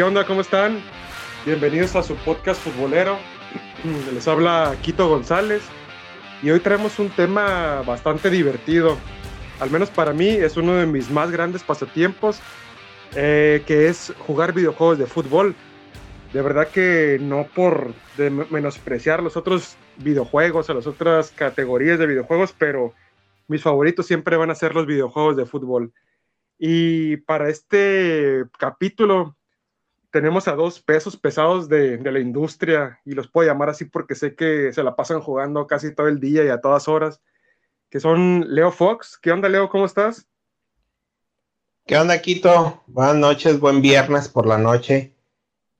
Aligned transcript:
¿Qué 0.00 0.04
onda? 0.04 0.24
¿Cómo 0.24 0.40
están? 0.40 0.80
Bienvenidos 1.44 1.94
a 1.94 2.02
su 2.02 2.16
podcast 2.16 2.58
futbolero. 2.62 3.18
Les 4.14 4.26
habla 4.26 4.74
Quito 4.80 5.06
González 5.06 5.62
y 6.42 6.48
hoy 6.50 6.60
traemos 6.60 6.98
un 6.98 7.10
tema 7.10 7.82
bastante 7.82 8.30
divertido. 8.30 8.96
Al 9.58 9.70
menos 9.70 9.90
para 9.90 10.14
mí 10.14 10.26
es 10.26 10.56
uno 10.56 10.72
de 10.76 10.86
mis 10.86 11.10
más 11.10 11.30
grandes 11.30 11.62
pasatiempos, 11.62 12.40
eh, 13.14 13.62
que 13.66 13.88
es 13.88 14.14
jugar 14.26 14.54
videojuegos 14.54 14.96
de 14.96 15.04
fútbol. 15.04 15.54
De 16.32 16.40
verdad 16.40 16.68
que 16.68 17.18
no 17.20 17.46
por 17.54 17.92
menospreciar 18.48 19.22
los 19.22 19.36
otros 19.36 19.76
videojuegos 19.98 20.70
o 20.70 20.72
las 20.72 20.86
otras 20.86 21.30
categorías 21.30 21.98
de 21.98 22.06
videojuegos, 22.06 22.54
pero 22.56 22.94
mis 23.48 23.62
favoritos 23.62 24.06
siempre 24.06 24.38
van 24.38 24.50
a 24.50 24.54
ser 24.54 24.74
los 24.74 24.86
videojuegos 24.86 25.36
de 25.36 25.44
fútbol. 25.44 25.92
Y 26.58 27.18
para 27.18 27.50
este 27.50 28.44
capítulo 28.58 29.36
tenemos 30.10 30.48
a 30.48 30.54
dos 30.54 30.80
pesos 30.80 31.16
pesados 31.16 31.68
de, 31.68 31.98
de, 31.98 32.12
la 32.12 32.20
industria, 32.20 33.00
y 33.04 33.12
los 33.12 33.28
puedo 33.28 33.48
llamar 33.48 33.70
así 33.70 33.84
porque 33.84 34.14
sé 34.14 34.34
que 34.34 34.72
se 34.72 34.82
la 34.82 34.96
pasan 34.96 35.20
jugando 35.20 35.66
casi 35.66 35.94
todo 35.94 36.08
el 36.08 36.20
día 36.20 36.44
y 36.44 36.48
a 36.48 36.60
todas 36.60 36.88
horas, 36.88 37.20
que 37.90 38.00
son 38.00 38.46
Leo 38.48 38.72
Fox. 38.72 39.18
¿Qué 39.20 39.32
onda, 39.32 39.48
Leo? 39.48 39.68
¿Cómo 39.68 39.86
estás? 39.86 40.26
¿Qué 41.86 41.96
onda, 41.96 42.20
Quito? 42.22 42.84
Buenas 42.86 43.16
noches, 43.16 43.58
buen 43.58 43.82
viernes 43.82 44.28
por 44.28 44.46
la 44.46 44.58
noche. 44.58 45.14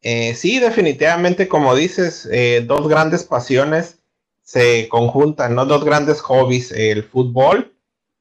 Eh, 0.02 0.34
sí, 0.34 0.58
definitivamente, 0.58 1.46
como 1.46 1.74
dices, 1.74 2.28
eh, 2.32 2.64
dos 2.66 2.88
grandes 2.88 3.24
pasiones 3.24 3.98
se 4.42 4.88
conjuntan, 4.88 5.54
¿no? 5.54 5.66
Dos 5.66 5.84
grandes 5.84 6.20
hobbies, 6.20 6.72
el 6.72 7.04
fútbol 7.04 7.76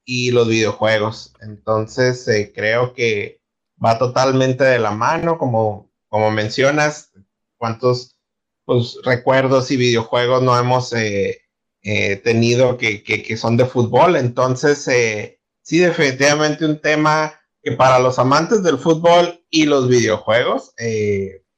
y 0.06 0.32
los 0.32 0.48
videojuegos. 0.48 1.34
Entonces, 1.42 2.28
eh, 2.28 2.52
creo 2.54 2.94
que 2.94 3.42
va 3.84 3.98
totalmente 3.98 4.64
de 4.64 4.78
la 4.78 4.92
mano, 4.92 5.38
como 5.38 5.89
como 6.10 6.32
mencionas, 6.32 7.12
cuántos 7.58 8.18
pues, 8.66 8.98
recuerdos 9.04 9.72
y 9.72 9.78
videojuegos 9.78 10.42
no 10.42 10.58
hemos 10.58 10.92
eh, 10.94 11.42
eh, 11.84 12.18
tenido 12.18 12.78
que, 12.78 13.38
son 13.38 13.58
de 13.58 13.66
fútbol. 13.66 14.16
Entonces, 14.16 14.88
eh, 14.88 15.40
sí, 15.62 15.78
definitivamente 15.78 16.66
un 16.66 16.82
tema 16.82 17.34
que 17.62 17.74
para 17.74 18.00
los 18.00 18.18
amantes 18.18 18.64
del 18.64 18.80
fútbol 18.80 19.44
y 19.50 19.66
los 19.66 19.88
videojuegos, 19.88 20.74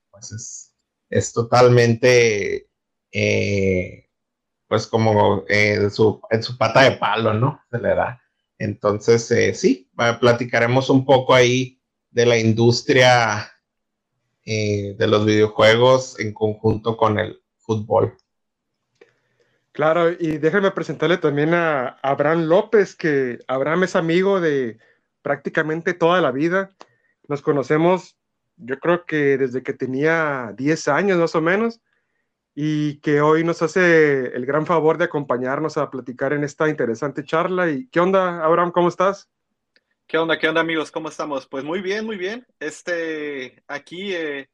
pues 0.09 0.73
es, 1.09 1.33
totalmente, 1.33 2.69
pues 4.67 4.88
como 4.88 5.43
en 5.47 5.91
su, 5.91 6.19
en 6.30 6.43
su 6.43 6.58
pata 6.58 6.83
de 6.83 6.91
palo, 6.93 7.33
¿no? 7.33 7.61
Se 7.69 7.77
le 7.77 7.89
da. 7.89 8.21
Entonces, 8.58 9.59
sí, 9.59 9.89
platicaremos 10.19 10.89
un 10.89 11.05
poco 11.05 11.36
ahí 11.36 11.80
de 12.09 12.25
la 12.25 12.38
industria 12.38 13.52
eh, 14.45 14.95
de 14.97 15.08
los 15.08 15.25
videojuegos 15.25 16.20
en 16.20 16.34
conjunto 16.34 16.97
con 16.97 17.20
el 17.20 17.42
fútbol. 17.58 18.17
Claro, 19.72 20.11
y 20.11 20.38
déjenme 20.38 20.72
presentarle 20.72 21.17
también 21.17 21.53
a 21.53 21.98
Abraham 22.02 22.44
López, 22.45 22.95
que 22.95 23.39
Abraham 23.48 23.83
es 23.83 23.95
amigo 23.95 24.42
de 24.42 24.80
prácticamente 25.22 25.94
toda 25.94 26.20
la 26.20 26.31
vida. 26.31 26.72
Nos 27.28 27.42
conocemos, 27.42 28.17
yo 28.58 28.80
creo 28.80 29.06
que 29.06 29.38
desde 29.38 29.64
que 29.64 29.73
tenía 29.73 30.53
10 30.58 30.88
años 30.89 31.17
más 31.17 31.36
o 31.36 31.42
menos, 31.42 31.80
y 32.53 33.00
que 33.00 33.22
hoy 33.22 33.44
nos 33.44 33.61
hace 33.61 34.36
el 34.36 34.45
gran 34.45 34.66
favor 34.66 34.98
de 34.98 35.05
acompañarnos 35.05 35.78
a 35.78 35.89
platicar 35.89 36.33
en 36.33 36.44
esta 36.44 36.67
interesante 36.67 37.23
charla. 37.23 37.70
¿Y 37.70 37.88
qué 37.88 38.00
onda, 38.00 38.44
Abraham? 38.44 38.72
¿Cómo 38.72 38.89
estás? 38.89 39.30
¿Qué 40.12 40.17
onda, 40.17 40.38
qué 40.38 40.50
onda 40.50 40.59
amigos? 40.59 40.92
¿Cómo 40.92 41.08
estamos? 41.08 41.48
Pues 41.48 41.64
muy 41.64 41.80
bien, 41.80 42.06
muy 42.06 42.17
bien. 42.17 42.45
Este, 42.59 43.64
aquí 43.66 44.14
eh, 44.14 44.50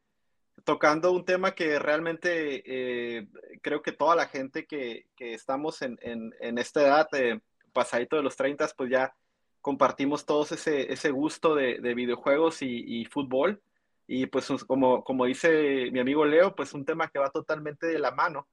tocando 0.64 1.12
un 1.12 1.26
tema 1.26 1.56
que 1.56 1.80
realmente 1.80 2.62
eh, 2.64 3.28
creo 3.64 3.82
que 3.82 3.92
toda 3.92 4.16
la 4.16 4.28
gente 4.28 4.68
que, 4.68 5.08
estamos 5.18 5.82
en, 5.82 6.32
esta 6.60 6.84
edad, 6.84 7.08
eh, 7.14 7.40
pasadito 7.74 8.18
de 8.18 8.22
los 8.22 8.36
30, 8.36 8.68
pues 8.78 8.92
ya 8.92 9.16
compartimos 9.60 10.28
todos 10.28 10.52
ese, 10.52 10.94
ese 10.94 11.10
gusto 11.10 11.56
de, 11.56 11.80
videojuegos 11.96 12.62
y, 12.62 13.04
fútbol. 13.06 13.60
Y 14.06 14.28
pues 14.28 14.48
como, 14.68 15.04
como 15.04 15.26
dice 15.26 15.90
mi 15.92 16.00
amigo 16.00 16.24
Leo, 16.24 16.56
pues 16.56 16.76
un 16.76 16.86
tema 16.86 17.08
que 17.08 17.18
va 17.18 17.32
totalmente 17.32 17.88
de 17.88 17.98
la 17.98 18.12
mano 18.12 18.48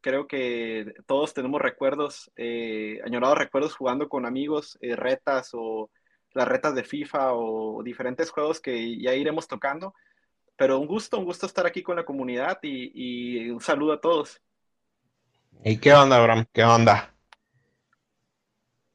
creo 0.00 0.26
que 0.28 0.94
todos 1.06 1.34
tenemos 1.34 1.60
recuerdos, 1.60 2.30
eh, 2.36 3.00
añorados 3.04 3.38
recuerdos 3.38 3.74
jugando 3.74 4.08
con 4.08 4.26
amigos, 4.26 4.78
eh, 4.80 4.96
retas 4.96 5.50
o 5.52 5.90
las 6.32 6.46
retas 6.46 6.74
de 6.74 6.84
FIFA 6.84 7.32
o 7.32 7.82
diferentes 7.82 8.30
juegos 8.30 8.60
que 8.60 8.98
ya 9.00 9.14
iremos 9.14 9.48
tocando. 9.48 9.94
Pero 10.56 10.78
un 10.78 10.86
gusto, 10.86 11.18
un 11.18 11.24
gusto 11.24 11.46
estar 11.46 11.66
aquí 11.66 11.82
con 11.82 11.96
la 11.96 12.04
comunidad 12.04 12.58
y, 12.62 13.48
un 13.50 13.60
saludo 13.60 13.92
a 13.92 14.00
todos. 14.00 14.40
¿Y 15.64 15.78
qué 15.78 15.92
onda, 15.92 16.16
Abraham? 16.16 16.46
¿Qué 16.52 16.64
onda? 16.64 17.14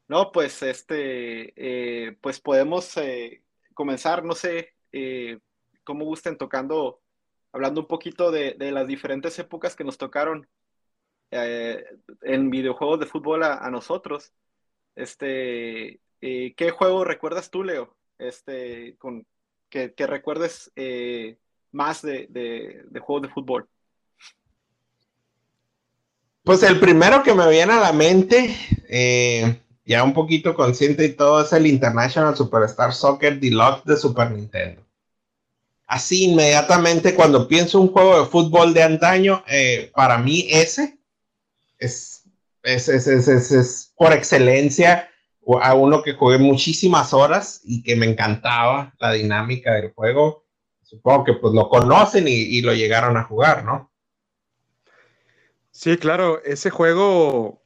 No, 0.06 0.30
pues 0.30 0.62
este, 0.62 1.52
eh, 1.56 2.16
pues 2.20 2.38
podemos 2.40 2.94
comenzar, 3.72 4.24
no 4.24 4.34
sé 4.34 4.74
cómo 5.82 6.04
gusten 6.04 6.36
tocando, 6.36 7.00
hablando 7.52 7.80
un 7.80 7.88
poquito 7.88 8.30
de, 8.30 8.54
de, 8.54 8.70
las 8.70 8.86
diferentes 8.86 9.38
épocas 9.38 9.74
que 9.74 9.84
nos 9.84 9.98
tocaron 9.98 10.46
eh, 11.36 11.84
en 12.22 12.48
videojuegos 12.48 13.00
de 13.00 13.06
fútbol 13.06 13.42
a, 13.42 13.68
nosotros. 13.68 14.30
Este, 14.94 15.98
eh, 16.20 16.54
¿Qué 16.56 16.70
juego 16.70 17.04
recuerdas 17.04 17.50
tú, 17.50 17.64
Leo? 17.64 17.96
Este, 18.18 18.94
con, 18.98 19.26
que, 19.68 19.92
recuerdes 19.98 20.70
eh, 20.76 21.36
más 21.72 22.02
de, 22.02 22.28
de, 22.30 23.00
juegos 23.00 23.22
de 23.22 23.34
fútbol. 23.34 23.68
Pues 26.44 26.62
el 26.62 26.78
primero 26.78 27.24
que 27.24 27.34
me 27.34 27.50
viene 27.50 27.72
a 27.72 27.80
la 27.80 27.92
mente, 27.92 28.54
ya 29.84 30.04
un 30.04 30.14
poquito 30.14 30.54
consciente 30.54 31.04
y 31.04 31.14
todo, 31.14 31.42
es 31.42 31.52
el 31.52 31.66
International 31.66 32.36
Superstar 32.36 32.92
Soccer 32.92 33.40
Deluxe 33.40 33.84
de 33.86 33.96
Super 33.96 34.30
Nintendo. 34.30 34.82
Así 35.88 36.30
inmediatamente 36.30 37.16
cuando 37.16 37.48
pienso 37.48 37.80
un 37.80 37.88
juego 37.88 38.20
de 38.20 38.30
fútbol 38.30 38.72
de 38.72 38.84
antaño, 38.84 39.42
para 39.94 40.18
mí 40.18 40.46
ese 40.50 40.98
es, 41.84 42.24
es, 42.62 42.88
es, 42.88 43.28
es, 43.28 43.92
por 43.96 44.12
excelencia 44.12 45.08
a 45.60 45.74
uno 45.74 46.02
que 46.02 46.14
jugué 46.14 46.38
muchísimas 46.38 47.12
horas 47.12 47.60
y 47.64 47.82
que 47.82 47.96
me 47.96 48.06
encantaba 48.06 48.94
la 48.98 49.12
dinámica 49.12 49.74
del 49.74 49.92
juego. 49.92 50.44
Supongo 50.82 51.24
que 51.24 51.34
pues 51.34 51.52
lo 51.52 51.68
conocen 51.68 52.26
y, 52.28 52.60
lo 52.62 52.72
llegaron 52.72 53.16
a 53.16 53.24
jugar, 53.24 53.64
¿no? 53.64 53.90
Sí, 55.70 55.96
claro, 55.98 56.42
ese 56.44 56.70
juego, 56.70 57.62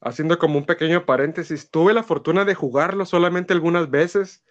haciendo 0.00 0.38
como 0.38 0.58
un 0.58 0.64
pequeño 0.64 1.04
paréntesis, 1.04 1.70
tuve 1.70 1.92
la 1.92 2.02
fortuna 2.02 2.44
de 2.44 2.54
jugarlo 2.54 3.04
solamente 3.04 3.52
algunas 3.52 3.90
veces, 3.90 4.44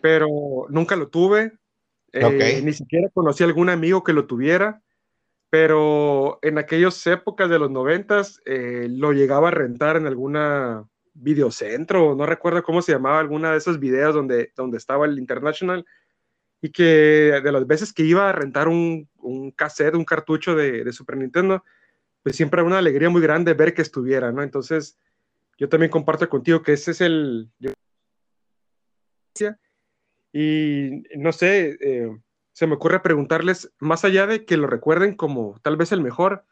pero 0.00 0.66
nunca 0.70 0.96
lo 0.96 1.08
tuve. 1.08 1.52
Eh, 2.12 2.62
ni 2.64 2.72
siquiera 2.72 3.10
conocí 3.12 3.44
a 3.44 3.46
algún 3.46 3.68
amigo 3.68 4.02
que 4.02 4.14
lo 4.14 4.26
tuviera 4.26 4.82
pero 5.50 6.38
en 6.42 6.58
aquellas 6.58 7.06
épocas 7.06 7.48
de 7.48 7.58
los 7.58 7.70
noventas 7.70 8.40
eh, 8.44 8.86
lo 8.90 9.12
llegaba 9.12 9.48
a 9.48 9.52
rentar 9.52 9.96
en 9.96 10.06
alguna 10.06 10.86
videocentro, 11.14 12.14
no 12.14 12.26
recuerdo 12.26 12.62
cómo 12.62 12.82
se 12.82 12.92
llamaba, 12.92 13.18
alguna 13.18 13.52
de 13.52 13.58
esos 13.58 13.80
videos 13.80 14.14
donde, 14.14 14.52
donde 14.56 14.78
estaba 14.78 15.06
el 15.06 15.18
International, 15.18 15.84
y 16.60 16.70
que 16.70 17.40
de 17.42 17.52
las 17.52 17.66
veces 17.66 17.92
que 17.92 18.02
iba 18.02 18.28
a 18.28 18.32
rentar 18.32 18.68
un, 18.68 19.08
un 19.18 19.50
cassette, 19.52 19.94
un 19.94 20.04
cartucho 20.04 20.54
de, 20.54 20.84
de, 20.84 20.92
Super 20.92 21.16
Nintendo, 21.16 21.64
pues 22.22 22.36
siempre 22.36 22.60
era 22.60 22.66
una 22.66 22.78
alegría 22.78 23.10
muy 23.10 23.22
grande 23.22 23.54
ver 23.54 23.74
que 23.74 23.82
estuviera, 23.82 24.32
¿no? 24.32 24.42
Entonces, 24.42 24.98
yo 25.56 25.68
también 25.68 25.90
comparto 25.90 26.28
contigo 26.28 26.62
que 26.62 26.72
ese 26.72 26.92
es 26.92 27.00
el... 27.00 27.50
Y 30.32 31.02
no 31.16 31.32
sé, 31.32 31.78
eh, 31.80 32.16
se 32.58 32.66
me 32.66 32.74
ocurre 32.74 32.98
preguntarles, 32.98 33.72
más 33.78 34.04
allá 34.04 34.26
de 34.26 34.44
que 34.44 34.56
lo 34.56 34.66
recuerden 34.66 35.14
como 35.14 35.60
tal 35.62 35.76
vez 35.76 35.92
el 35.92 36.00
mejor, 36.00 36.44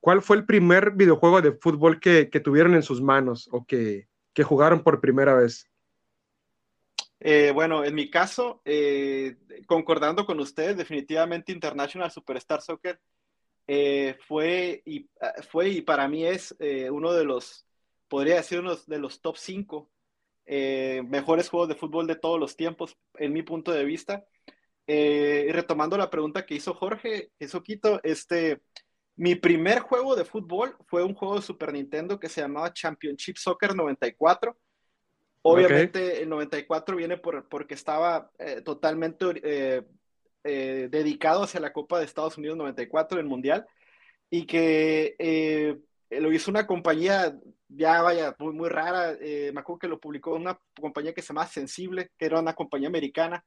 ¿cuál 0.00 0.20
fue 0.20 0.36
el 0.36 0.46
primer 0.46 0.90
videojuego 0.90 1.40
de 1.42 1.52
fútbol 1.52 2.00
que, 2.00 2.26
tuvieron 2.42 2.74
en 2.74 2.82
sus 2.82 3.00
manos 3.00 3.48
o 3.52 3.64
que, 3.64 4.08
jugaron 4.42 4.82
por 4.82 5.00
primera 5.00 5.32
vez? 5.32 5.70
Eh, 7.20 7.52
bueno, 7.54 7.84
en 7.84 7.94
mi 7.94 8.10
caso, 8.10 8.62
eh, 8.64 9.36
concordando 9.68 10.26
con 10.26 10.40
ustedes, 10.40 10.76
definitivamente 10.76 11.52
International 11.52 12.10
Superstar 12.10 12.60
Soccer 12.60 12.98
eh, 13.68 14.16
fue, 14.26 14.82
y, 14.84 15.08
ah, 15.20 15.34
fue 15.48 15.68
y 15.68 15.82
para 15.82 16.08
mí 16.08 16.26
es 16.26 16.52
uno 16.90 17.12
de 17.12 17.24
los, 17.24 17.64
podría 18.08 18.34
decir 18.34 18.58
uno 18.58 18.74
de 18.74 18.98
los 18.98 19.20
top 19.20 19.36
5 19.36 19.88
mejores 20.46 21.48
juegos 21.48 21.68
de 21.68 21.76
fútbol 21.76 22.08
de 22.08 22.16
todos 22.16 22.40
los 22.40 22.56
tiempos, 22.56 22.98
en 23.18 23.32
mi 23.32 23.44
punto 23.44 23.70
de 23.70 23.84
vista. 23.84 24.26
Eh, 24.86 25.48
retomando 25.52 25.96
la 25.96 26.10
pregunta 26.10 26.44
que 26.44 26.54
hizo 26.54 26.74
Jorge, 26.74 27.30
eso 27.38 27.62
quito, 27.62 28.00
este, 28.02 28.60
mi 29.16 29.36
primer 29.36 29.80
juego 29.80 30.16
de 30.16 30.24
fútbol 30.24 30.76
fue 30.86 31.04
un 31.04 31.14
juego 31.14 31.36
de 31.36 31.42
Super 31.42 31.72
Nintendo 31.72 32.18
que 32.18 32.28
se 32.28 32.40
llamaba 32.40 32.72
Championship 32.72 33.36
Soccer 33.36 33.74
94. 33.74 34.56
Obviamente 35.42 36.22
el 36.22 36.28
94 36.28 36.96
viene 36.96 37.16
por, 37.18 37.48
porque 37.48 37.74
estaba 37.74 38.30
eh, 38.38 38.62
totalmente 38.62 39.26
eh, 39.42 39.82
eh, 40.42 40.88
dedicado 40.90 41.44
hacia 41.44 41.60
la 41.60 41.72
Copa 41.72 41.98
de 41.98 42.06
Estados 42.06 42.38
Unidos 42.38 42.56
94, 42.56 43.20
el 43.20 43.26
Mundial, 43.26 43.66
y 44.30 44.46
que 44.46 45.14
eh, 45.18 45.78
lo 46.10 46.32
hizo 46.32 46.50
una 46.50 46.66
compañía, 46.66 47.38
ya 47.68 48.02
vaya, 48.02 48.34
muy, 48.38 48.52
muy 48.52 48.68
rara, 48.68 49.16
me 49.20 49.60
acuerdo 49.60 49.78
que 49.78 49.88
lo 49.88 50.00
publicó 50.00 50.34
una 50.34 50.58
compañía 50.80 51.12
que 51.12 51.22
se 51.22 51.28
llama 51.28 51.46
Sensible, 51.46 52.10
que 52.18 52.26
era 52.26 52.40
una 52.40 52.54
compañía 52.54 52.88
americana, 52.88 53.44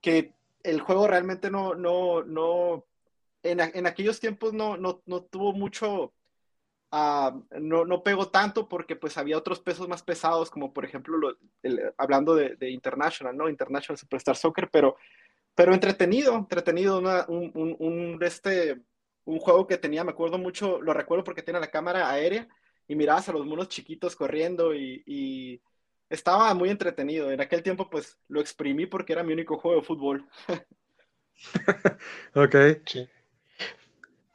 que 0.00 0.32
el 0.62 0.80
juego 0.80 1.06
realmente 1.06 1.50
no, 1.50 1.74
no, 1.74 2.22
no, 2.22 2.86
en, 3.42 3.60
en 3.60 3.86
aquellos 3.86 4.20
tiempos 4.20 4.52
no, 4.52 4.76
no, 4.76 5.02
no 5.06 5.22
tuvo 5.24 5.52
mucho 5.52 6.12
Ah, 6.92 7.36
no, 7.60 7.84
no 7.84 8.02
pegó 8.02 8.30
tanto 8.30 8.68
porque 8.68 8.94
pues 8.96 9.18
había 9.18 9.36
otros 9.36 9.60
pesos 9.60 9.88
más 9.88 10.02
pesados, 10.02 10.50
como 10.50 10.72
por 10.72 10.84
ejemplo, 10.84 11.36
hablando 11.98 12.34
de, 12.34 12.70
International, 12.70 13.36
¿no? 13.36 13.48
International 13.48 13.98
Superstar 13.98 14.36
Soccer, 14.36 14.70
pero, 14.70 14.96
pero 15.54 15.74
entretenido, 15.74 16.34
entretenido, 16.34 17.00
un, 17.28 17.76
un, 17.78 18.18
este, 18.22 18.80
un 19.24 19.38
juego 19.40 19.66
que 19.66 19.78
tenía, 19.78 20.04
me 20.04 20.12
acuerdo 20.12 20.38
mucho, 20.38 20.80
lo 20.80 20.94
recuerdo 20.94 21.24
porque 21.24 21.42
tiene 21.42 21.60
la 21.60 21.70
cámara 21.70 22.08
aérea 22.08 22.48
y 22.86 22.94
mirabas 22.94 23.28
a 23.28 23.32
los 23.32 23.44
monos 23.44 23.68
chiquitos 23.68 24.14
corriendo 24.14 24.74
y, 24.74 25.60
estaba 26.10 26.52
muy 26.54 26.70
entretenido. 26.70 27.30
En 27.30 27.40
aquel 27.40 27.62
tiempo 27.62 27.88
pues 27.90 28.18
lo 28.28 28.40
exprimí 28.40 28.86
porque 28.86 29.12
era 29.12 29.22
mi 29.22 29.32
único 29.32 29.58
juego 29.58 29.80
de 29.80 29.86
fútbol. 29.86 30.26
ok. 32.34 32.56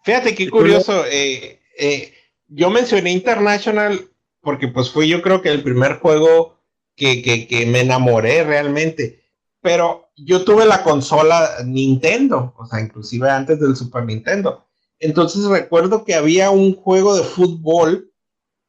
Fíjate 0.03 0.35
qué 0.35 0.49
curioso. 0.49 1.05
Eh, 1.07 1.61
eh, 1.77 2.13
yo 2.47 2.69
mencioné 2.69 3.11
International 3.11 4.09
porque 4.41 4.67
pues 4.67 4.89
fue 4.89 5.07
yo 5.07 5.21
creo 5.21 5.41
que 5.41 5.49
el 5.49 5.63
primer 5.63 5.99
juego 5.99 6.61
que, 6.95 7.65
me 7.67 7.81
enamoré 7.81 8.43
realmente. 8.43 9.23
Pero 9.61 10.09
yo 10.15 10.43
tuve 10.43 10.65
la 10.65 10.83
consola 10.83 11.49
Nintendo, 11.65 12.53
o 12.57 12.65
sea, 12.65 12.79
inclusive 12.79 13.29
antes 13.29 13.59
del 13.59 13.75
Super 13.75 14.05
Nintendo. 14.05 14.67
Entonces 14.99 15.45
recuerdo 15.45 16.03
que 16.03 16.15
había 16.15 16.49
un 16.49 16.75
juego 16.75 17.15
de 17.15 17.23
fútbol, 17.23 18.11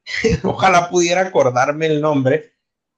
ojalá 0.42 0.90
pudiera 0.90 1.22
acordarme 1.22 1.86
el 1.86 2.00
nombre, 2.00 2.52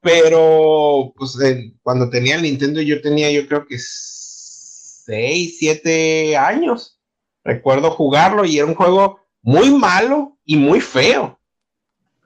pero 0.05 1.15
pues 1.17 1.39
cuando 1.83 2.11
tenía 2.11 2.37
el 2.37 2.43
Nintendo 2.43 2.83
yo 2.83 3.01
tenía 3.01 3.31
yo 3.31 3.47
creo 3.49 3.67
que 3.67 3.79
6, 3.79 5.57
7 5.59 6.37
años. 6.37 7.01
Recuerdo 7.43 7.91
jugarlo 7.91 8.45
y 8.45 8.59
era 8.59 8.67
un 8.67 8.75
juego 8.75 9.21
muy 9.43 9.71
malo 9.71 10.37
y 10.45 10.57
muy 10.57 10.81
feo. 10.81 11.39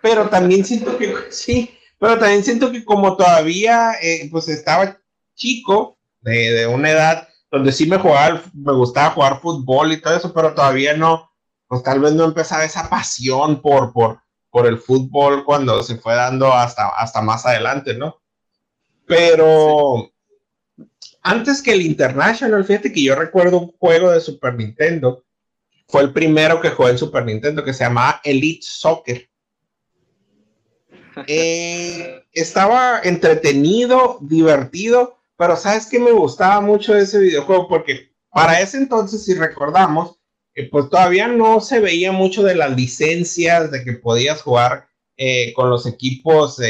Pero 0.02 0.28
también 0.28 0.64
siento 0.64 0.98
que, 0.98 1.14
sí, 1.30 1.70
pero 1.98 2.18
también 2.18 2.42
siento 2.44 2.72
que 2.72 2.84
como 2.84 3.16
todavía, 3.16 3.92
eh, 4.02 4.28
pues 4.30 4.48
estaba 4.48 4.98
chico, 5.36 5.96
de, 6.20 6.66
una 6.66 6.90
edad 6.90 7.28
donde 7.50 7.70
sí 7.70 7.86
me 7.86 7.98
jugaba, 7.98 8.42
me 8.52 8.72
gustaba 8.72 9.10
jugar 9.10 9.40
fútbol 9.40 9.92
y 9.92 10.00
todo 10.00 10.16
eso, 10.16 10.34
pero 10.34 10.52
todavía 10.52 10.96
no, 10.96 11.30
pues 11.68 11.82
tal 11.84 12.00
vez 12.00 12.12
no 12.12 12.24
empezaba 12.24 12.64
esa 12.64 12.90
pasión 12.90 13.62
por, 13.62 13.92
por, 13.92 14.20
por 14.58 14.66
el 14.66 14.78
fútbol 14.78 15.44
cuando 15.44 15.84
se 15.84 15.98
fue 15.98 16.16
dando 16.16 16.52
hasta, 16.52 16.88
hasta 16.88 17.22
más 17.22 17.46
adelante, 17.46 17.94
¿no? 17.94 18.20
Pero 19.06 20.10
antes 21.22 21.62
que 21.62 21.74
el 21.74 21.82
International, 21.82 22.64
fíjate 22.64 22.92
que 22.92 23.04
yo 23.04 23.14
recuerdo 23.14 23.60
un 23.60 23.72
juego 23.78 24.10
de 24.10 24.20
Super 24.20 24.54
Nintendo 24.54 25.24
fue 25.86 26.02
el 26.02 26.12
primero 26.12 26.60
que 26.60 26.70
jugué 26.70 26.90
en 26.90 26.98
Super 26.98 27.24
Nintendo, 27.24 27.62
que 27.62 27.72
se 27.72 27.84
llamaba 27.84 28.20
Elite 28.24 28.66
Soccer. 28.66 29.28
Eh, 31.26 32.24
estaba 32.32 33.00
entretenido, 33.02 34.18
divertido, 34.20 35.18
pero 35.36 35.56
sabes 35.56 35.86
que 35.86 35.98
me 35.98 36.12
gustaba 36.12 36.60
mucho 36.60 36.96
ese 36.96 37.18
videojuego 37.18 37.66
porque 37.68 38.12
para 38.30 38.60
ese 38.60 38.76
entonces, 38.76 39.24
si 39.24 39.34
recordamos, 39.34 40.17
pues 40.64 40.88
todavía 40.90 41.28
no 41.28 41.60
se 41.60 41.80
veía 41.80 42.12
mucho 42.12 42.42
de 42.42 42.54
las 42.54 42.74
licencias, 42.74 43.70
de 43.70 43.84
que 43.84 43.92
podías 43.94 44.42
jugar 44.42 44.88
eh, 45.16 45.52
con 45.54 45.70
los 45.70 45.86
equipos 45.86 46.60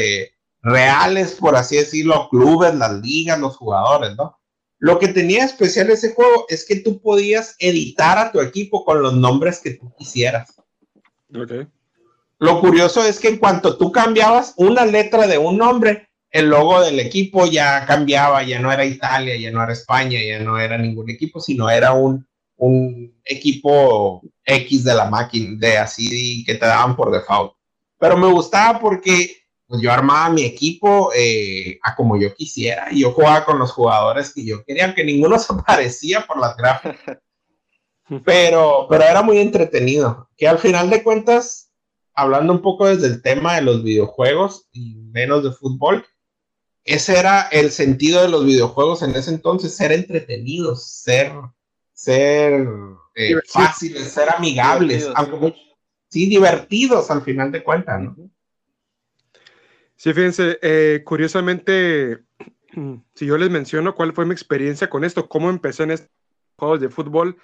reales, 0.61 1.35
por 1.35 1.55
así 1.55 1.77
decirlo, 1.77 2.27
clubes, 2.29 2.75
las 2.75 2.93
ligas, 3.01 3.39
los 3.39 3.57
jugadores, 3.57 4.15
¿no? 4.15 4.39
Lo 4.79 4.97
que 4.97 5.09
tenía 5.09 5.43
especial 5.43 5.89
ese 5.89 6.13
juego 6.13 6.45
es 6.47 6.65
que 6.65 6.77
tú 6.77 7.01
podías 7.01 7.55
editar 7.59 8.17
a 8.17 8.31
tu 8.31 8.39
equipo 8.39 8.85
con 8.85 9.01
los 9.01 9.13
nombres 9.13 9.59
que 9.59 9.71
tú 9.71 9.93
quisieras. 9.97 10.55
Lo 12.39 12.61
curioso 12.61 13.03
es 13.03 13.19
que 13.19 13.27
en 13.27 13.37
cuanto 13.37 13.77
tú 13.77 13.91
cambiabas 13.91 14.53
una 14.55 14.85
letra 14.85 15.27
de 15.27 15.37
un 15.37 15.57
nombre, 15.57 16.07
el 16.31 16.49
logo 16.49 16.79
del 16.79 16.99
equipo 17.01 17.45
ya 17.45 17.85
cambiaba, 17.85 18.43
ya 18.43 18.59
no 18.59 18.71
era 18.71 18.85
Italia, 18.85 19.35
ya 19.35 19.51
no 19.51 19.61
era 19.61 19.73
España, 19.73 20.19
ya 20.25 20.39
no 20.39 20.57
era 20.57 20.77
ningún 20.77 21.09
equipo, 21.09 21.41
sino 21.41 21.69
era 21.69 21.91
un, 21.91 22.25
un 22.59 23.19
equipo 23.23 24.21
X 24.43 24.83
de 24.83 24.93
la 24.93 25.09
máquina, 25.09 25.57
de 25.57 25.77
así 25.77 26.43
que 26.45 26.55
te 26.55 26.65
daban 26.65 26.95
por 26.95 27.11
default. 27.11 27.53
Pero 27.97 28.17
me 28.17 28.31
gustaba 28.31 28.79
porque 28.79 29.37
pues 29.65 29.81
yo 29.81 29.91
armaba 29.91 30.29
mi 30.29 30.43
equipo 30.43 31.11
eh, 31.15 31.79
a 31.83 31.95
como 31.95 32.17
yo 32.17 32.33
quisiera 32.33 32.87
y 32.91 33.01
yo 33.01 33.11
jugaba 33.11 33.45
con 33.45 33.59
los 33.59 33.71
jugadores 33.71 34.33
que 34.33 34.43
yo 34.43 34.63
quería, 34.65 34.85
aunque 34.85 35.03
ninguno 35.03 35.37
se 35.39 35.53
parecía 35.65 36.25
por 36.25 36.39
las 36.39 36.55
gráficas. 36.57 37.17
Pero, 38.25 38.87
pero 38.89 39.03
era 39.03 39.21
muy 39.21 39.37
entretenido. 39.37 40.31
Que 40.35 40.47
al 40.47 40.57
final 40.57 40.89
de 40.89 41.03
cuentas, 41.03 41.71
hablando 42.15 42.53
un 42.53 42.63
poco 42.63 42.87
desde 42.87 43.05
el 43.05 43.21
tema 43.21 43.53
de 43.53 43.61
los 43.61 43.83
videojuegos 43.83 44.67
y 44.71 44.95
menos 44.95 45.43
de 45.43 45.51
fútbol, 45.51 46.03
ese 46.83 47.19
era 47.19 47.41
el 47.51 47.69
sentido 47.69 48.23
de 48.23 48.29
los 48.29 48.45
videojuegos 48.45 49.03
en 49.03 49.15
ese 49.15 49.29
entonces, 49.29 49.75
ser 49.75 49.91
entretenidos, 49.91 50.87
ser, 50.87 51.33
ser 51.99 52.65
eh, 53.13 53.35
fáciles, 53.45 54.09
ser 54.09 54.29
amigables, 54.33 55.09
sí, 56.07 56.29
divertidos 56.29 57.11
al 57.11 57.21
final 57.23 57.51
de 57.51 57.61
cuentas, 57.61 58.01
¿no? 58.01 58.15
Sí, 59.97 60.13
fíjense, 60.13 60.57
eh, 60.61 61.01
curiosamente, 61.03 62.19
si 63.15 63.25
yo 63.25 63.37
les 63.37 63.49
menciono 63.49 63.95
cuál 63.95 64.13
fue 64.13 64.25
mi 64.25 64.31
experiencia 64.31 64.89
con 64.89 65.03
esto, 65.03 65.27
cómo 65.27 65.49
empecé 65.49 65.83
en 65.83 65.91
estos 65.91 66.09
juegos 66.57 66.79
de 66.79 66.87
fútbol, 66.87 67.37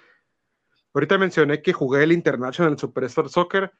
ahorita 0.94 1.18
mencioné 1.18 1.60
que 1.60 1.74
jugué 1.74 2.04
el 2.04 2.12
International 2.12 2.78
Superstar 2.78 3.28
Soccer, 3.28 3.72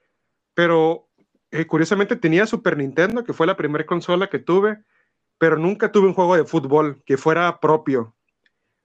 pero 0.52 1.08
eh, 1.52 1.66
curiosamente 1.66 2.16
tenía 2.16 2.46
Super 2.46 2.76
Nintendo, 2.76 3.24
que 3.24 3.32
fue 3.32 3.46
la 3.46 3.56
primera 3.56 3.86
consola 3.86 4.28
que 4.28 4.40
tuve, 4.40 4.84
pero 5.38 5.56
nunca 5.56 5.90
tuve 5.90 6.08
un 6.08 6.14
juego 6.14 6.36
de 6.36 6.44
fútbol 6.44 7.02
que 7.06 7.16
fuera 7.16 7.60
propio. 7.60 8.15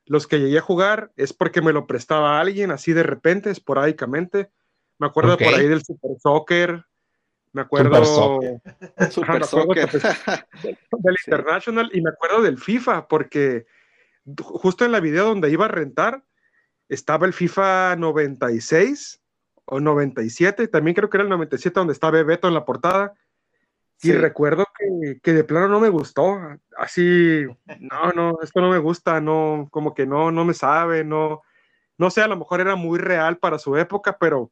Los 0.06 0.28
que 0.28 0.40
llegué 0.40 0.58
a 0.58 0.62
jugar 0.62 1.12
es 1.16 1.34
porque 1.34 1.62
me 1.62 1.74
lo 1.74 1.88
prestaba 1.88 2.40
alguien 2.40 2.72
así 2.72 2.94
de 2.94 3.04
repente, 3.04 3.50
esporádicamente. 3.50 4.52
Me 4.98 5.08
acuerdo 5.08 5.38
por 5.38 5.54
ahí 5.54 5.68
del 5.68 5.84
Super 5.84 6.12
Soccer, 6.20 6.86
me 7.54 7.62
acuerdo, 7.62 8.04
Super 9.10 9.46
Soccer. 9.46 9.90
del 11.00 11.16
International 11.26 11.90
y 11.94 12.02
me 12.02 12.10
acuerdo 12.10 12.42
del 12.42 12.58
FIFA, 12.58 13.08
porque 13.08 13.66
justo 14.42 14.86
en 14.86 14.92
la 14.92 15.00
video 15.00 15.26
donde 15.26 15.50
iba 15.50 15.66
a 15.66 15.70
rentar 15.70 16.24
estaba 16.88 17.26
el 17.26 17.34
FIFA 17.34 17.96
96 17.98 19.22
o 19.66 19.80
97, 19.80 20.68
también 20.68 20.96
creo 20.96 21.10
que 21.10 21.18
era 21.18 21.24
el 21.24 21.30
97 21.30 21.80
donde 21.80 21.94
estaba 21.94 22.12
Bebeto 22.12 22.48
en 22.48 22.54
la 22.54 22.66
portada. 22.66 23.14
Y 24.04 24.14
recuerdo 24.14 24.66
que, 24.78 25.20
que, 25.22 25.34
de 25.34 25.44
plano 25.44 25.68
no 25.68 25.80
me 25.80 25.90
gustó, 25.90 26.40
así, 26.76 27.46
no, 27.80 28.12
no, 28.14 28.40
esto 28.42 28.60
no 28.60 28.72
me 28.72 28.80
gusta, 28.80 29.22
no, 29.22 29.68
como 29.72 29.94
que 29.94 30.08
no, 30.08 30.32
no 30.32 30.44
me 30.44 30.56
sabe, 30.56 31.04
no, 31.04 31.42
no 31.98 32.10
sé, 32.10 32.22
a 32.22 32.28
lo 32.28 32.36
mejor 32.36 32.62
era 32.62 32.76
muy 32.76 32.98
real 32.98 33.38
para 33.38 33.60
su 33.60 33.78
época, 33.78 34.18
pero 34.20 34.52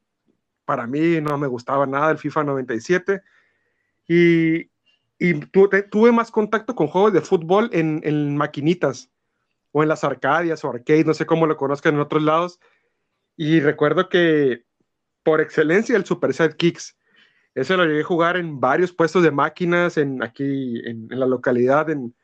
para 0.64 0.86
mí 0.86 1.20
no 1.20 1.36
me 1.36 1.48
gustaba 1.48 1.84
nada 1.84 2.12
el 2.12 2.18
FIFA 2.18 2.44
97 2.44 3.22
y, 4.06 4.70
y 5.18 5.34
tuve 5.90 6.12
más 6.12 6.30
contacto 6.30 6.76
con 6.76 6.86
juegos 6.86 7.12
de 7.12 7.20
fútbol 7.20 7.70
en, 7.72 8.00
en, 8.04 8.36
maquinitas 8.36 9.10
o 9.72 9.82
en 9.82 9.88
las 9.88 10.04
arcadias 10.04 10.64
o 10.64 10.70
arcade, 10.70 11.04
no 11.04 11.14
sé 11.14 11.26
cómo 11.26 11.46
lo 11.46 11.56
conozcan 11.56 11.94
en 11.94 12.00
otros 12.00 12.22
lados. 12.22 12.60
Y 13.36 13.58
recuerdo 13.58 14.08
que 14.08 14.64
por 15.22 15.40
excelencia 15.40 15.96
el 15.96 16.04
Super 16.04 16.34
Set 16.34 16.56
Kicks, 16.56 16.96
ese 17.54 17.76
lo 17.76 17.84
llegué 17.84 18.00
a 18.00 18.04
jugar 18.04 18.36
en 18.36 18.60
varios 18.60 18.92
puestos 18.92 19.22
de 19.22 19.30
máquinas 19.30 19.96
en, 19.96 20.22
aquí 20.22 20.80
en, 20.84 21.08
la 21.10 21.26
localidad 21.26 21.90
en, 21.90 22.14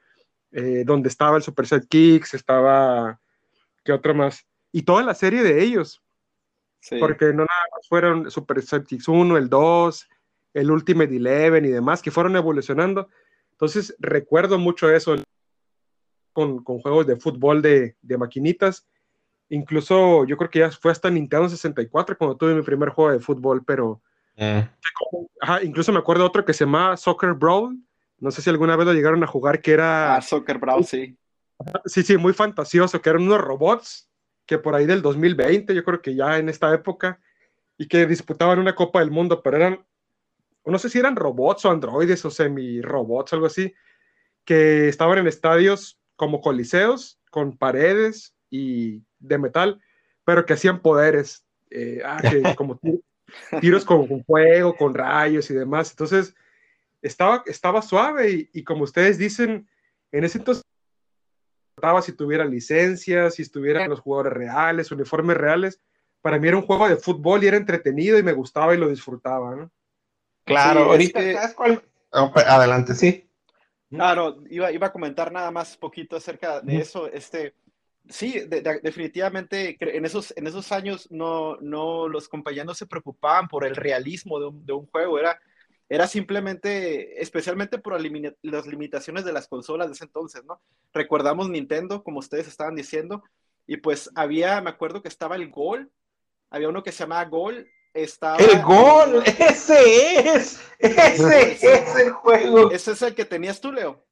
eh, 0.52 0.84
donde 0.86 1.08
estaba 1.08 1.36
el 1.36 1.42
Super 1.42 1.66
Set 1.66 1.86
Kicks, 1.88 2.34
estaba, 2.34 3.20
¿qué 3.84 3.92
otro 3.92 4.14
más? 4.14 4.46
Y 4.72 4.82
toda 4.82 5.02
la 5.02 5.14
serie 5.14 5.42
de 5.42 5.62
ellos, 5.62 6.02
porque 7.00 7.26
no 7.26 7.44
nada 7.44 7.64
más 7.74 7.88
fueron 7.88 8.30
Super 8.30 8.62
Sceptics 8.62 9.08
1, 9.08 9.36
el 9.36 9.48
2, 9.48 10.08
el 10.54 10.70
Ultimate 10.70 11.16
Eleven 11.16 11.64
y 11.64 11.68
demás, 11.68 12.02
que 12.02 12.10
fueron 12.10 12.36
evolucionando. 12.36 13.08
Entonces, 13.52 13.96
recuerdo 13.98 14.58
mucho 14.58 14.90
eso 14.90 15.16
con, 16.32 16.62
con 16.62 16.78
juegos 16.80 17.06
de 17.06 17.16
fútbol 17.16 17.62
de, 17.62 17.96
de, 18.02 18.18
maquinitas. 18.18 18.86
Incluso 19.48 20.24
yo 20.26 20.36
creo 20.36 20.50
que 20.50 20.58
ya 20.60 20.70
fue 20.70 20.92
hasta 20.92 21.10
Nintendo 21.10 21.48
64 21.48 22.16
cuando 22.18 22.36
tuve 22.36 22.54
mi 22.54 22.62
primer 22.62 22.90
juego 22.90 23.12
de 23.12 23.20
fútbol, 23.20 23.64
pero... 23.64 24.02
Eh. 24.36 24.68
Ajá, 25.40 25.62
incluso 25.62 25.92
me 25.92 25.98
acuerdo 25.98 26.24
otro 26.24 26.44
que 26.44 26.52
se 26.52 26.64
llama 26.64 26.96
Soccer 26.96 27.32
Brawl. 27.32 27.78
No 28.18 28.30
sé 28.30 28.42
si 28.42 28.50
alguna 28.50 28.76
vez 28.76 28.86
lo 28.86 28.92
llegaron 28.92 29.22
a 29.22 29.26
jugar, 29.26 29.60
que 29.60 29.72
era... 29.72 30.16
Ah, 30.16 30.22
Soccer 30.22 30.58
Brawl, 30.58 30.84
sí. 30.84 31.16
Sí, 31.84 32.02
sí, 32.02 32.16
muy 32.16 32.32
fantasioso, 32.32 33.00
que 33.00 33.10
eran 33.10 33.22
unos 33.22 33.40
robots 33.40 34.10
que 34.46 34.58
por 34.58 34.74
ahí 34.74 34.86
del 34.86 35.02
2020, 35.02 35.74
yo 35.74 35.84
creo 35.84 36.00
que 36.00 36.14
ya 36.14 36.38
en 36.38 36.48
esta 36.48 36.72
época, 36.72 37.20
y 37.76 37.88
que 37.88 38.06
disputaban 38.06 38.58
una 38.58 38.74
Copa 38.74 39.00
del 39.00 39.10
Mundo, 39.10 39.42
pero 39.42 39.56
eran, 39.56 39.84
no 40.64 40.78
sé 40.78 40.88
si 40.88 40.98
eran 40.98 41.16
robots 41.16 41.64
o 41.64 41.70
androides 41.70 42.24
o 42.24 42.30
semi-robots, 42.30 43.32
algo 43.32 43.46
así, 43.46 43.74
que 44.44 44.88
estaban 44.88 45.18
en 45.18 45.26
estadios 45.26 45.98
como 46.14 46.40
coliseos, 46.40 47.20
con 47.30 47.58
paredes 47.58 48.34
y 48.48 49.02
de 49.18 49.38
metal, 49.38 49.80
pero 50.24 50.46
que 50.46 50.54
hacían 50.54 50.80
poderes, 50.80 51.44
eh, 51.70 52.00
ah, 52.04 52.20
como 52.56 52.80
tiros 53.60 53.84
con, 53.84 54.24
fuego, 54.24 54.76
con 54.76 54.94
rayos 54.94 55.50
y 55.50 55.54
demás. 55.54 55.90
Entonces, 55.90 56.34
estaba, 57.02 57.42
estaba 57.46 57.82
suave 57.82 58.48
y, 58.52 58.64
como 58.64 58.84
ustedes 58.84 59.18
dicen, 59.18 59.68
en 60.12 60.24
ese 60.24 60.38
entonces 60.38 60.64
importaba 61.76 62.02
si 62.02 62.12
tuvieran 62.12 62.50
licencias, 62.50 63.34
si 63.34 63.42
estuvieran 63.42 63.90
los 63.90 64.00
jugadores 64.00 64.32
reales, 64.32 64.90
uniformes 64.90 65.36
reales. 65.36 65.80
Para 66.22 66.38
mí 66.38 66.48
era 66.48 66.56
un 66.56 66.66
juego 66.66 66.88
de 66.88 66.96
fútbol 66.96 67.44
y 67.44 67.48
era 67.48 67.56
entretenido 67.56 68.18
y 68.18 68.22
me 68.22 68.32
gustaba 68.32 68.74
y 68.74 68.78
lo 68.78 68.88
disfrutaba, 68.88 69.54
¿no? 69.54 69.70
Claro, 70.44 70.84
ahorita, 70.84 71.20
¿sabes 71.32 71.54
cuál? 71.54 71.82
Oh, 72.12 72.32
adelante, 72.34 72.94
sí. 72.94 73.28
Claro, 73.90 74.42
iba, 74.48 74.72
iba 74.72 74.88
a 74.88 74.92
comentar 74.92 75.30
nada 75.30 75.50
más 75.50 75.76
poquito 75.76 76.16
acerca 76.16 76.60
de 76.60 76.78
eso. 76.78 77.06
Este, 77.08 77.54
sí, 78.08 78.40
definitivamente 78.82 79.76
en 79.80 80.04
esos, 80.04 80.32
en 80.36 80.46
esos 80.46 80.72
años 80.72 81.08
no, 81.10 81.56
no, 81.60 82.08
los 82.08 82.28
compañeros 82.28 82.66
no 82.66 82.74
se 82.74 82.86
preocupaban 82.86 83.48
por 83.48 83.64
el 83.64 83.76
realismo 83.76 84.38
de 84.38 84.46
un, 84.46 84.66
de 84.66 84.72
un 84.72 84.86
juego, 84.86 85.18
era, 85.18 85.38
era 85.88 86.06
simplemente, 86.06 87.20
especialmente 87.22 87.78
por 87.78 88.00
las 88.42 88.66
limitaciones 88.66 89.24
de 89.24 89.32
las 89.32 89.48
consolas 89.48 89.88
de 89.88 89.94
ese 89.94 90.04
entonces, 90.04 90.44
¿no? 90.44 90.60
Recordamos 90.92 91.48
Nintendo, 91.48 92.02
como 92.02 92.18
ustedes 92.18 92.48
estaban 92.48 92.74
diciendo, 92.74 93.22
y 93.66 93.78
pues 93.78 94.10
había, 94.14 94.60
me 94.60 94.70
acuerdo 94.70 95.02
que 95.02 95.08
estaba 95.08 95.36
el 95.36 95.50
Gol, 95.50 95.90
había 96.50 96.68
uno 96.68 96.82
que 96.82 96.92
se 96.92 97.04
llamaba 97.04 97.24
Gol, 97.24 97.68
estaba... 97.94 98.36
¡El 98.36 98.62
Gol! 98.62 99.22
¡Ese 99.24 100.34
es! 100.34 100.60
¡Ese 100.78 101.52
es 101.52 101.96
el 101.96 102.10
juego! 102.12 102.70
¿Ese 102.70 102.92
es 102.92 103.02
el 103.02 103.14
que 103.14 103.24
tenías 103.24 103.60
tú, 103.60 103.72
Leo? 103.72 104.04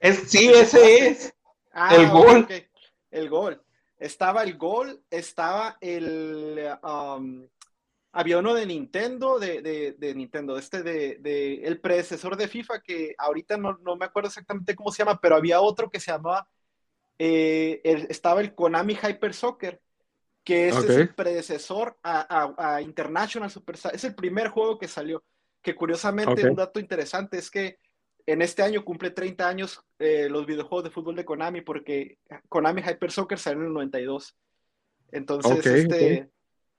Es, 0.00 0.30
sí, 0.30 0.48
ese 0.48 1.08
es. 1.08 1.34
Ah, 1.72 1.94
el 1.94 2.08
Gol. 2.08 2.46
El 3.14 3.28
Gol. 3.28 3.62
Estaba 3.98 4.42
el 4.42 4.56
Gol, 4.56 5.02
estaba 5.10 5.78
el... 5.80 6.68
Um, 6.82 7.46
había 8.12 8.38
uno 8.38 8.54
de 8.54 8.64
Nintendo, 8.66 9.40
de, 9.40 9.60
de, 9.98 10.14
Nintendo, 10.14 10.56
este 10.56 10.82
de, 10.82 11.60
el 11.64 11.80
predecesor 11.80 12.36
de 12.36 12.46
FIFA, 12.46 12.80
que 12.80 13.14
ahorita 13.18 13.56
no, 13.56 13.76
me 13.96 14.04
acuerdo 14.04 14.28
exactamente 14.28 14.76
cómo 14.76 14.92
se 14.92 14.98
llama, 14.98 15.18
pero 15.20 15.34
había 15.34 15.60
otro 15.60 15.90
que 15.90 15.98
se 15.98 16.12
llamaba, 16.12 16.46
eh, 17.18 17.80
estaba 18.08 18.40
el 18.40 18.54
Konami 18.54 18.94
Hyper 18.94 19.34
Soccer, 19.34 19.80
que 20.44 20.68
es 20.68 20.76
el 20.76 21.12
predecesor 21.12 21.98
a, 22.04 22.80
International 22.82 23.50
Superstar, 23.50 23.94
es 23.96 24.04
el 24.04 24.14
primer 24.14 24.48
juego 24.48 24.78
que 24.78 24.86
salió, 24.86 25.24
que 25.60 25.74
curiosamente 25.74 26.48
un 26.48 26.54
dato 26.54 26.78
interesante 26.78 27.38
es 27.38 27.50
que 27.50 27.78
en 28.26 28.42
este 28.42 28.62
año 28.62 28.84
cumple 28.84 29.10
30 29.10 29.48
años 29.48 29.82
eh, 29.98 30.28
los 30.30 30.46
videojuegos 30.46 30.84
de 30.84 30.90
fútbol 30.90 31.16
de 31.16 31.24
Konami, 31.24 31.60
porque 31.60 32.18
Konami 32.48 32.82
Hyper 32.82 33.10
Soccer 33.10 33.38
salió 33.38 33.60
en 33.60 33.68
el 33.68 33.74
92. 33.74 34.36
Entonces, 35.12 35.66
este... 35.66 36.30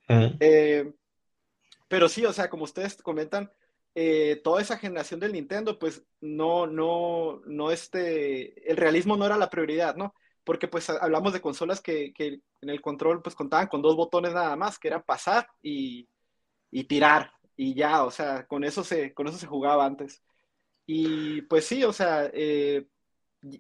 Eh, 0.08 0.92
pero 1.88 2.10
sí, 2.10 2.26
o 2.26 2.34
sea, 2.34 2.50
como 2.50 2.64
ustedes 2.64 3.02
comentan, 3.02 3.52
eh, 3.94 4.42
toda 4.44 4.62
esa 4.62 4.78
generación 4.78 5.20
del 5.20 5.34
Nintendo, 5.34 5.80
pues 5.80 6.04
no, 6.20 6.68
no, 6.68 7.42
no, 7.46 7.72
este, 7.72 8.70
el 8.70 8.78
realismo 8.78 9.16
no 9.16 9.26
era 9.26 9.38
la 9.38 9.50
prioridad, 9.50 9.96
¿no? 9.96 10.14
Porque 10.44 10.68
pues 10.68 10.90
hablamos 10.90 11.34
de 11.34 11.42
consolas 11.42 11.80
que, 11.80 12.14
que 12.14 12.42
en 12.62 12.70
el 12.70 12.82
control 12.82 13.22
pues 13.22 13.36
contaban 13.36 13.68
con 13.68 13.82
dos 13.82 13.96
botones 13.96 14.34
nada 14.34 14.56
más, 14.56 14.78
que 14.78 14.90
era 14.90 15.02
pasar 15.02 15.48
y, 15.62 16.08
y 16.72 16.84
tirar, 16.84 17.32
y 17.56 17.74
ya, 17.74 18.04
o 18.04 18.12
sea, 18.12 18.46
con 18.46 18.64
eso 18.64 18.84
se, 18.84 19.14
con 19.14 19.28
eso 19.28 19.38
se 19.38 19.48
jugaba 19.48 19.86
antes. 19.86 20.22
Y 20.86 21.42
pues 21.44 21.66
sí, 21.66 21.84
o 21.84 21.92
sea, 21.94 22.30
eh, 22.34 22.86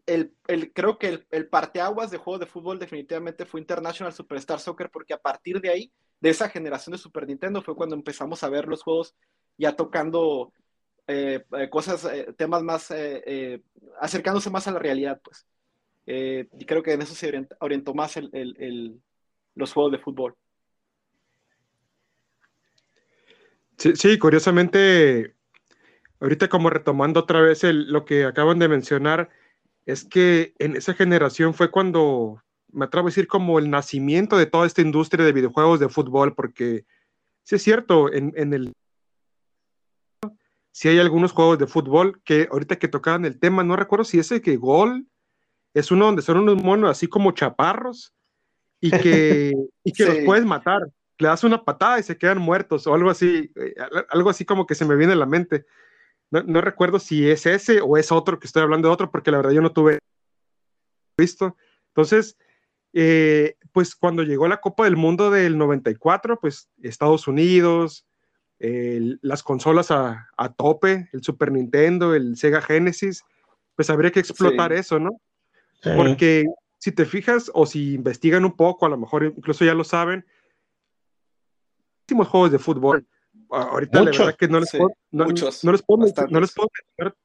el, 0.05 0.33
el, 0.47 0.73
creo 0.73 0.97
que 0.97 1.07
el, 1.07 1.27
el 1.31 1.47
parteaguas 1.47 2.11
de 2.11 2.17
juego 2.17 2.39
de 2.39 2.45
fútbol 2.45 2.79
definitivamente 2.79 3.45
fue 3.45 3.59
International 3.59 4.13
Superstar 4.13 4.59
Soccer, 4.59 4.89
porque 4.89 5.13
a 5.13 5.21
partir 5.21 5.59
de 5.59 5.69
ahí 5.69 5.91
de 6.19 6.29
esa 6.29 6.49
generación 6.49 6.91
de 6.91 6.97
Super 6.97 7.27
Nintendo 7.27 7.61
fue 7.61 7.75
cuando 7.75 7.95
empezamos 7.95 8.43
a 8.43 8.49
ver 8.49 8.67
los 8.67 8.83
juegos 8.83 9.15
ya 9.57 9.75
tocando 9.75 10.51
eh, 11.07 11.43
eh, 11.57 11.69
cosas, 11.69 12.07
temas 12.37 12.63
más, 12.63 12.93
acercándose 13.99 14.49
más 14.49 14.67
a 14.67 14.71
la 14.71 14.79
realidad, 14.79 15.21
pues. 15.23 15.45
y 16.05 16.65
creo 16.65 16.83
que 16.83 16.93
en 16.93 17.01
eso 17.01 17.15
se 17.15 17.47
orientó, 17.59 17.93
más 17.93 18.15
los 19.55 19.73
juegos 19.73 19.91
de 19.91 19.99
fútbol. 19.99 20.35
Sí, 23.77 24.17
curiosamente, 24.17 25.34
ahorita 26.19 26.47
como 26.49 26.69
retomando 26.69 27.21
otra 27.21 27.41
vez 27.41 27.63
lo 27.63 28.05
que 28.05 28.25
acaban 28.25 28.59
de 28.59 28.67
mencionar, 28.67 29.29
es 29.85 30.03
que 30.03 30.53
en 30.59 30.75
esa 30.75 30.93
generación 30.93 31.53
fue 31.53 31.71
cuando 31.71 32.41
me 32.75 32.85
atrevo 32.85 33.07
a 33.07 33.09
decir, 33.09 33.27
como 33.27 33.57
el 33.57 33.69
nacimiento 33.69 34.37
de 34.37 34.45
toda 34.45 34.67
esta 34.67 34.81
industria 34.81 35.23
de 35.23 35.31
videojuegos 35.31 35.79
de 35.79 35.89
fútbol, 35.89 36.35
porque 36.35 36.85
sí 37.43 37.55
es 37.55 37.63
cierto, 37.63 38.11
en, 38.11 38.33
en 38.35 38.53
el... 38.53 38.73
Si 40.71 40.89
hay 40.89 40.99
algunos 40.99 41.31
juegos 41.31 41.57
de 41.57 41.67
fútbol 41.67 42.21
que 42.23 42.49
ahorita 42.51 42.75
que 42.75 42.89
tocaban 42.89 43.23
el 43.23 43.39
tema, 43.39 43.63
no 43.63 43.77
recuerdo 43.77 44.03
si 44.03 44.19
ese 44.19 44.41
que 44.41 44.57
Gol 44.57 45.07
es 45.73 45.89
uno 45.89 46.05
donde 46.05 46.21
son 46.21 46.37
unos 46.37 46.61
monos 46.61 46.91
así 46.91 47.07
como 47.07 47.31
chaparros 47.31 48.13
y 48.81 48.91
que, 48.91 49.53
y 49.85 49.93
que 49.93 50.05
los 50.05 50.17
puedes 50.25 50.45
matar. 50.45 50.81
Le 51.17 51.29
das 51.29 51.45
una 51.45 51.63
patada 51.63 51.97
y 51.97 52.03
se 52.03 52.17
quedan 52.17 52.39
muertos 52.39 52.87
o 52.87 52.93
algo 52.93 53.09
así, 53.09 53.49
eh, 53.55 53.73
algo 54.09 54.29
así 54.29 54.43
como 54.43 54.67
que 54.67 54.75
se 54.75 54.83
me 54.83 54.97
viene 54.97 55.13
a 55.13 55.17
la 55.17 55.25
mente. 55.25 55.65
No, 56.35 56.43
no, 56.43 56.61
recuerdo 56.61 56.99
si 56.99 57.29
es 57.29 57.45
ese 57.45 57.81
o 57.81 57.97
es 57.97 58.11
otro 58.11 58.39
que 58.39 58.47
estoy 58.47 58.63
hablando 58.63 58.87
de 58.87 58.93
otro, 58.93 59.11
porque 59.11 59.31
la 59.31 59.37
verdad 59.37 59.51
yo 59.51 59.61
no 59.61 59.71
tuve 59.71 59.99
visto. 61.17 61.55
Entonces, 61.87 62.37
eh, 62.93 63.57
pues 63.71 63.95
cuando 63.95 64.23
llegó 64.23 64.47
la 64.47 64.61
Copa 64.61 64.83
del 64.83 64.97
Mundo 64.97 65.31
del 65.31 65.57
94, 65.57 66.39
pues 66.39 66.69
Estados 66.81 67.27
Unidos, 67.27 68.05
las 68.59 69.43
consolas 69.43 69.91
a, 69.91 70.29
tope, 70.57 71.09
el 71.13 71.23
Super 71.23 71.51
Nintendo, 71.51 72.15
el 72.15 72.37
Sega 72.37 72.61
Genesis, 72.61 73.23
pues 73.75 73.89
habría 73.89 74.11
que 74.11 74.19
explotar 74.19 74.73
eso, 74.73 74.99
¿no? 74.99 75.21
Porque 75.95 76.45
si 76.77 76.91
te 76.91 77.05
fijas 77.05 77.51
o 77.53 77.65
si 77.65 77.93
investigan 77.93 78.45
un 78.45 78.55
poco, 78.55 78.85
a 78.85 78.89
lo 78.89 78.97
mejor 78.97 79.25
incluso 79.25 79.65
ya 79.65 79.73
lo 79.73 79.83
saben, 79.83 80.25
muchísimos 82.01 82.27
juegos 82.27 82.51
de 82.51 82.59
fútbol. 82.59 83.07
Ahorita 83.49 84.03
la 84.03 84.11
verdad 84.11 84.35
que 84.35 84.47
no 84.47 84.59
les, 84.59 84.71
puedo, 84.71 84.91
no, 85.11 85.25
les 85.25 85.83
puedo, 85.83 86.05
no 86.29 86.39
les 86.39 86.53
puedo 86.53 86.69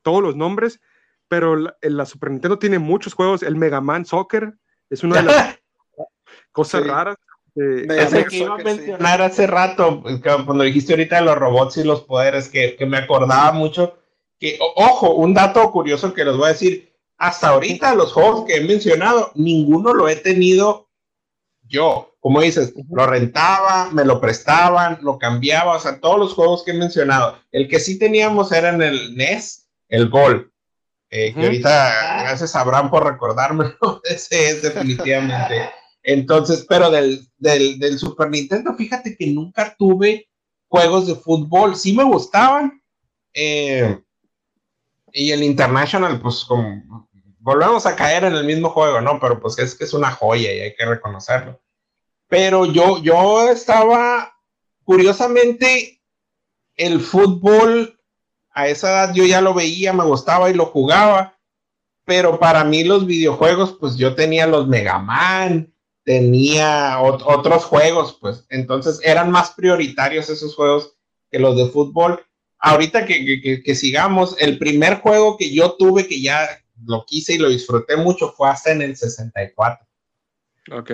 todos 0.03 0.23
los 0.23 0.37
nombres, 0.37 0.81
pero 1.29 1.57
la, 1.57 1.77
la, 1.83 2.07
Super 2.07 2.31
Nintendo 2.31 2.59
tiene 2.59 2.79
muchos 2.79 3.15
juegos. 3.15 3.43
El 3.43 3.57
Mega 3.57 3.81
Man 3.81 4.05
Soccer 4.05 4.55
es 4.89 5.03
una 5.03 5.17
de 5.17 5.23
las 5.25 5.59
cosas 6.53 6.87
raras. 6.87 7.17
Eh, 7.57 7.87
es 7.89 8.29
que 8.29 8.37
iba 8.37 8.55
a 8.55 8.59
mencionar 8.59 9.23
hace 9.23 9.47
rato, 9.47 10.03
cuando 10.23 10.65
dijiste 10.65 10.93
ahorita 10.93 11.17
de 11.17 11.23
los 11.23 11.37
robots 11.37 11.77
y 11.79 11.85
los 11.85 12.03
poderes, 12.03 12.49
que, 12.49 12.77
que 12.77 12.87
me 12.87 12.99
acordaba 12.99 13.53
mucho, 13.53 13.99
que, 14.39 14.59
ojo, 14.77 15.15
un 15.15 15.35
dato 15.35 15.71
curioso 15.71 16.15
que 16.15 16.25
les 16.25 16.37
voy 16.37 16.47
a 16.47 16.53
decir, 16.53 16.93
hasta 17.19 17.49
ahorita 17.49 17.95
los 17.95 18.13
juegos 18.13 18.47
que 18.47 18.57
he 18.57 18.61
mencionado, 18.65 19.33
ninguno 19.35 19.93
lo 19.93 20.09
he 20.09 20.17
tenido 20.17 20.89
yo. 21.63 22.10
Como 22.21 22.41
dices, 22.41 22.75
lo 22.91 23.07
rentaba, 23.07 23.91
me 23.91 24.05
lo 24.05 24.21
prestaban, 24.21 24.99
lo 25.03 25.19
cambiaba, 25.19 25.77
o 25.77 25.81
sea, 25.81 26.01
todos 26.01 26.19
los 26.19 26.35
juegos 26.35 26.63
que 26.63 26.73
he 26.73 26.75
mencionado. 26.75 27.39
El 27.51 27.67
que 27.67 27.81
sí 27.81 27.99
teníamos 27.99 28.53
era 28.53 28.69
en 28.69 28.83
el 28.83 29.17
NES, 29.17 29.69
el 29.89 30.09
Gol. 30.09 30.53
Eh, 31.09 31.35
que 31.35 31.45
ahorita, 31.45 32.21
gracias 32.23 32.55
a 32.55 32.61
Abraham 32.61 32.91
por 32.91 33.05
recordármelo, 33.05 34.01
ese 34.05 34.51
es 34.51 34.63
definitivamente 34.63 35.71
entonces, 36.03 36.65
pero 36.69 36.91
del, 36.91 37.27
del, 37.39 37.99
Super 37.99 38.31
Nintendo, 38.31 38.75
fíjate 38.75 39.17
que 39.17 39.27
nunca 39.27 39.75
tuve 39.79 40.29
juegos 40.69 41.07
de 41.07 41.15
fútbol. 41.15 41.77
Sí 41.77 41.95
me 41.95 42.05
gustaban. 42.05 42.83
Eh, 43.35 44.01
y 45.13 45.31
el 45.33 45.43
International, 45.43 46.21
pues 46.21 46.45
como 46.45 47.09
volvemos 47.39 47.87
a 47.87 47.97
caer 47.97 48.25
en 48.25 48.35
el 48.35 48.45
mismo 48.45 48.71
juego, 48.71 49.01
¿no? 49.01 49.19
Pero 49.21 49.41
pues 49.41 49.59
es 49.59 49.75
que 49.75 49.85
es 49.85 49.93
una 49.93 50.11
joya 50.11 50.53
y 50.53 50.61
hay 50.61 50.75
que 50.75 50.85
reconocerlo. 50.85 51.61
Pero 52.31 52.65
yo, 52.65 53.03
yo 53.03 53.49
estaba, 53.49 54.33
curiosamente, 54.85 56.01
el 56.77 57.01
fútbol 57.01 58.01
a 58.53 58.69
esa 58.69 58.91
edad 58.91 59.15
yo 59.15 59.25
ya 59.25 59.41
lo 59.41 59.53
veía, 59.53 59.93
me 59.93 60.05
gustaba 60.05 60.49
y 60.49 60.55
lo 60.55 60.67
jugaba. 60.67 61.37
Pero 62.05 62.39
para 62.39 62.63
mí 62.63 62.85
los 62.85 63.05
videojuegos, 63.05 63.77
pues 63.81 63.97
yo 63.97 64.15
tenía 64.15 64.47
los 64.47 64.69
Mega 64.69 64.99
Man, 64.99 65.75
tenía 66.05 67.01
otros 67.01 67.65
juegos, 67.65 68.17
pues 68.21 68.47
entonces 68.49 69.01
eran 69.03 69.33
más 69.33 69.51
prioritarios 69.51 70.31
esos 70.31 70.55
juegos 70.55 70.95
que 71.33 71.41
los 71.41 71.57
de 71.57 71.67
fútbol. 71.67 72.25
Ahorita 72.61 73.07
que, 73.07 73.63
que, 73.65 73.75
sigamos, 73.75 74.37
el 74.39 74.57
primer 74.57 75.01
juego 75.01 75.37
que 75.37 75.53
yo 75.53 75.73
tuve 75.73 76.07
que 76.07 76.23
ya 76.23 76.49
lo 76.87 77.05
quise 77.07 77.35
y 77.35 77.39
lo 77.39 77.49
disfruté 77.49 77.97
mucho 77.97 78.33
fue 78.37 78.51
hasta 78.51 78.71
en 78.71 78.83
el 78.83 78.97
64. 78.97 79.85
Ok. 80.73 80.91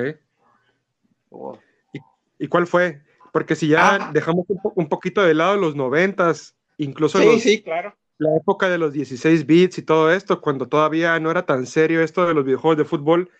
¿Y, 2.39 2.49
cuál 2.49 2.67
fue? 2.67 3.03
Porque 3.33 3.55
si 3.55 3.69
ya 3.69 3.95
ah. 3.95 4.11
dejamos 4.13 4.47
un, 4.75 4.89
poquito 4.89 5.23
de 5.23 5.35
lado 5.35 5.57
los 5.57 5.75
noventas, 5.75 6.57
incluso 6.79 7.19
sí, 7.19 7.41
sí, 7.41 7.63
claro. 7.63 7.95
la 8.19 8.37
época 8.37 8.69
de 8.69 8.79
los 8.79 8.93
16 8.93 9.47
bits 9.47 9.79
y 9.79 9.83
todo 9.83 10.13
esto, 10.13 10.41
cuando 10.41 10.69
todavía 10.69 11.19
no 11.21 11.31
era 11.31 11.47
tan 11.47 11.67
serio 11.67 12.03
esto 12.03 12.27
de 12.27 12.35
los 12.35 12.45
videojuegos 12.45 12.79
de 12.79 12.85
fútbol, 12.85 13.31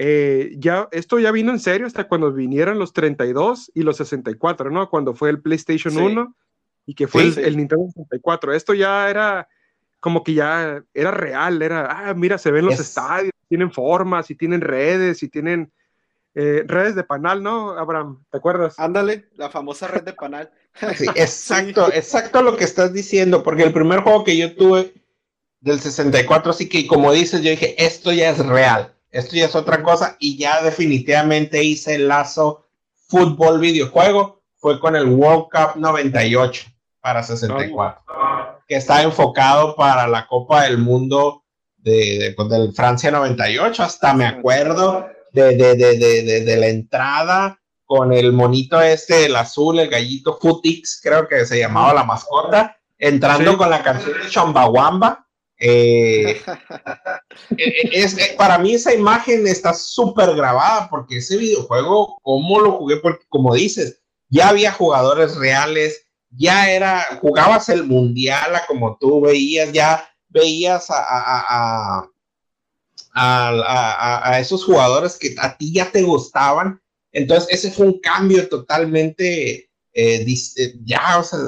eh, 0.00 0.54
ya, 0.58 0.88
esto 0.92 1.18
ya 1.18 1.32
vino 1.32 1.50
en 1.50 1.58
serio 1.58 1.86
hasta 1.86 2.06
cuando 2.06 2.32
vinieron 2.32 2.78
los 2.78 2.92
32 2.92 3.72
y 3.74 3.82
los 3.82 3.96
64, 3.96 4.70
¿no? 4.70 4.88
Cuando 4.88 5.14
fue 5.14 5.28
el 5.30 5.42
PlayStation 5.42 5.96
1 5.96 6.36
y 6.86 6.94
que 6.94 7.08
fue 7.08 7.24
el, 7.24 7.56
Nintendo 7.56 7.86
64. 7.88 8.52
Esto 8.54 8.74
ya 8.74 9.10
era 9.10 9.48
como 10.00 10.22
que 10.22 10.34
ya 10.34 10.84
era 10.94 11.10
real, 11.10 11.60
era, 11.60 11.88
ah, 11.90 12.14
mira, 12.14 12.38
se 12.38 12.52
ven 12.52 12.66
los 12.66 12.78
estadios, 12.78 13.32
tienen 13.48 13.72
formas 13.72 14.30
y 14.30 14.36
tienen 14.36 14.60
redes 14.60 15.22
y 15.24 15.28
tienen 15.28 15.72
eh, 16.40 16.62
redes 16.68 16.94
de 16.94 17.02
panal, 17.02 17.42
¿no, 17.42 17.70
Abraham? 17.70 18.24
¿Te 18.30 18.38
acuerdas? 18.38 18.78
Ándale, 18.78 19.28
la 19.34 19.50
famosa 19.50 19.88
red 19.88 20.04
de 20.04 20.12
panal. 20.12 20.52
exacto, 21.16 21.92
exacto 21.92 22.42
lo 22.42 22.56
que 22.56 22.62
estás 22.62 22.92
diciendo, 22.92 23.42
porque 23.42 23.64
el 23.64 23.72
primer 23.72 24.02
juego 24.02 24.22
que 24.22 24.36
yo 24.36 24.54
tuve 24.54 24.94
del 25.58 25.80
64, 25.80 26.52
así 26.52 26.68
que 26.68 26.86
como 26.86 27.10
dices, 27.10 27.42
yo 27.42 27.50
dije, 27.50 27.74
esto 27.84 28.12
ya 28.12 28.30
es 28.30 28.38
real, 28.38 28.94
esto 29.10 29.34
ya 29.34 29.46
es 29.46 29.56
otra 29.56 29.82
cosa, 29.82 30.16
y 30.20 30.38
ya 30.38 30.62
definitivamente 30.62 31.64
hice 31.64 31.96
el 31.96 32.06
lazo 32.06 32.68
fútbol 33.08 33.58
videojuego, 33.58 34.40
fue 34.58 34.78
con 34.78 34.94
el 34.94 35.06
World 35.06 35.46
Cup 35.50 35.80
98 35.80 36.66
para 37.00 37.24
64, 37.24 38.00
que 38.68 38.76
está 38.76 39.02
enfocado 39.02 39.74
para 39.74 40.06
la 40.06 40.28
Copa 40.28 40.62
del 40.62 40.78
Mundo 40.78 41.42
de, 41.78 42.36
de, 42.38 42.72
Francia 42.72 43.10
98, 43.10 43.82
hasta 43.82 44.14
me 44.14 44.24
acuerdo 44.24 45.17
de, 45.32 45.54
de, 45.54 46.56
la 46.56 46.66
entrada 46.68 47.60
con 47.84 48.12
el 48.12 48.32
monito 48.32 48.80
este, 48.80 49.26
el 49.26 49.36
azul, 49.36 49.78
el 49.78 49.88
gallito 49.88 50.38
Futix, 50.40 51.00
creo 51.02 51.26
que 51.26 51.46
se 51.46 51.58
llamaba 51.58 51.94
la 51.94 52.04
mascota, 52.04 52.76
entrando 52.98 53.56
con 53.56 53.70
la 53.70 53.82
canción 53.82 54.14
de 54.20 54.28
Chambawamba. 54.28 55.26
Eh, 55.60 56.30
eh, 57.56 57.56
eh, 57.56 57.90
es, 57.92 58.14
para 58.36 58.58
mí 58.58 58.74
esa 58.74 58.94
imagen 58.94 59.46
está 59.46 59.74
súper 59.74 60.34
grabada 60.34 60.88
porque 60.88 61.16
ese 61.16 61.36
videojuego, 61.36 62.18
¿cómo 62.22 62.60
lo 62.60 62.72
jugué? 62.72 62.98
Porque 62.98 63.24
como 63.28 63.54
dices, 63.54 64.00
ya 64.28 64.50
había 64.50 64.72
jugadores 64.72 65.36
reales, 65.36 66.06
ya 66.30 66.70
era, 66.70 67.04
jugabas 67.20 67.68
el 67.70 67.84
mundial 67.84 68.54
a 68.54 68.66
como 68.66 68.98
tú 69.00 69.20
veías, 69.22 69.72
ya 69.72 70.08
veías 70.28 70.90
a, 70.90 70.96
a, 70.98 72.06
esos 74.38 74.64
jugadores 74.64 75.16
que 75.16 75.34
a 75.38 75.56
ti 75.56 75.72
ya 75.72 75.90
te 75.90 76.02
gustaban. 76.02 76.80
Entonces, 77.12 77.48
ese 77.50 77.70
fue 77.70 77.86
un 77.86 78.00
cambio 78.00 78.48
totalmente, 78.48 79.70
eh, 79.92 80.26
eh, 80.26 80.74
ya, 80.84 81.18
o 81.18 81.22
sea, 81.22 81.38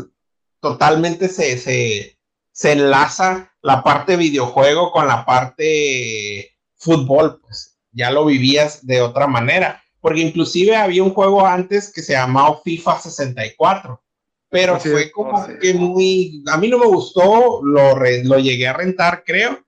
totalmente 0.60 1.28
se, 1.28 1.58
se, 1.58 2.18
se, 2.52 2.72
enlaza 2.72 3.52
la 3.62 3.82
parte 3.82 4.16
videojuego 4.16 4.90
con 4.90 5.06
la 5.06 5.24
parte 5.24 6.56
fútbol, 6.76 7.40
pues 7.40 7.78
ya 7.92 8.10
lo 8.10 8.24
vivías 8.24 8.86
de 8.86 9.02
otra 9.02 9.26
manera. 9.26 9.82
Porque 10.00 10.20
inclusive 10.20 10.76
había 10.76 11.02
un 11.02 11.12
juego 11.12 11.46
antes 11.46 11.92
que 11.92 12.02
se 12.02 12.14
llamaba 12.14 12.60
FIFA 12.64 13.00
64 13.00 14.02
pero 14.50 14.80
fue 14.80 15.10
como 15.12 15.46
que 15.60 15.72
muy, 15.72 16.42
a 16.48 16.58
mí 16.58 16.68
no 16.68 16.78
me 16.78 16.86
gustó, 16.86 17.62
lo, 17.62 17.94
lo 17.94 18.38
llegué 18.38 18.66
a 18.66 18.72
rentar, 18.72 19.22
creo, 19.24 19.64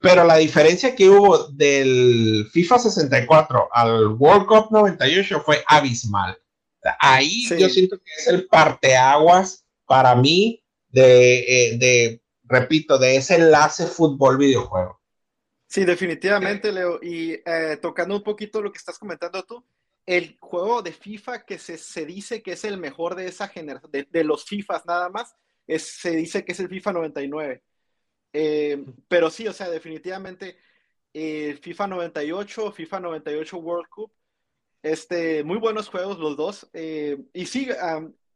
pero 0.00 0.24
la 0.24 0.36
diferencia 0.36 0.94
que 0.94 1.08
hubo 1.08 1.48
del 1.48 2.46
FIFA 2.52 2.78
64 2.78 3.68
al 3.72 4.06
World 4.08 4.46
Cup 4.46 4.68
98 4.70 5.42
fue 5.44 5.62
abismal. 5.66 6.38
Ahí 7.00 7.46
yo 7.48 7.68
siento 7.68 7.98
que 7.98 8.10
es 8.18 8.28
el 8.28 8.46
parteaguas 8.46 9.66
para 9.84 10.14
mí 10.14 10.62
de, 10.88 11.38
eh, 11.40 11.78
de, 11.78 12.22
repito, 12.44 12.98
de 12.98 13.16
ese 13.16 13.36
enlace 13.36 13.86
fútbol-videojuego. 13.86 15.00
Sí, 15.66 15.84
definitivamente, 15.84 16.72
Leo. 16.72 16.98
Y 17.02 17.32
eh, 17.44 17.78
tocando 17.80 18.16
un 18.16 18.22
poquito 18.22 18.62
lo 18.62 18.72
que 18.72 18.78
estás 18.78 18.98
comentando 18.98 19.42
tú, 19.44 19.64
el 20.06 20.38
juego 20.40 20.80
de 20.80 20.92
FIFA 20.92 21.44
que 21.44 21.58
se, 21.58 21.76
se 21.76 22.06
dice 22.06 22.42
que 22.42 22.52
es 22.52 22.64
el 22.64 22.78
mejor 22.78 23.14
de 23.14 23.26
esa 23.26 23.48
generación, 23.48 23.92
de, 23.92 24.24
los 24.24 24.44
FIFAs 24.46 24.86
nada 24.86 25.10
más, 25.10 25.34
es, 25.66 25.82
se 25.82 26.12
dice 26.12 26.44
que 26.44 26.52
es 26.52 26.60
el 26.60 26.68
FIFA 26.68 26.94
99. 26.94 27.62
Eh, 28.32 28.84
pero 29.08 29.30
sí, 29.30 29.46
o 29.48 29.52
sea, 29.52 29.70
definitivamente 29.70 30.58
eh, 31.12 31.58
FIFA 31.60 31.88
98, 31.88 32.72
FIFA 32.72 33.00
98 33.00 33.58
World 33.58 33.88
Cup, 33.88 34.12
este, 34.82 35.42
muy 35.44 35.58
buenos 35.58 35.88
juegos 35.88 36.18
los 36.18 36.36
dos. 36.36 36.68
Eh, 36.72 37.18
y 37.32 37.46
sí, 37.46 37.68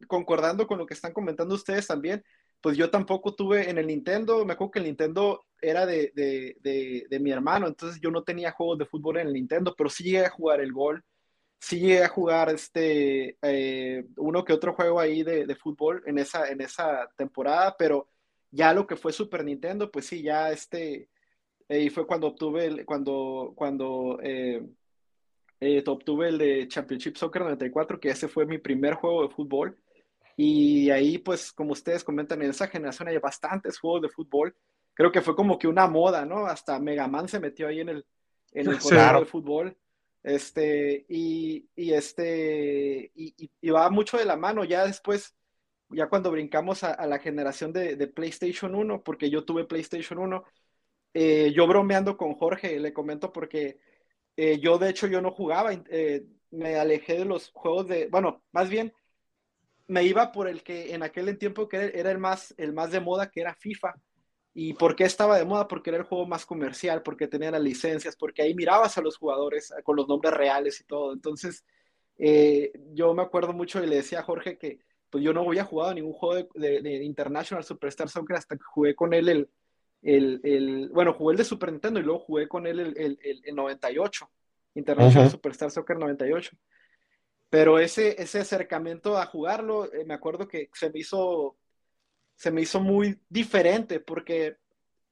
concordando 0.09 0.67
con 0.67 0.79
lo 0.79 0.87
que 0.87 0.95
están 0.95 1.13
comentando 1.13 1.55
ustedes 1.55 1.87
también, 1.87 2.25
pues 2.61 2.77
yo 2.77 2.91
tampoco 2.91 3.35
tuve 3.35 3.69
en 3.71 3.79
el 3.79 3.87
Nintendo, 3.89 4.45
me 4.45 4.53
acuerdo 4.55 4.73
que 4.73 4.79
el 4.79 4.87
Nintendo 4.87 5.45
era 5.61 5.85
de, 5.87 6.13
de, 6.15 6.57
de, 6.61 7.07
de 7.09 7.21
mi 7.21 7.33
hermano, 7.33 7.67
entonces 7.67 8.01
yo 8.01 8.11
no 8.11 8.23
tenía 8.23 8.53
juegos 8.53 8.79
de 8.79 8.87
fútbol 8.87 9.19
en 9.19 9.29
el 9.29 9.33
Nintendo, 9.35 9.75
pero 9.77 9.91
sí 9.91 10.05
llegué 10.05 10.27
a 10.27 10.31
jugar 10.31 10.61
el 10.61 10.73
gol 10.73 11.05
sí 11.63 11.79
llegué 11.79 12.03
a 12.05 12.09
jugar 12.09 12.51
este, 12.51 13.39
eh, 13.41 14.05
uno 14.17 14.45
que 14.45 14.53
otro 14.53 14.75
juego 14.75 14.99
ahí 14.99 15.23
de, 15.23 15.55
fútbol 15.55 16.03
en 16.07 16.19
esa, 16.19 16.49
en 16.49 16.61
esa 16.61 17.09
temporada, 17.17 17.77
pero 17.79 18.09
ya 18.53 18.73
lo 18.73 18.87
que 18.87 18.95
fue 18.95 19.13
Super 19.13 19.45
Nintendo, 19.45 19.91
pues 19.91 20.07
sí, 20.07 20.23
ya 20.23 20.53
este, 20.53 21.09
y 21.69 21.91
fue 21.91 22.07
cuando 22.07 22.29
obtuve, 22.29 22.67
el, 22.67 22.85
cuando, 22.85 23.53
cuando 23.57 24.21
eh, 24.23 24.63
eh, 25.61 25.83
obtuve 25.87 26.29
el 26.29 26.39
de 26.39 26.69
Championship 26.69 27.17
Soccer 27.17 27.43
94, 27.43 27.99
que 27.99 28.11
ese 28.11 28.29
fue 28.29 28.47
mi 28.47 28.59
primer 28.59 28.95
juego 28.95 29.23
de 29.23 29.35
fútbol. 29.35 29.79
Y 30.37 30.91
ahí, 30.91 31.19
pues, 31.19 31.53
como 31.53 31.73
ustedes 31.73 32.05
comentan, 32.05 32.43
en 32.43 32.51
esa 32.51 32.67
generación 32.67 33.09
hay 33.09 33.19
bastantes 33.19 33.79
juegos 33.79 34.03
de 34.03 34.09
fútbol. 34.09 34.55
Creo 34.95 35.13
que 35.13 35.21
fue 35.21 35.37
como 35.37 35.59
que 35.59 35.69
una 35.69 35.87
moda, 35.87 36.25
¿no? 36.27 36.47
Hasta 36.47 36.79
Mega 36.79 37.07
Man 37.09 37.29
se 37.29 37.41
metió 37.41 37.69
ahí 37.69 37.81
en 37.81 37.91
el, 37.91 38.07
en 38.53 38.69
el 38.69 38.79
de 39.21 39.27
fútbol. 39.27 39.77
Este, 40.23 41.05
y, 41.09 41.69
y 41.75 41.93
este, 41.93 43.11
y, 43.15 43.71
va 43.71 43.91
mucho 43.91 44.17
de 44.17 44.25
la 44.25 44.37
mano. 44.37 44.65
Ya 44.65 44.85
después, 44.85 45.35
ya 45.93 46.09
cuando 46.09 46.31
brincamos 46.31 46.85
a, 46.85 47.07
la 47.07 47.19
generación 47.19 47.73
de, 47.73 47.97
de, 47.97 48.07
PlayStation 48.09 48.75
1, 48.75 49.03
porque 49.03 49.31
yo 49.31 49.45
tuve 49.45 49.65
PlayStation 49.65 50.19
1, 50.19 50.45
eh, 51.15 51.53
yo 51.55 51.67
bromeando 51.67 52.17
con 52.17 52.35
Jorge, 52.35 52.79
le 52.81 52.93
comento 52.93 53.33
porque 53.33 53.79
eh, 54.37 54.59
yo 54.61 54.79
de 54.79 54.91
hecho 54.91 55.07
yo 55.07 55.21
no 55.21 55.31
jugaba, 55.31 55.73
eh, 55.73 56.25
me 56.51 56.77
alejé 56.77 57.19
de 57.19 57.25
los 57.25 57.51
juegos 57.53 57.89
de, 57.89 58.09
bueno, 58.09 58.43
más 58.53 58.69
bien 58.69 58.93
me 59.89 60.05
iba 60.05 60.33
por 60.33 60.49
el 60.49 60.63
que 60.63 60.95
en 60.95 61.03
aquel 61.03 61.37
tiempo 61.39 61.69
que 61.69 61.93
era 61.95 62.11
el 62.11 62.19
más, 62.19 62.55
el 62.57 62.73
más 62.73 62.91
de 62.93 63.01
moda, 63.01 63.31
que 63.31 63.41
era 63.41 63.55
FIFA. 63.55 63.95
¿Y 64.55 64.75
por 64.75 64.97
qué 64.97 65.05
estaba 65.05 65.39
de 65.39 65.45
moda? 65.45 65.67
Porque 65.67 65.91
era 65.91 65.99
el 65.99 66.05
juego 66.05 66.27
más 66.27 66.45
comercial, 66.45 67.03
porque 67.03 67.29
tenía 67.29 67.51
las 67.51 67.63
licencias, 67.63 68.17
porque 68.17 68.43
ahí 68.43 68.55
mirabas 68.55 68.99
a 68.99 69.01
los 69.03 69.17
jugadores 69.17 69.71
eh, 69.71 69.83
con 69.83 69.97
los 69.97 70.09
nombres 70.09 70.35
reales 70.35 70.81
y 70.81 70.85
todo. 70.85 71.13
Entonces, 71.13 71.65
eh, 72.19 72.73
yo 72.93 73.15
me 73.15 73.23
acuerdo 73.23 73.53
mucho 73.53 73.83
y 73.83 73.87
le 73.87 73.97
decía 73.97 74.21
a 74.21 74.25
Jorge 74.25 74.59
que 74.59 74.79
pues 75.13 75.23
yo 75.23 75.35
no 75.35 75.43
había 75.43 75.65
jugado 75.65 75.93
ningún 75.93 76.15
juego 76.15 76.49
de, 76.55 77.05
International 77.05 77.63
Superstar 77.63 78.09
Soccer 78.09 78.35
hasta 78.35 78.57
que 78.57 78.65
jugué 78.65 78.95
con 78.95 79.13
él 79.13 79.29
el, 79.29 79.51
el, 80.01 80.41
el, 80.43 80.89
bueno, 80.89 81.13
jugué 81.13 81.35
el 81.35 81.39
de 81.39 81.45
Super 81.45 81.71
Nintendo 81.71 82.01
y 82.01 82.03
luego 82.03 82.21
jugué 82.21 82.49
con 82.49 82.67
él 82.67 82.81
el, 82.81 83.19
el 83.45 83.55
98, 83.55 84.31
International 84.75 85.31
Superstar 85.31 85.71
Soccer 85.71 85.99
98. 85.99 86.57
Pero 87.51 87.79
ese, 87.79 88.21
ese 88.23 88.41
acercamiento 88.41 89.19
a 89.19 89.27
jugarlo, 89.27 89.93
eh, 89.93 90.07
me 90.07 90.15
acuerdo 90.15 90.49
que 90.49 90.71
se 90.73 90.89
me 90.89 91.01
hizo 91.01 91.59
se 92.35 92.51
me 92.51 92.63
hizo 92.63 92.81
muy 92.81 93.21
diferente 93.29 94.01
porque 94.01 94.57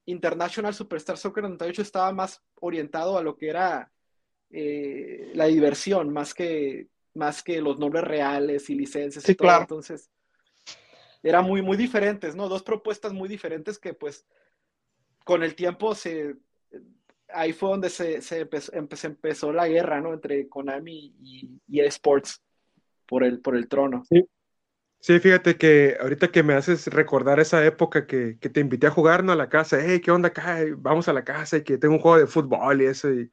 International 0.05 0.73
Superstar 0.73 1.15
Soccer 1.15 1.43
98 1.43 1.83
estaba 1.83 2.11
más 2.11 2.41
orientado 2.59 3.19
a 3.19 3.21
lo 3.21 3.37
que 3.37 3.49
era 3.49 3.91
eh, 4.49 5.31
la 5.35 5.45
diversión, 5.45 6.11
más 6.11 6.33
que, 6.33 6.87
más 7.13 7.43
que 7.43 7.61
los 7.61 7.79
nombres 7.79 8.03
reales 8.03 8.69
y 8.69 8.75
licencias 8.75 9.27
y 9.27 9.35
todo. 9.35 9.61
Entonces, 9.61 10.09
era 11.23 11.41
muy, 11.41 11.61
muy 11.61 11.77
diferentes, 11.77 12.35
¿no? 12.35 12.47
Dos 12.49 12.63
propuestas 12.63 13.13
muy 13.13 13.29
diferentes 13.29 13.77
que 13.77 13.93
pues 13.93 14.25
con 15.23 15.43
el 15.43 15.55
tiempo 15.55 15.95
se... 15.95 16.35
Ahí 17.33 17.53
fue 17.53 17.69
donde 17.69 17.89
se, 17.89 18.21
se 18.21 18.49
empezó, 18.73 19.53
la 19.53 19.67
guerra, 19.67 20.01
¿no? 20.01 20.13
Entre 20.13 20.49
Konami 20.49 21.15
y, 21.21 21.49
y 21.67 21.79
Sports 21.81 22.43
por 23.05 23.23
el, 23.23 23.39
por 23.39 23.55
el 23.55 23.69
trono. 23.69 24.03
Sí. 24.09 24.27
Sí, 25.01 25.19
fíjate 25.19 25.57
que 25.57 25.97
ahorita 25.99 26.27
que 26.27 26.43
me 26.43 26.53
haces 26.53 26.85
recordar 26.85 27.39
esa 27.39 27.65
época 27.65 28.05
que, 28.05 28.35
te 28.35 28.59
invité 28.59 28.85
a 28.85 28.91
jugar 28.91 29.23
¿no? 29.23 29.31
a 29.31 29.35
la 29.35 29.49
casa, 29.49 29.79
hey, 29.83 29.99
¿qué 29.99 30.11
onda 30.11 30.27
acá? 30.27 30.59
Vamos 30.77 31.07
a 31.07 31.13
la 31.13 31.23
casa 31.23 31.57
y 31.57 31.63
que 31.63 31.79
tengo 31.79 31.95
un 31.95 31.99
juego 31.99 32.19
de 32.19 32.27
fútbol 32.27 32.83
y 32.83 32.85
eso, 32.85 33.09
y, 33.11 33.31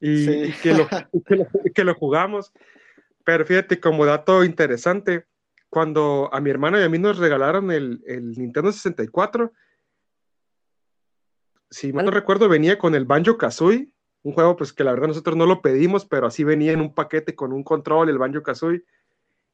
que, 0.62 0.74
lo, 0.74 0.88
que, 1.72 1.84
lo, 1.84 1.94
jugamos. 1.94 2.52
Pero 3.26 3.44
fíjate, 3.44 3.78
como 3.78 4.06
dato 4.06 4.42
interesante, 4.42 5.26
cuando 5.68 6.30
a 6.32 6.40
mi 6.40 6.48
hermano 6.48 6.80
y 6.80 6.84
a 6.84 6.88
mí 6.88 6.98
nos 6.98 7.18
regalaron 7.18 7.70
el, 7.70 8.02
el 8.06 8.30
Nintendo 8.30 8.72
64, 8.72 9.52
si 11.68 11.92
mal 11.92 12.06
no 12.06 12.10
recuerdo, 12.10 12.48
venía 12.48 12.78
con 12.78 12.94
el 12.94 13.04
Banjo 13.04 13.36
Kazooie 13.36 13.90
un 14.26 14.32
juego 14.32 14.56
pues 14.56 14.72
que 14.72 14.82
la 14.82 14.90
verdad 14.90 15.06
nosotros 15.06 15.36
no 15.36 15.46
lo 15.46 15.62
pedimos, 15.62 16.04
pero 16.04 16.26
así 16.26 16.42
venía 16.42 16.72
en 16.72 16.80
un 16.80 16.92
paquete 16.92 17.36
con 17.36 17.52
un 17.52 17.62
control, 17.62 18.08
el 18.08 18.18
Banjo 18.18 18.42
Kazooie. 18.42 18.84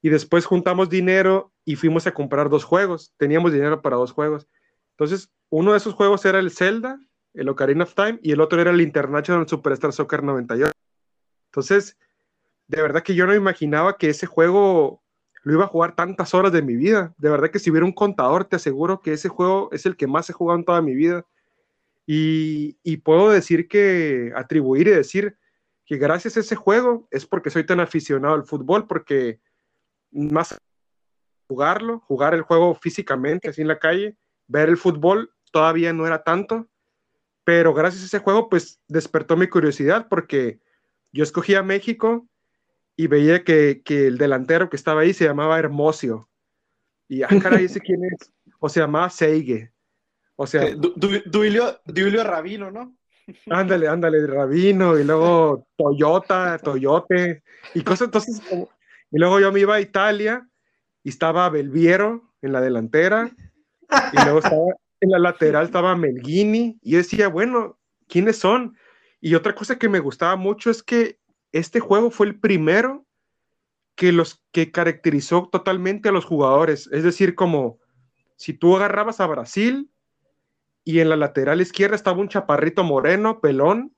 Y 0.01 0.09
después 0.09 0.47
juntamos 0.47 0.89
dinero 0.89 1.53
y 1.67 1.77
fuimos 1.77 2.07
a 2.07 2.15
comprar 2.15 2.49
dos 2.49 2.65
juegos. 2.65 3.13
Teníamos 3.19 3.53
dinero 3.53 3.83
para 3.83 3.97
dos 3.97 4.13
juegos. 4.13 4.49
Entonces, 4.93 5.31
uno 5.51 5.73
de 5.73 5.77
esos 5.77 5.93
juegos 5.93 6.25
era 6.25 6.39
el 6.39 6.51
Zelda, 6.51 6.99
el 7.35 7.51
Ocarina 7.51 7.85
of 7.85 7.95
Time, 7.95 8.19
y 8.23 8.33
el 8.33 8.41
otro 8.41 8.63
era 8.63 8.71
el 8.71 8.81
International 8.81 9.47
Superstar 9.47 9.93
Soccer 9.93 10.23
98. 10.23 10.73
Entonces, 11.51 11.99
de 12.73 12.81
verdad 12.81 13.03
que 13.03 13.15
yo 13.15 13.27
no 13.27 13.35
imaginaba 13.35 13.99
que 13.99 14.09
ese 14.09 14.27
juego 14.27 15.03
lo 15.43 15.53
iba 15.53 15.65
a 15.65 15.69
jugar 15.69 15.95
tantas 15.95 16.33
horas 16.33 16.53
de 16.53 16.63
mi 16.63 16.75
vida. 16.75 17.15
De 17.19 17.29
verdad 17.29 17.51
que 17.51 17.59
si 17.59 17.71
hubiera 17.71 17.85
un 17.85 17.93
contador, 17.93 18.47
te 18.47 18.57
aseguro 18.57 19.03
que 19.03 19.13
ese 19.13 19.29
juego 19.29 19.69
es 19.73 19.85
el 19.85 19.95
que 19.95 20.07
más 20.07 20.31
he 20.31 20.33
jugado 20.33 20.59
en 20.59 20.65
toda 20.65 20.81
mi 20.81 20.95
vida. 20.95 21.27
Y, 22.07 22.97
puedo 23.05 23.31
decir 23.31 23.69
que, 23.69 24.33
atribuir 24.35 24.89
y 24.89 24.93
decir 24.93 25.37
que 25.85 25.99
gracias 25.99 26.37
a 26.37 26.41
ese 26.41 26.57
juego 26.57 27.07
es 27.11 27.27
porque 27.27 27.51
soy 27.51 27.65
tan 27.67 27.79
aficionado 27.79 28.35
al 28.35 28.45
fútbol, 28.45 28.87
porque 28.87 29.41
más 30.11 30.57
jugarlo, 31.49 32.01
jugar 32.01 32.33
el 32.33 32.43
juego 32.43 32.75
físicamente, 32.75 33.51
así 33.51 33.61
en 33.61 33.69
la 33.69 33.79
calle, 33.79 34.17
ver 34.47 34.71
el 34.71 34.79
fútbol 34.79 35.31
todavía 35.51 35.93
no 35.93 36.07
era 36.07 36.23
tanto, 36.23 36.69
pero 37.45 37.75
gracias 37.75 38.03
a 38.03 38.07
ese 38.07 38.19
juego, 38.19 38.49
pues 38.49 38.81
despertó 38.89 39.37
mi 39.37 39.47
curiosidad 39.47 40.09
porque 40.09 40.61
yo 41.13 41.23
escogí 41.23 41.55
a 41.55 41.63
México 41.63 42.27
y 42.97 43.07
veía 43.07 43.45
que, 43.45 43.83
el 43.87 44.19
delantero 44.19 44.69
que 44.69 44.77
estaba 44.77 45.03
ahí 45.03 45.13
se 45.13 45.25
llamaba 45.25 45.59
Hermosio. 45.59 46.29
Y, 47.09 47.23
ah, 47.23 47.29
caray, 47.43 47.65
¿ese 47.65 47.81
quién 47.81 48.05
es? 48.05 48.33
O 48.59 48.69
se 48.69 48.81
llamaba 48.81 49.11
Seige. 49.11 49.73
O 50.37 50.47
sea... 50.47 50.65
Eh, 50.65 50.77
Duilio, 50.77 52.25
Rabino, 52.25 52.71
¿no? 52.71 52.97
Ándale, 53.51 53.89
ándale, 53.89 54.27
Rabino, 54.27 54.99
y 54.99 55.05
luego 55.05 55.67
Toyota, 55.77 56.59
Toyote, 56.59 57.43
y 57.73 57.83
cosas, 57.83 58.07
entonces, 58.07 58.43
y 58.51 59.19
luego 59.19 59.39
yo 59.39 59.53
me 59.53 59.61
iba 59.61 59.77
a 59.77 59.81
Italia 59.81 60.49
y 61.05 61.11
estaba 61.11 61.49
Belviero 61.49 62.35
en 62.43 62.53
la 62.53 62.61
delantera, 62.61 63.31
y 64.13 64.25
luego 64.25 64.41
estaba 64.41 64.63
en 65.01 65.11
la 65.11 65.19
lateral 65.19 65.67
estaba 65.67 65.97
Melghini, 65.97 66.79
y 66.83 66.93
yo 66.93 66.99
decía, 66.99 67.29
bueno, 67.29 67.79
¿quiénes 68.09 68.39
son? 68.39 68.77
Y 69.21 69.37
otra 69.37 69.55
cosa 69.55 69.79
que 69.79 69.89
me 69.89 70.01
gustaba 70.01 70.35
mucho 70.35 70.71
es 70.71 70.83
que 70.83 71.19
este 71.53 71.81
juego 71.81 72.11
fue 72.11 72.27
el 72.27 72.41
primero 72.41 73.07
que 73.95 74.13
los 74.13 74.43
que 74.53 74.73
caracterizó 74.73 75.49
totalmente 75.51 76.09
a 76.09 76.13
los 76.13 76.25
jugadores. 76.25 76.89
Es 76.93 77.05
decir, 77.05 77.35
como 77.35 77.79
si 78.37 78.55
tú 78.55 78.77
agarrabas 78.77 79.21
a 79.21 79.27
Brasil 79.27 79.91
y 80.85 81.01
en 81.01 81.09
la 81.09 81.17
lateral 81.17 81.61
izquierda 81.61 81.95
estaba 81.95 82.19
un 82.19 82.29
chaparrito 82.29 82.85
moreno, 82.85 83.41
pelón, 83.41 83.95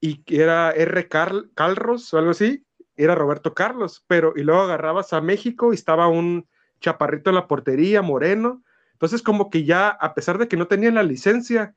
y 0.00 0.22
era 0.26 0.70
R. 0.72 1.08
Carlos 1.08 2.12
o 2.12 2.18
algo 2.18 2.30
así, 2.30 2.64
era 2.96 3.14
Roberto 3.14 3.54
Carlos, 3.54 4.04
pero 4.06 4.32
y 4.36 4.42
luego 4.42 4.62
agarrabas 4.62 5.12
a 5.12 5.20
México 5.20 5.72
y 5.72 5.76
estaba 5.76 6.08
un 6.08 6.46
chaparrito 6.80 7.30
en 7.30 7.36
la 7.36 7.48
portería, 7.48 8.02
moreno. 8.02 8.62
Entonces, 8.92 9.22
como 9.22 9.50
que 9.50 9.64
ya, 9.64 9.88
a 9.88 10.14
pesar 10.14 10.38
de 10.38 10.48
que 10.48 10.56
no 10.56 10.66
tenían 10.66 10.94
la 10.94 11.02
licencia, 11.02 11.74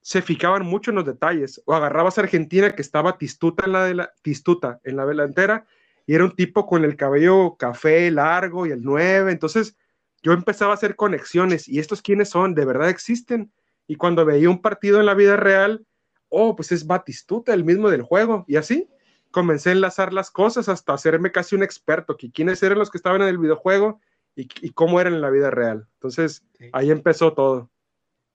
se 0.00 0.22
fijaban 0.22 0.64
mucho 0.64 0.90
en 0.90 0.96
los 0.96 1.06
detalles. 1.06 1.62
O 1.66 1.74
agarrabas 1.74 2.18
a 2.18 2.22
Argentina 2.22 2.74
que 2.74 2.82
estaba 2.82 3.18
Tistuta 3.18 3.66
en 3.66 3.72
la, 3.72 3.84
de 3.84 3.94
la, 3.94 4.12
Tistuta 4.22 4.80
en 4.84 4.96
la 4.96 5.06
delantera 5.06 5.66
y 6.06 6.14
era 6.14 6.24
un 6.24 6.34
tipo 6.34 6.66
con 6.66 6.84
el 6.84 6.96
cabello 6.96 7.56
café 7.58 8.10
largo 8.10 8.66
y 8.66 8.70
el 8.70 8.82
9. 8.82 9.30
Entonces 9.30 9.76
yo 10.22 10.32
empezaba 10.32 10.72
a 10.72 10.74
hacer 10.74 10.96
conexiones 10.96 11.68
y 11.68 11.78
estos 11.78 12.00
quiénes 12.02 12.30
son, 12.30 12.54
de 12.54 12.64
verdad 12.64 12.88
existen. 12.88 13.52
Y 13.86 13.96
cuando 13.96 14.24
veía 14.24 14.48
un 14.48 14.62
partido 14.62 15.00
en 15.00 15.06
la 15.06 15.14
vida 15.14 15.36
real, 15.36 15.84
oh, 16.28 16.56
pues 16.56 16.72
es 16.72 16.86
Batistuta, 16.86 17.52
el 17.52 17.64
mismo 17.64 17.90
del 17.90 18.02
juego. 18.02 18.44
Y 18.48 18.56
así 18.56 18.88
comencé 19.30 19.68
a 19.68 19.72
enlazar 19.72 20.14
las 20.14 20.30
cosas 20.30 20.68
hasta 20.70 20.94
hacerme 20.94 21.30
casi 21.30 21.54
un 21.54 21.62
experto, 21.62 22.16
que 22.16 22.30
quiénes 22.30 22.62
eran 22.62 22.78
los 22.78 22.90
que 22.90 22.96
estaban 22.96 23.20
en 23.20 23.28
el 23.28 23.38
videojuego 23.38 24.00
y, 24.34 24.48
y 24.62 24.70
cómo 24.70 25.00
eran 25.00 25.12
en 25.12 25.20
la 25.20 25.30
vida 25.30 25.50
real. 25.50 25.86
Entonces 25.94 26.42
ahí 26.72 26.90
empezó 26.90 27.34
todo. 27.34 27.70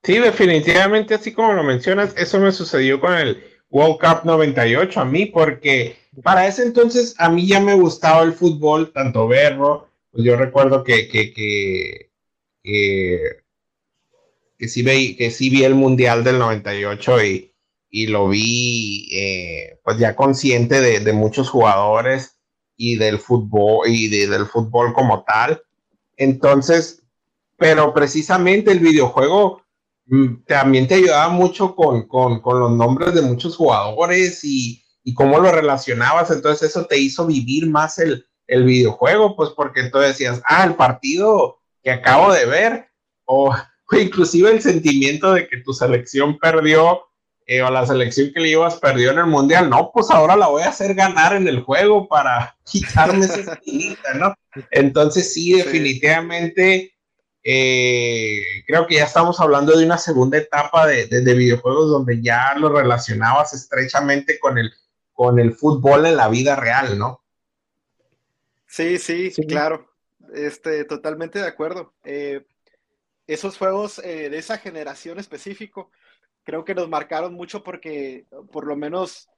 Sí, 0.04 0.18
definitivamente, 0.18 1.13
así 1.13 1.32
como 1.32 1.54
lo 1.54 1.63
mencionas, 1.63 2.13
eso 2.18 2.38
me 2.38 2.52
sucedió 2.52 3.00
con 3.00 3.13
el 3.13 3.42
World 3.70 4.00
Cup 4.00 4.26
98 4.26 5.00
a 5.00 5.06
mí, 5.06 5.28
porque 5.28 5.96
para 6.22 6.46
ese 6.46 6.63
entonces 6.63 7.16
a 7.18 7.30
mí 7.30 7.48
ya 7.48 7.62
me 7.62 7.74
gustaba 7.74 8.22
el 8.24 8.34
fútbol, 8.34 8.92
tanto 8.92 9.30
verlo, 9.30 9.88
pues 10.12 10.26
yo 10.26 10.36
recuerdo 10.36 10.84
que, 10.84 11.08
que, 11.08 11.34
que, 11.34 12.10
que, 12.62 13.44
sí, 14.68 14.84
vi, 14.84 15.16
que 15.16 15.32
sí 15.32 15.50
vi 15.50 15.63
el 15.63 15.76
Mundial 15.76 16.26
del 16.26 16.38
98 16.38 17.24
y, 17.24 17.54
y 17.89 18.08
lo 18.08 18.28
vi 18.28 19.08
eh, 19.13 19.80
pues 19.86 19.98
ya 20.00 20.18
consciente 20.18 20.82
de, 20.82 21.00
de, 21.00 21.13
muchos 21.13 21.50
jugadores 21.50 22.38
y 22.76 22.98
del 22.98 23.20
fútbol 23.20 23.88
y 23.88 24.10
del 24.10 24.48
fútbol 24.48 24.94
como 24.94 25.24
tal. 25.24 25.62
Entonces, 26.18 27.04
pero 27.58 27.94
precisamente 27.94 28.72
el 28.72 28.80
videojuego 28.80 29.62
también 30.48 30.88
te 30.88 30.96
ayudaba 30.96 31.30
mucho 31.30 31.76
con, 31.76 32.08
los 32.44 32.72
nombres 32.72 33.13
de 33.13 33.22
muchos 33.22 33.56
jugadores 33.56 34.44
y, 34.44 34.82
cómo 35.16 35.39
lo 35.39 35.52
relacionabas, 35.52 36.32
entonces 36.32 36.70
eso 36.70 36.86
te 36.86 36.98
hizo 36.98 37.26
vivir 37.26 37.70
más 37.70 38.00
el, 38.00 38.26
videojuego, 38.48 39.36
pues 39.36 39.50
porque 39.56 39.80
entonces 39.80 40.12
decías, 40.12 40.42
ah, 40.46 40.63
el 40.66 40.76
partido 40.76 41.60
que 41.82 41.92
acabo 41.92 42.32
de 42.32 42.46
ver, 42.46 42.88
o, 43.26 43.56
inclusive 43.92 44.52
el 44.52 44.62
sentimiento 44.62 45.34
de 45.34 45.48
que 45.48 45.58
tu 45.58 45.74
selección 45.74 46.38
perdió 46.38 47.02
eh, 47.46 47.62
o 47.62 47.70
la 47.70 47.86
selección 47.86 48.32
que 48.34 48.39
le 48.39 48.50
ibas 48.50 48.76
perdió 48.76 49.12
en 49.12 49.20
el 49.20 49.26
mundial, 49.26 49.70
no, 49.70 49.92
pues 49.94 50.10
ahora 50.10 50.36
la 50.36 50.48
voy 50.48 50.63
a 50.63 50.70
hacer 50.70 50.94
ganar 50.94 51.34
en 51.34 51.48
el 51.48 51.62
juego 51.62 52.08
para 52.08 52.56
quitarme 52.66 53.26
esa 53.26 53.54
espinita, 53.54 54.13
¿no? 54.13 54.34
Entonces 54.72 55.34
sí, 55.34 55.54
definitivamente 55.54 56.94
eh, 57.44 58.64
creo 58.66 58.88
que 58.88 58.96
ya 58.96 59.04
estamos 59.04 59.40
hablando 59.42 59.78
de 59.78 59.86
una 59.86 59.98
segunda 59.98 60.38
etapa 60.38 60.88
de, 60.88 61.08
videojuegos 61.36 61.90
donde 61.90 62.22
ya 62.22 62.56
lo 62.56 62.70
relacionabas 62.70 63.54
estrechamente 63.54 64.40
con 64.40 64.58
el, 64.58 64.72
con 65.12 65.40
el 65.40 65.54
fútbol 65.54 66.06
en 66.06 66.16
la 66.16 66.30
vida 66.30 66.56
real, 66.56 66.98
¿no? 66.98 67.22
Sí, 68.66 68.98
sí, 68.98 69.32
sí. 69.32 69.46
claro. 69.46 69.90
Este, 70.34 70.86
totalmente 70.86 71.40
de 71.40 71.48
acuerdo. 71.48 71.94
Eh, 72.06 72.46
esos 73.28 73.58
juegos 73.58 74.00
eh, 74.00 74.30
de 74.30 74.38
esa 74.38 74.58
generación 74.58 75.20
específico 75.20 75.92
creo 76.44 76.66
que 76.66 76.74
nos 76.74 76.90
marcaron 76.90 77.34
mucho 77.34 77.64
porque 77.64 78.26
por 78.52 78.66
lo 78.66 78.76
menos 78.76 79.30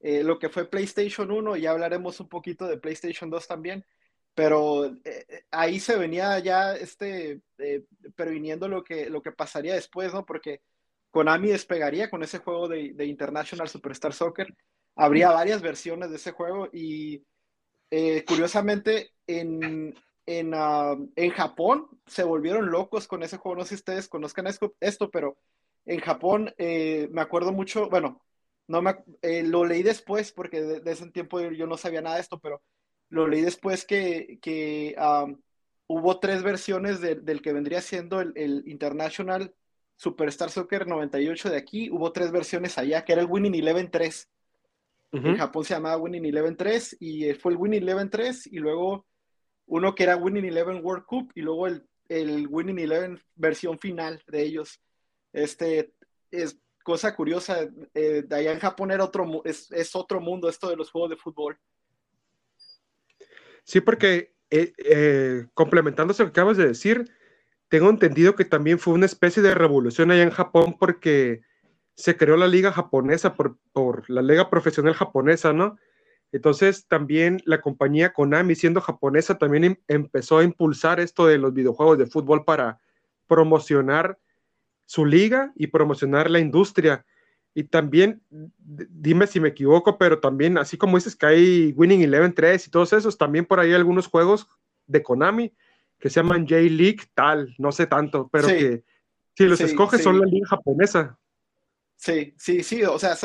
lo 0.00 0.40
que 0.40 0.48
fue 0.48 0.68
PlayStation 0.68 1.30
1, 1.30 1.56
y 1.56 1.60
ya 1.60 1.70
hablaremos 1.70 2.18
un 2.18 2.28
poquito 2.28 2.66
de 2.66 2.76
PlayStation 2.76 3.30
2 3.30 3.46
también, 3.46 3.84
pero 4.34 4.86
eh, 4.86 5.00
eh, 5.04 5.44
ahí 5.50 5.78
se 5.80 5.96
venía 5.96 6.38
ya 6.38 6.74
este, 6.74 7.42
eh, 7.58 7.84
previniendo 8.16 8.68
lo 8.68 8.82
que, 8.82 9.10
lo 9.10 9.22
que 9.22 9.32
pasaría 9.32 9.74
después, 9.74 10.12
¿no? 10.14 10.24
Porque 10.24 10.62
Konami 11.10 11.48
despegaría 11.48 12.08
con 12.10 12.22
ese 12.22 12.38
juego 12.38 12.68
de, 12.68 12.92
de 12.94 13.06
International 13.06 13.68
Superstar 13.68 14.14
Soccer. 14.14 14.54
Habría 14.96 15.30
varias 15.30 15.62
versiones 15.62 16.10
de 16.10 16.16
ese 16.16 16.32
juego 16.32 16.68
y 16.72 17.24
curiosamente 18.26 19.10
en, 19.26 19.94
en, 20.24 20.52
ah, 20.54 20.96
en, 21.16 21.30
Japón 21.30 21.88
se 22.06 22.24
volvieron 22.24 22.70
locos 22.70 23.06
con 23.06 23.22
ese 23.22 23.36
juego. 23.36 23.56
No 23.56 23.64
sé 23.64 23.70
si 23.70 23.74
ustedes 23.76 24.08
conozcan 24.08 24.46
esto, 24.80 25.10
pero 25.10 25.36
en 25.84 26.00
Japón 26.00 26.54
me 26.58 27.20
acuerdo 27.20 27.52
mucho, 27.52 27.90
bueno, 27.90 28.22
no 28.66 28.80
me, 28.80 28.96
lo 29.44 29.64
leí 29.64 29.82
después 29.82 30.32
porque 30.32 30.62
de, 30.62 30.90
ese 30.90 31.10
tiempo 31.10 31.40
yo 31.40 31.66
no 31.66 31.76
sabía 31.76 32.00
nada 32.00 32.16
de 32.16 32.22
esto, 32.22 32.38
pero 32.38 32.62
lo 33.12 33.28
leí 33.28 33.42
después 33.42 33.84
que, 33.84 34.38
que 34.40 34.96
hubo 35.86 36.18
tres 36.18 36.42
versiones 36.42 37.00
del 37.00 37.42
que 37.42 37.52
vendría 37.52 37.82
siendo 37.82 38.20
el, 38.22 38.62
International 38.66 39.54
Superstar 39.96 40.50
Soccer 40.50 40.86
98 40.86 41.50
de 41.50 41.58
aquí, 41.58 41.90
hubo 41.90 42.10
tres 42.10 42.32
versiones 42.32 42.78
allá, 42.78 43.04
que 43.04 43.12
era 43.12 43.20
el 43.20 43.28
Winning 43.28 43.54
Eleven 43.54 43.90
3. 43.90 44.28
En 45.12 45.36
Japón 45.36 45.62
se 45.62 45.74
llamaba 45.74 45.98
Winning 45.98 46.24
Eleven 46.24 46.56
3 46.56 46.96
y 47.00 47.26
eh, 47.26 47.34
fue 47.34 47.52
el 47.52 47.58
Winning 47.58 47.82
Eleven 47.82 48.08
3 48.08 48.46
y 48.46 48.58
luego 48.58 49.06
uno 49.66 49.94
que 49.94 50.04
era 50.04 50.16
Winning 50.16 50.46
Eleven 50.46 50.82
World 50.82 51.04
Cup 51.04 51.30
y 51.34 51.42
luego 51.42 51.66
el, 51.66 51.86
el 52.08 52.48
Winning 52.48 52.78
Eleven 52.78 53.20
versión 53.34 53.78
final 53.78 54.22
de 54.26 54.42
ellos. 54.42 54.80
Este 55.34 55.92
es 56.30 56.58
cosa 56.82 57.14
curiosa, 57.14 57.68
eh, 57.92 58.24
allá 58.30 58.52
en 58.52 58.58
Japón 58.58 58.90
era 58.90 59.04
otro, 59.04 59.42
es, 59.44 59.70
es 59.70 59.94
otro 59.94 60.18
mundo 60.18 60.48
esto 60.48 60.70
de 60.70 60.76
los 60.76 60.90
juegos 60.90 61.10
de 61.10 61.16
fútbol. 61.16 61.58
Sí, 63.72 63.80
porque 63.80 64.34
eh, 64.50 64.74
eh, 64.84 65.46
complementando 65.54 66.12
lo 66.12 66.24
que 66.26 66.30
acabas 66.30 66.58
de 66.58 66.66
decir, 66.66 67.10
tengo 67.68 67.88
entendido 67.88 68.36
que 68.36 68.44
también 68.44 68.78
fue 68.78 68.92
una 68.92 69.06
especie 69.06 69.42
de 69.42 69.54
revolución 69.54 70.10
allá 70.10 70.24
en 70.24 70.30
Japón 70.30 70.76
porque 70.78 71.40
se 71.94 72.18
creó 72.18 72.36
la 72.36 72.48
liga 72.48 72.70
japonesa 72.70 73.34
por, 73.34 73.56
la 74.10 74.20
liga 74.20 74.50
profesional 74.50 74.92
japonesa, 74.92 75.54
¿no? 75.54 75.78
Entonces 76.32 76.86
también 76.86 77.40
la 77.46 77.62
compañía 77.62 78.12
Konami, 78.12 78.56
siendo 78.56 78.82
japonesa, 78.82 79.38
también 79.38 79.64
em, 79.64 79.76
empezó 79.88 80.36
a 80.36 80.44
impulsar 80.44 81.00
esto 81.00 81.26
de 81.26 81.38
los 81.38 81.54
videojuegos 81.54 81.96
de 81.96 82.08
fútbol 82.08 82.44
para 82.44 82.78
promocionar 83.26 84.18
su 84.84 85.06
liga 85.06 85.50
y 85.56 85.68
promocionar 85.68 86.30
la 86.30 86.40
industria. 86.40 87.06
Y 87.54 87.64
también, 87.64 88.22
dime 88.30 89.26
si 89.26 89.38
me 89.38 89.48
equivoco, 89.48 89.98
pero 89.98 90.20
también, 90.20 90.56
así 90.56 90.78
como 90.78 90.96
dices 90.96 91.14
que 91.14 91.26
hay 91.26 91.72
Winning 91.76 92.02
Eleven 92.02 92.34
3 92.34 92.66
y 92.66 92.70
todos 92.70 92.92
esos, 92.94 93.18
también 93.18 93.44
por 93.44 93.60
ahí 93.60 93.68
hay 93.68 93.74
algunos 93.74 94.06
juegos 94.06 94.48
de 94.86 95.02
Konami 95.02 95.54
que 95.98 96.10
se 96.10 96.20
llaman 96.20 96.46
J-League 96.48 97.02
tal, 97.14 97.54
no 97.58 97.70
sé 97.70 97.86
tanto, 97.86 98.28
pero 98.32 98.48
que 98.48 98.82
si 99.36 99.44
los 99.44 99.60
escoges 99.60 100.02
son 100.02 100.18
la 100.18 100.26
liga 100.26 100.46
japonesa. 100.48 101.18
Sí, 101.96 102.34
sí, 102.36 102.64
sí, 102.64 102.82
o 102.82 102.98
sea, 102.98 103.16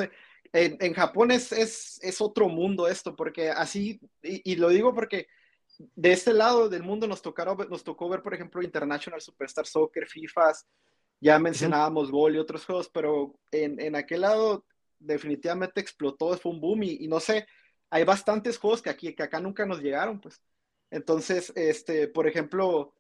en, 0.54 0.94
Japón 0.94 1.32
es, 1.32 1.52
es, 1.52 2.22
otro 2.22 2.48
mundo 2.50 2.88
esto, 2.88 3.16
porque 3.16 3.50
así, 3.50 4.00
y, 4.22 4.56
lo 4.58 4.70
digo 4.70 4.94
porque 4.94 5.28
de 5.96 6.12
este 6.12 6.34
lado 6.34 6.70
del 6.70 6.84
mundo 6.84 7.08
nos, 7.08 7.22
tocaron, 7.22 7.58
nos 7.70 7.84
tocó 7.84 8.08
ver, 8.10 8.22
por 8.22 8.34
ejemplo, 8.34 8.62
International 8.62 9.22
Superstar 9.22 9.66
Soccer, 9.66 10.08
FIFAs, 10.08 10.68
ya 11.20 11.40
mencionábamos 11.40 12.12
Gol 12.12 12.36
y 12.36 12.40
otros 12.40 12.66
juegos, 12.66 12.90
pero 12.90 13.40
en, 13.52 13.80
en, 13.80 13.96
aquel 13.96 14.22
lado 14.22 14.66
definitivamente 15.00 15.82
explotó, 15.82 16.38
fue 16.38 16.52
un 16.52 16.62
boom 16.62 16.84
y, 16.84 17.08
no 17.08 17.20
sé, 17.20 17.48
hay 17.90 18.04
bastantes 18.04 18.58
juegos 18.58 18.82
que, 18.82 18.90
aquí, 18.90 19.14
que 19.16 19.24
acá 19.24 19.40
nunca 19.40 19.66
nos 19.66 19.82
llegaron, 19.82 20.20
pues. 20.20 20.42
Entonces, 20.90 21.52
este, 21.56 22.08
por 22.08 22.28
ejemplo, 22.28 22.94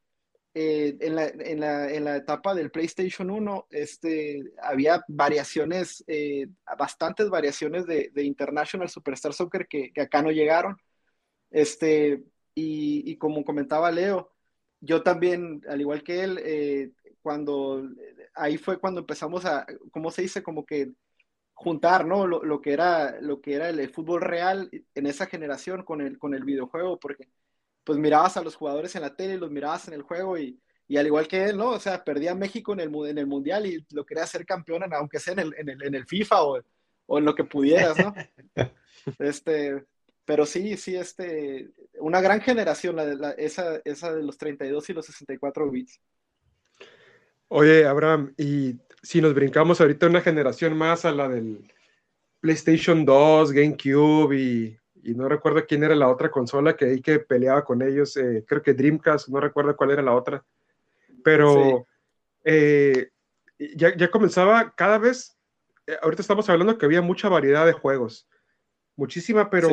eh, 0.53 0.97
en, 0.99 1.15
la, 1.15 1.27
en, 1.27 1.59
la, 1.59 1.91
en, 1.91 2.03
la, 2.03 2.17
etapa 2.17 2.55
del 2.55 2.71
PlayStation 2.71 3.29
1, 3.29 3.67
este, 3.69 4.43
había 4.61 5.03
variaciones, 5.07 6.03
eh, 6.07 6.47
bastantes 6.77 7.29
variaciones 7.29 7.85
de, 7.85 8.09
de, 8.13 8.23
International 8.23 8.89
Superstar 8.89 9.33
Soccer 9.33 9.67
que, 9.67 9.91
que, 9.93 10.01
acá 10.01 10.21
no 10.21 10.31
llegaron. 10.31 10.77
Este, 11.51 12.23
y, 12.55 13.09
y, 13.11 13.17
como 13.17 13.45
comentaba 13.45 13.91
Leo, 13.91 14.31
yo 14.81 15.03
también, 15.03 15.61
al 15.69 15.81
igual 15.81 16.03
que 16.03 16.23
él, 16.23 16.39
eh, 16.43 16.91
cuando 17.27 17.83
ahí 18.35 18.57
fue 18.57 18.79
cuando 18.79 19.01
empezamos 19.01 19.43
a, 19.43 19.67
¿cómo 19.91 20.11
se 20.11 20.21
dice? 20.21 20.41
Como 20.41 20.65
que 20.65 20.93
juntar, 21.53 22.05
¿no? 22.05 22.25
Lo, 22.25 22.41
lo 22.41 22.61
que 22.61 22.71
era, 22.71 23.19
lo 23.19 23.41
que 23.41 23.55
era 23.55 23.67
el, 23.67 23.89
fútbol 23.89 24.21
real 24.21 24.69
en 24.95 25.05
esa 25.05 25.25
generación 25.25 25.83
con 25.83 25.99
el, 25.99 26.17
con 26.17 26.33
el 26.33 26.45
videojuego, 26.45 26.97
porque 27.01 27.27
pues 27.83 27.99
mirabas 27.99 28.37
a 28.37 28.43
los 28.43 28.55
jugadores 28.55 28.95
en 28.95 29.01
la 29.01 29.13
tele 29.17 29.33
y 29.33 29.37
los 29.39 29.51
mirabas 29.51 29.89
en 29.89 29.95
el 29.95 30.03
juego 30.03 30.37
y, 30.37 30.57
y 30.87 30.95
al 30.95 31.07
igual 31.07 31.27
que 31.27 31.43
él, 31.43 31.57
¿no? 31.57 31.71
O 31.71 31.79
sea, 31.81 32.01
perdía 32.01 32.33
México 32.33 32.71
en 32.71 32.79
el, 32.79 32.95
en 33.07 33.17
el 33.17 33.27
Mundial 33.27 33.65
y 33.65 33.85
lo 33.91 34.05
quería 34.05 34.23
hacer 34.23 34.45
campeón, 34.45 34.83
aunque 34.93 35.19
sea 35.19 35.33
en 35.33 35.39
el, 35.39 35.53
en 35.57 35.67
el, 35.67 35.83
en 35.83 35.95
el 35.95 36.05
FIFA 36.05 36.43
o, 36.43 36.61
o, 37.07 37.17
en 37.17 37.25
lo 37.25 37.35
que 37.35 37.43
pudieras, 37.43 37.97
¿no? 37.97 38.13
este, 39.19 39.85
pero 40.23 40.45
sí, 40.45 40.77
sí, 40.77 40.95
este, 40.95 41.71
una 41.99 42.21
gran 42.21 42.39
generación, 42.39 42.95
la, 42.95 43.31
esa, 43.31 43.81
esa 43.83 44.15
de 44.15 44.23
los 44.23 44.37
32 44.37 44.89
y 44.89 44.93
los 44.93 45.05
64 45.07 45.69
bits. 45.69 45.99
Oye, 47.49 47.85
Abraham, 47.85 48.33
y 48.37 48.75
si 49.01 49.21
nos 49.21 49.33
brincamos 49.33 49.79
ahorita 49.79 50.07
una 50.07 50.21
generación 50.21 50.77
más 50.77 51.05
a 51.05 51.11
la 51.11 51.29
del 51.29 51.71
PlayStation 52.41 53.05
2, 53.05 53.51
GameCube 53.51 54.35
y 54.35 54.77
y 55.07 55.13
no 55.13 55.29
recuerdo 55.29 55.65
quién 55.65 55.85
era 55.85 55.95
la 55.95 56.09
otra 56.09 56.29
consola 56.29 56.75
que 56.75 56.83
ahí 56.83 57.01
que 57.01 57.19
peleaba 57.19 57.63
con 57.63 57.81
ellos, 57.81 58.17
eh, 58.17 58.43
creo 58.45 58.61
que 58.61 58.73
Dreamcast, 58.73 59.29
no 59.29 59.39
recuerdo 59.39 59.73
cuál 59.77 59.91
era 59.91 60.01
la 60.01 60.13
otra, 60.13 60.43
pero 61.23 61.87
eh, 62.43 63.09
ya, 63.57 63.95
ya, 63.95 64.11
comenzaba 64.11 64.73
cada 64.75 64.97
vez, 64.97 65.37
eh, 65.87 65.95
ahorita 66.01 66.21
estamos 66.21 66.49
hablando 66.49 66.77
que 66.77 66.85
había 66.85 67.01
mucha 67.01 67.29
variedad 67.29 67.65
de 67.65 67.71
juegos, 67.71 68.27
muchísima, 68.97 69.49
pero 69.49 69.69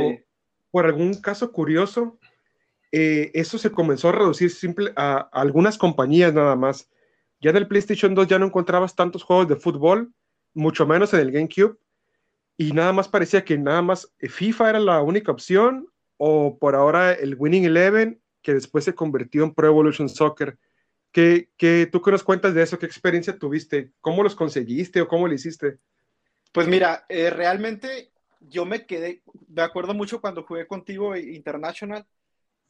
por 0.70 0.86
algún 0.86 1.14
caso 1.14 1.50
curioso, 1.50 2.16
eso 2.92 3.58
se 3.58 3.72
comenzó 3.72 4.10
a 4.10 4.12
reducir 4.12 4.52
simple 4.52 4.92
a, 4.94 5.16
a, 5.16 5.40
algunas 5.40 5.78
compañías 5.78 6.32
nada 6.32 6.54
más. 6.54 6.88
Ya 7.44 7.50
en 7.50 7.58
el 7.58 7.68
PlayStation 7.68 8.14
2 8.14 8.26
ya 8.26 8.38
no 8.38 8.46
encontrabas 8.46 8.96
tantos 8.96 9.22
juegos 9.22 9.46
de 9.46 9.56
fútbol, 9.56 10.10
mucho 10.54 10.86
menos 10.86 11.12
en 11.12 11.20
el 11.20 11.30
GameCube, 11.30 11.76
y 12.56 12.72
nada 12.72 12.94
más 12.94 13.06
parecía 13.06 13.44
que 13.44 13.58
nada 13.58 13.82
más 13.82 14.10
FIFA 14.18 14.70
era 14.70 14.80
la 14.80 15.02
única 15.02 15.30
opción 15.30 15.86
o 16.16 16.56
por 16.58 16.74
ahora 16.74 17.12
el 17.12 17.36
Winning 17.38 17.66
Eleven 17.66 18.18
que 18.40 18.54
después 18.54 18.86
se 18.86 18.94
convirtió 18.94 19.44
en 19.44 19.52
Pro 19.52 19.66
Evolution 19.66 20.08
Soccer. 20.08 20.56
¿Qué, 21.12 21.50
qué, 21.58 21.86
tú 21.92 22.00
qué 22.00 22.12
nos 22.12 22.24
cuentas 22.24 22.54
de 22.54 22.62
eso? 22.62 22.78
¿Qué 22.78 22.86
experiencia 22.86 23.38
tuviste? 23.38 23.92
¿Cómo 24.00 24.22
los 24.22 24.34
conseguiste 24.34 25.02
o 25.02 25.06
cómo 25.06 25.28
lo 25.28 25.34
hiciste? 25.34 25.76
Pues 26.50 26.66
mira, 26.66 27.04
eh, 27.10 27.28
realmente 27.28 28.10
yo 28.40 28.64
me 28.64 28.86
quedé, 28.86 29.22
me 29.48 29.60
acuerdo 29.60 29.92
mucho 29.92 30.22
cuando 30.22 30.44
jugué 30.44 30.66
contigo 30.66 31.14
International 31.14 32.06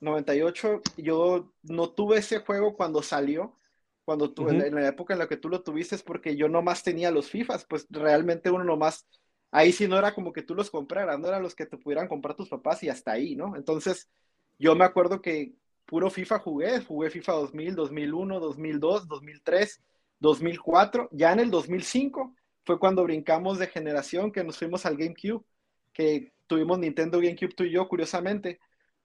98, 0.01 0.83
yo 0.97 1.53
no 1.63 1.91
tuve 1.91 2.19
ese 2.19 2.41
juego 2.41 2.75
cuando 2.75 3.05
salió, 3.05 3.57
cuando 4.05 4.33
tuve, 4.33 4.51
en, 4.51 4.75
la 4.75 4.88
época 4.88 5.14
en 5.14 5.19
la 5.19 5.29
que 5.29 5.37
tú 5.37 5.49
lo 5.49 5.62
tuviste, 5.62 5.95
es 5.95 6.03
porque 6.03 6.37
yo 6.37 6.49
nomás 6.49 6.83
tenía 6.83 7.11
los 7.11 7.31
FIFAs, 7.31 7.64
pues 7.64 7.87
realmente 7.90 8.51
uno 8.51 8.64
nomás 8.64 9.07
ahí 9.51 9.73
sí 9.73 9.87
no 9.87 9.97
era 9.97 10.14
como 10.14 10.33
que 10.33 10.43
tú 10.43 10.55
los 10.55 10.71
compraras, 10.71 11.19
no 11.19 11.29
eran 11.29 11.43
los 11.43 11.55
que 11.55 11.64
te 11.64 11.79
pudieran 11.79 12.09
comprar 12.09 12.35
tus 12.35 12.49
papás 12.49 12.83
y 12.83 12.88
hasta 12.88 13.12
ahí, 13.12 13.37
¿no? 13.37 13.57
Entonces, 13.57 14.11
yo 14.59 14.75
me 14.75 14.85
acuerdo 14.85 15.23
que 15.23 15.55
puro 15.87 16.11
FIFA 16.11 16.40
jugué, 16.40 16.81
jugué 16.81 17.11
FIFA 17.11 17.33
2000, 17.33 17.75
2001, 17.77 18.40
2002, 18.40 19.09
2003, 19.09 19.81
2004, 20.19 21.09
ya 21.12 21.33
en 21.33 21.40
el 21.40 21.51
2005 21.51 22.35
fue 22.64 22.79
cuando 22.79 23.05
brincamos 23.05 23.59
de 23.59 23.69
generación 23.69 24.33
que 24.33 24.43
nos 24.43 24.59
fuimos 24.59 24.87
al 24.87 24.97
GameCube, 24.97 25.45
que 25.93 26.33
tuvimos 26.47 26.79
Nintendo 26.79 27.21
GameCube 27.21 27.55
tú 27.55 27.64
y 27.64 27.71
yo, 27.71 27.87
curiosamente, 27.88 28.59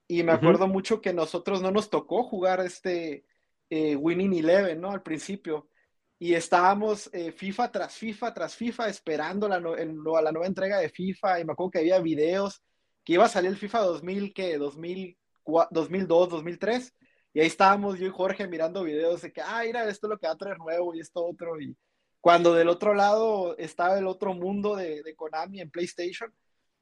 y 0.07 0.23
me 0.23 0.31
acuerdo 0.31 0.67
mucho 0.67 0.99
que 0.99 1.13
nosotros 1.13 1.62
no 1.62 1.69
nos 1.69 1.91
tocó 1.91 2.23
jugar 2.23 2.59
este 2.62 3.23
eh, 3.69 3.95
Winning 3.95 4.34
Eleven, 4.34 4.82
¿no? 4.82 4.91
Al 4.91 5.03
principio, 5.03 5.69
y 6.17 6.34
estábamos 6.34 7.10
eh, 7.13 7.32
FIFA 7.32 7.71
tras 7.71 7.95
FIFA 7.95 8.34
tras 8.34 8.55
FIFA 8.55 8.89
esperando 8.89 9.47
la, 9.47 9.60
la 9.60 10.32
nueva 10.32 10.47
entrega 10.47 10.79
de 10.79 10.89
FIFA. 10.89 11.39
Y 11.39 11.45
me 11.45 11.53
acuerdo 11.53 11.71
que 11.71 11.79
había 11.79 11.99
videos 11.99 12.62
que 13.03 13.13
iba 13.13 13.25
a 13.25 13.29
salir 13.29 13.51
el 13.51 13.58
FIFA 13.58 13.79
2000, 13.79 14.34
que 14.34 14.58
2002, 14.58 16.29
2003 16.29 16.93
y 17.34 17.41
ahí 17.41 17.47
estábamos 17.47 17.99
yo 17.99 18.08
y 18.08 18.10
Jorge 18.10 18.47
mirando 18.47 18.84
videos 18.84 19.21
de 19.21 19.32
que, 19.32 19.41
ah, 19.41 19.62
mira, 19.63 19.88
esto 19.88 20.08
es 20.08 20.12
lo 20.12 20.17
que 20.17 20.27
va 20.27 20.34
a 20.34 20.38
traer 20.38 20.58
nuevo 20.58 20.95
y 20.95 20.99
esto 20.99 21.25
otro 21.25 21.60
y 21.62 21.77
cuando 22.19 22.53
del 22.53 22.67
otro 22.69 22.93
lado 22.93 23.58
estaba 23.58 23.97
el 23.97 24.08
otro 24.08 24.34
mundo 24.34 24.75
de, 24.75 25.03
de 25.03 25.15
Konami 25.15 25.62
en 25.62 25.69
PlayStation 25.69 26.34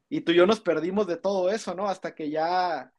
y 0.09 0.21
tú 0.21 0.31
y 0.31 0.35
yo 0.35 0.45
nos 0.47 0.61
perdimos 0.61 1.05
de 1.05 1.17
todo 1.17 1.51
eso, 1.51 1.75
¿no? 1.75 1.87
Hasta 1.87 2.15
que 2.15 2.29
ya 2.29 2.91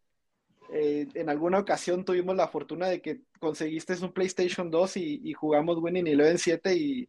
eh, 0.73 1.09
en 1.15 1.29
alguna 1.29 1.59
ocasión 1.59 2.05
tuvimos 2.05 2.37
la 2.37 2.49
fortuna 2.49 2.89
de 2.89 3.01
que 3.01 3.23
conseguiste 3.41 3.95
un 4.05 4.13
PlayStation 4.13 4.71
2 4.71 4.97
y, 4.99 5.33
jugamos 5.33 5.79
Winning 5.79 6.07
Eleven 6.07 6.39
7 6.39 6.75
y, 6.75 7.09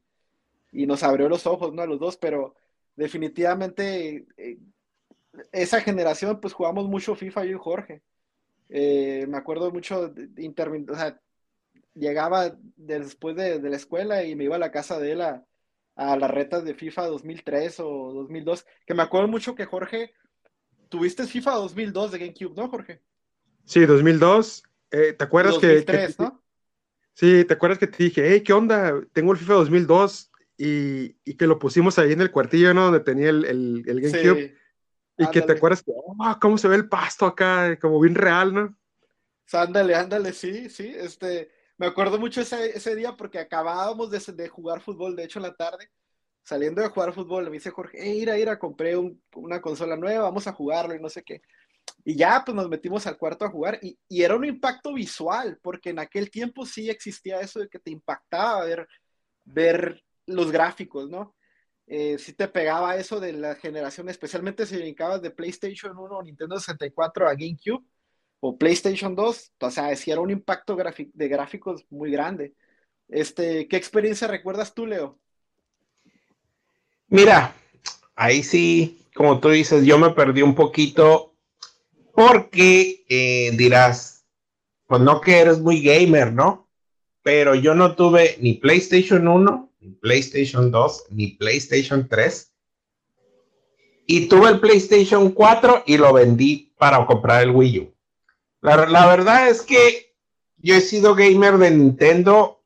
nos 0.72 1.04
abrió 1.04 1.28
los 1.30 1.46
ojos, 1.48 1.74
¿no? 1.74 1.82
A 1.82 1.88
los 1.88 2.00
dos, 2.00 2.18
pero 2.18 2.56
definitivamente 2.96 4.28
eh, 4.38 4.60
esa 5.52 5.82
generación, 5.82 6.40
pues 6.40 6.54
jugamos 6.54 6.88
mucho 6.88 7.16
FIFA 7.16 7.46
yo 7.46 7.52
y 7.58 7.60
Jorge. 7.60 8.02
Eh, 8.70 9.26
me 9.28 9.38
acuerdo 9.38 9.72
mucho 9.72 10.10
de, 10.10 10.30
llegaba 11.96 12.56
después 12.76 13.36
de, 13.36 13.60
la 13.62 13.76
escuela 13.76 14.24
y 14.24 14.36
me 14.36 14.46
iba 14.46 14.56
a 14.56 14.60
la 14.60 14.72
casa 14.72 15.00
de 15.00 15.14
él 15.14 15.22
a, 15.22 15.46
a 15.96 16.16
las 16.18 16.32
retas 16.32 16.64
de 16.64 16.76
FIFA 16.76 17.08
2003 17.08 17.80
o 17.82 18.14
2002, 18.14 18.66
que 18.86 18.94
me 18.94 19.04
acuerdo 19.04 19.28
mucho 19.28 19.56
que 19.56 19.66
Jorge, 19.66 20.14
tuviste 20.90 21.26
FIFA 21.26 21.56
2002 21.56 22.12
de 22.12 22.20
GameCube, 22.20 22.56
¿no, 22.56 22.70
Jorge? 22.70 23.02
Sí, 23.70 23.86
2002. 23.86 24.64
Eh, 24.90 25.14
¿Te 25.14 25.24
acuerdas 25.24 25.60
que, 25.60 25.86
¿no? 26.18 26.44
Sí, 27.14 27.46
¿te 27.46 27.54
acuerdas 27.54 27.78
que 27.78 27.86
te 27.86 28.04
dije, 28.04 28.28
hey, 28.28 28.42
¿qué 28.42 28.52
onda? 28.52 29.00
Tengo 29.14 29.32
el 29.32 29.38
FIFA 29.38 29.54
2002 29.54 30.32
y, 30.58 31.16
y 31.24 31.38
que 31.38 31.46
lo 31.46 31.60
pusimos 31.60 32.00
ahí 32.00 32.14
en 32.14 32.22
el 32.22 32.32
cuartillo, 32.32 32.74
¿no? 32.74 32.86
Donde 32.86 33.02
tenía 33.02 33.30
el, 33.30 33.46
el, 33.46 33.84
el 33.86 34.02
GameCube. 34.02 34.58
Y 35.20 35.28
que 35.28 35.42
te 35.44 35.52
acuerdas 35.52 35.84
que, 35.84 35.92
oh, 35.96 36.38
cómo 36.42 36.58
se 36.58 36.68
ve 36.68 36.78
el 36.78 36.90
pasto 36.90 37.28
acá, 37.28 37.78
como 37.78 38.00
bien 38.00 38.16
real, 38.16 38.54
¿no? 38.56 38.76
Ándale, 39.52 39.94
ándale, 39.94 40.34
sí, 40.34 40.68
sí. 40.70 40.92
Este, 40.98 41.52
me 41.78 41.86
acuerdo 41.86 42.18
mucho 42.18 42.42
ese, 42.42 42.76
ese 42.76 42.96
día 42.96 43.16
porque 43.16 43.38
acabábamos 43.38 44.10
de, 44.10 44.34
de, 44.34 44.50
jugar 44.50 44.82
fútbol, 44.82 45.16
de 45.16 45.26
hecho, 45.26 45.38
en 45.38 45.44
la 45.44 45.56
tarde, 45.56 45.92
saliendo 46.42 46.82
de 46.82 46.88
jugar 46.88 47.14
fútbol, 47.14 47.44
me 47.46 47.52
dice 47.52 47.70
Jorge, 47.70 48.00
hey, 48.02 48.20
ira, 48.20 48.40
ira, 48.40 48.58
compré 48.58 48.96
una 49.36 49.62
consola 49.62 49.96
nueva, 49.96 50.24
vamos 50.24 50.48
a 50.48 50.54
jugarlo 50.54 50.96
y 50.96 51.00
no 51.00 51.10
sé 51.10 51.22
qué. 51.22 51.44
Y 52.04 52.16
ya, 52.16 52.44
pues 52.46 52.56
nos 52.56 52.70
metimos 52.70 53.06
al 53.08 53.18
cuarto 53.18 53.46
a 53.46 53.50
jugar 53.50 53.80
y, 53.82 53.98
y, 54.08 54.24
era 54.24 54.36
un 54.36 54.46
impacto 54.46 54.94
visual, 54.94 55.60
porque 55.62 55.90
en 55.92 56.00
aquel 56.00 56.30
tiempo 56.30 56.66
sí 56.66 56.90
existía 56.90 57.40
eso 57.40 57.60
de 57.60 57.70
que 57.70 57.80
te 57.80 57.92
impactaba 57.92 58.64
ver, 58.66 58.88
ver 59.46 60.04
los 60.26 60.52
gráficos, 60.52 61.10
¿no? 61.10 61.36
Eh, 61.92 62.20
sí 62.20 62.34
te 62.34 62.48
pegaba 62.48 62.96
eso 62.98 63.20
de 63.20 63.34
la 63.34 63.56
generación, 63.56 64.10
especialmente 64.10 64.68
si 64.68 64.78
brincabas 64.78 65.24
de 65.24 65.32
PlayStation 65.32 65.98
1 65.98 66.18
o 66.18 66.24
Nintendo 66.24 66.60
64 66.60 67.28
a 67.28 67.34
GameCube 67.34 67.84
o 68.42 68.58
PlayStation 68.58 69.16
2, 69.16 69.52
o 69.60 69.72
sea, 69.72 69.96
sí 69.96 70.12
era 70.12 70.22
un 70.22 70.30
impacto 70.30 70.78
de 70.78 71.28
gráficos 71.28 71.86
muy 71.90 72.12
grande. 72.12 72.54
Este, 73.08 73.68
¿Qué 73.68 73.76
experiencia 73.76 74.28
recuerdas 74.28 74.74
tú, 74.76 74.86
Leo? 74.86 75.20
Mira, 77.08 77.56
ahí 78.16 78.44
sí, 78.44 79.08
como 79.16 79.40
tú 79.40 79.50
dices, 79.50 79.84
yo 79.84 79.98
me 79.98 80.12
perdí 80.12 80.44
un 80.44 80.54
poquito 80.54 81.29
porque 82.20 83.06
eh, 83.08 83.52
dirás, 83.56 84.26
pues 84.88 85.00
no 85.00 85.22
que 85.22 85.40
eres 85.40 85.60
muy 85.60 85.82
gamer, 85.82 86.34
¿no? 86.34 86.68
Pero 87.24 87.56
yo 87.56 87.74
no 87.74 87.96
tuve 87.96 88.36
ni 88.42 88.56
PlayStation 88.56 89.26
1, 89.26 89.72
ni 89.80 89.92
PlayStation 89.92 90.70
2, 90.70 91.06
ni 91.12 91.28
PlayStation 91.28 92.10
3. 92.10 92.52
y 94.06 94.28
tuve 94.28 94.50
el 94.50 94.60
PlayStation 94.60 95.32
4 95.32 95.84
y 95.86 95.96
lo 95.96 96.12
vendí 96.12 96.74
para 96.78 97.06
comprar 97.06 97.44
el 97.44 97.52
Wii 97.52 97.80
U. 97.80 97.96
La, 98.60 99.06
verdad 99.08 99.48
es 99.48 99.62
que 99.62 100.14
yo 100.58 100.76
he 100.76 100.82
sido 100.82 101.16
gamer 101.16 101.58
de 101.58 101.72
Nintendo, 101.72 102.62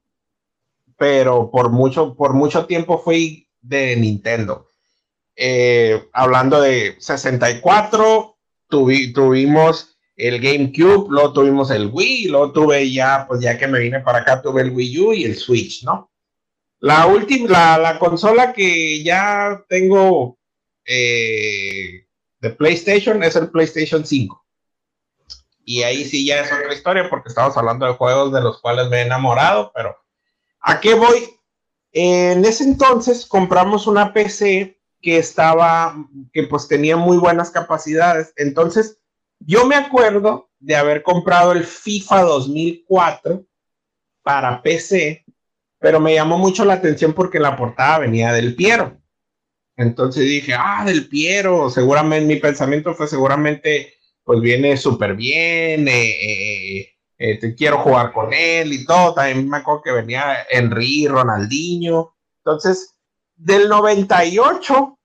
pero 0.97 1.51
por 1.51 1.69
mucho, 1.69 2.15
por 2.15 2.33
mucho 2.33 2.65
tiempo 2.65 2.97
fui 2.97 3.47
de 3.61 3.97
Nintendo. 3.97 4.67
Eh, 5.35 6.09
hablando 6.11 6.59
de 6.59 6.95
64, 6.97 8.32
tuvimos 9.13 9.97
el 10.15 10.39
GameCube, 10.39 11.07
luego 11.09 11.33
tuvimos 11.33 11.71
el 11.71 11.89
Wii, 11.91 12.27
luego 12.27 12.51
tuve 12.51 12.91
ya, 12.91 13.25
pues 13.27 13.41
ya 13.41 13.57
que 13.57 13.67
me 13.67 13.79
vine 13.79 13.99
para 14.01 14.19
acá, 14.19 14.41
tuve 14.41 14.61
el 14.61 14.71
Wii 14.71 14.99
U 14.99 15.13
y 15.13 15.23
el 15.25 15.35
Switch, 15.35 15.83
¿no? 15.83 16.11
La 16.79 17.07
última, 17.07 17.77
la, 17.77 17.97
consola 17.97 18.51
que 18.51 19.01
ya 19.03 19.63
tengo 19.69 20.37
eh, 20.85 22.05
de 22.39 22.49
PlayStation 22.49 23.23
es 23.23 23.35
el 23.37 23.49
PlayStation 23.49 24.05
5. 24.05 24.45
Y 25.65 25.83
ahí 25.83 26.03
sí 26.03 26.25
ya 26.25 26.41
es 26.41 26.51
otra 26.51 26.73
historia 26.73 27.09
porque 27.09 27.29
estamos 27.29 27.55
hablando 27.55 27.85
de 27.85 27.93
juegos 27.93 28.33
de 28.33 28.41
los 28.41 28.59
cuales 28.59 28.89
me 28.89 28.97
he 28.97 29.01
enamorado, 29.03 29.71
pero 29.73 29.95
¿a 30.59 30.81
qué 30.81 30.93
voy? 30.93 31.29
En 31.93 32.43
ese 32.43 32.65
entonces 32.65 33.25
compramos 33.25 33.87
una 33.87 34.11
PC 34.11 34.77
que 35.03 35.17
estaba, 35.17 35.95
que 36.31 36.43
pues 36.43 36.67
tenía 36.67 36.95
muy 36.95 37.17
buenas 37.17 37.51
capacidades. 37.51 38.33
Entonces, 38.37 38.99
yo 39.39 39.65
me 39.65 39.75
acuerdo 39.75 40.49
de 40.59 40.77
haber 40.77 41.03
comprado 41.03 41.51
el 41.51 41.65
FIFA 41.65 42.21
2004 42.21 43.45
para 44.23 44.61
PC, 44.63 45.25
pero 45.77 45.99
me 45.99 46.13
llamó 46.13 46.37
mucho 46.37 46.63
la 46.63 46.75
atención 46.75 47.11
porque 47.11 47.37
la 47.37 47.57
portada 47.57 47.99
venía 47.99 48.31
del 48.31 48.55
Piero. 48.55 48.97
Entonces 49.75 50.23
dije, 50.23 50.53
ah, 50.57 50.83
del 50.85 51.09
Piero, 51.09 51.69
seguramente 51.69 52.25
mi 52.25 52.39
pensamiento 52.39 52.93
fue 52.95 53.07
seguramente, 53.07 53.95
pues 54.23 54.39
viene 54.39 54.77
súper 54.77 55.15
bien, 55.15 55.85
eh, 55.89 56.79
eh, 56.79 56.89
eh, 57.17 57.39
te 57.39 57.53
quiero 57.55 57.79
jugar 57.79 58.13
con 58.13 58.31
él 58.33 58.71
y 58.71 58.85
todo. 58.85 59.15
También 59.15 59.49
me 59.49 59.57
acuerdo 59.57 59.81
que 59.83 59.91
venía 59.91 60.45
Henry, 60.49 61.07
Ronaldinho. 61.07 62.15
Entonces, 62.37 62.92
del 63.35 63.69
98, 63.69 64.99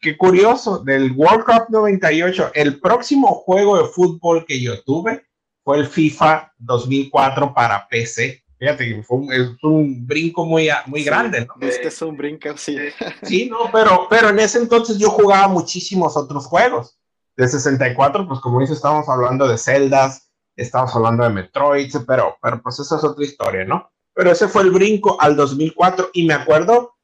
qué 0.00 0.16
curioso, 0.16 0.78
del 0.78 1.12
World 1.12 1.44
Cup 1.44 1.66
98, 1.68 2.52
el 2.54 2.80
próximo 2.80 3.28
juego 3.28 3.78
de 3.78 3.88
fútbol 3.88 4.44
que 4.46 4.60
yo 4.60 4.82
tuve 4.82 5.26
fue 5.64 5.78
el 5.78 5.86
FIFA 5.86 6.52
2004 6.58 7.52
para 7.52 7.86
PC. 7.88 8.42
Fíjate, 8.58 9.02
fue 9.04 9.18
un, 9.18 9.32
es 9.32 9.62
un 9.62 10.06
brinco 10.06 10.44
muy, 10.44 10.68
muy 10.86 11.04
grande, 11.04 11.46
¿no? 11.46 11.54
Este 11.60 11.88
es 11.88 12.02
un 12.02 12.16
brinco, 12.16 12.56
sí. 12.56 12.76
Sí, 13.22 13.48
no, 13.48 13.70
pero, 13.72 14.06
pero 14.10 14.30
en 14.30 14.40
ese 14.40 14.58
entonces 14.58 14.98
yo 14.98 15.10
jugaba 15.10 15.46
muchísimos 15.46 16.16
otros 16.16 16.46
juegos. 16.46 16.98
De 17.36 17.46
64, 17.46 18.26
pues 18.26 18.40
como 18.40 18.60
dice, 18.60 18.72
estábamos 18.72 19.08
hablando 19.08 19.46
de 19.46 19.58
Zeldas, 19.58 20.32
estamos 20.56 20.94
hablando 20.96 21.22
de 21.22 21.30
Metroid, 21.30 21.94
pero, 22.04 22.36
pero 22.42 22.60
pues 22.60 22.80
esa 22.80 22.96
es 22.96 23.04
otra 23.04 23.24
historia, 23.24 23.64
¿no? 23.64 23.92
Pero 24.12 24.32
ese 24.32 24.48
fue 24.48 24.62
el 24.62 24.72
brinco 24.72 25.20
al 25.20 25.36
2004 25.36 26.10
y 26.14 26.26
me 26.26 26.34
acuerdo 26.34 26.97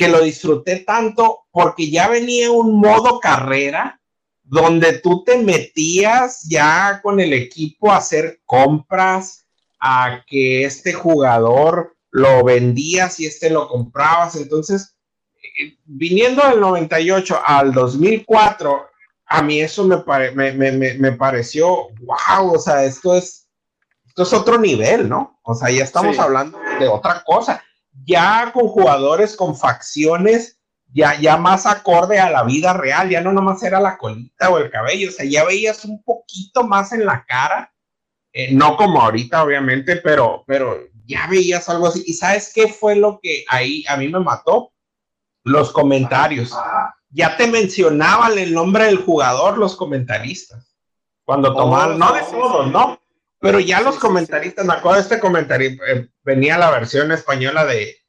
que 0.00 0.08
lo 0.08 0.22
disfruté 0.22 0.76
tanto 0.76 1.40
porque 1.50 1.90
ya 1.90 2.08
venía 2.08 2.50
un 2.50 2.80
modo 2.80 3.20
carrera 3.20 4.00
donde 4.42 4.94
tú 4.94 5.24
te 5.24 5.36
metías 5.36 6.40
ya 6.48 7.00
con 7.02 7.20
el 7.20 7.34
equipo 7.34 7.92
a 7.92 7.98
hacer 7.98 8.40
compras, 8.46 9.44
a 9.78 10.24
que 10.26 10.64
este 10.64 10.94
jugador 10.94 11.98
lo 12.12 12.42
vendías 12.42 13.20
y 13.20 13.26
este 13.26 13.50
lo 13.50 13.68
comprabas. 13.68 14.36
Entonces, 14.36 14.96
eh, 15.36 15.76
viniendo 15.84 16.48
del 16.48 16.60
98 16.60 17.38
al 17.44 17.74
2004, 17.74 18.86
a 19.26 19.42
mí 19.42 19.60
eso 19.60 19.84
me, 19.84 20.52
me, 20.52 21.12
pareció, 21.12 21.88
wow, 22.00 22.54
o 22.54 22.58
sea, 22.58 22.84
esto 22.86 23.14
es, 23.14 23.46
esto 24.06 24.22
es 24.22 24.32
otro 24.32 24.58
nivel, 24.58 25.10
¿no? 25.10 25.38
O 25.42 25.54
sea, 25.54 25.70
ya 25.70 25.84
estamos 25.84 26.18
hablando 26.18 26.58
de 26.78 26.88
otra 26.88 27.22
cosa 27.22 27.62
ya 28.10 28.50
con 28.52 28.68
jugadores 28.68 29.36
con 29.36 29.56
facciones 29.56 30.60
ya, 30.92 31.18
ya 31.20 31.36
más 31.36 31.66
acorde 31.66 32.18
a 32.18 32.30
la 32.30 32.42
vida 32.42 32.72
real, 32.72 33.08
ya 33.08 33.20
no 33.20 33.32
nomás 33.32 33.62
era 33.62 33.80
la 33.80 33.96
colita 33.96 34.50
o 34.50 34.58
el 34.58 34.70
cabello, 34.70 35.08
o 35.08 35.12
sea, 35.12 35.24
ya 35.24 35.44
veías 35.44 35.84
un 35.84 36.02
poquito 36.02 36.64
más 36.64 36.92
en 36.92 37.06
la 37.06 37.24
cara, 37.24 37.72
eh, 38.32 38.52
no 38.52 38.76
como 38.76 39.00
ahorita 39.00 39.42
obviamente, 39.42 39.96
pero, 39.96 40.44
pero 40.46 40.78
ya 41.06 41.26
veías 41.28 41.68
algo 41.68 41.88
así. 41.88 42.02
¿Y 42.06 42.14
sabes 42.14 42.52
qué 42.54 42.68
fue 42.68 42.96
lo 42.96 43.20
que 43.22 43.44
ahí 43.48 43.84
a 43.88 43.96
mí 43.96 44.08
me 44.08 44.20
mató? 44.20 44.72
Los 45.42 45.72
comentarios. 45.72 46.54
Ya 47.08 47.36
te 47.36 47.46
mencionaban 47.48 48.38
el 48.38 48.52
nombre 48.52 48.84
del 48.84 48.98
jugador 48.98 49.58
los 49.58 49.74
comentaristas. 49.74 50.76
Cuando 51.24 51.54
tomaron, 51.54 51.98
no 51.98 52.12
de 52.12 52.22
todos, 52.22 52.70
¿no? 52.70 53.00
Pero 53.40 53.58
ya 53.58 53.80
los 53.80 53.98
comentaristas, 53.98 54.66
me 54.66 54.74
acuerdo 54.74 54.96
de 54.96 55.02
este 55.02 55.20
comentario, 55.20 55.70
eh, 55.86 56.08
venía 56.22 56.58
la 56.58 56.70
versión 56.70 57.10
española 57.10 57.64
de, 57.64 57.99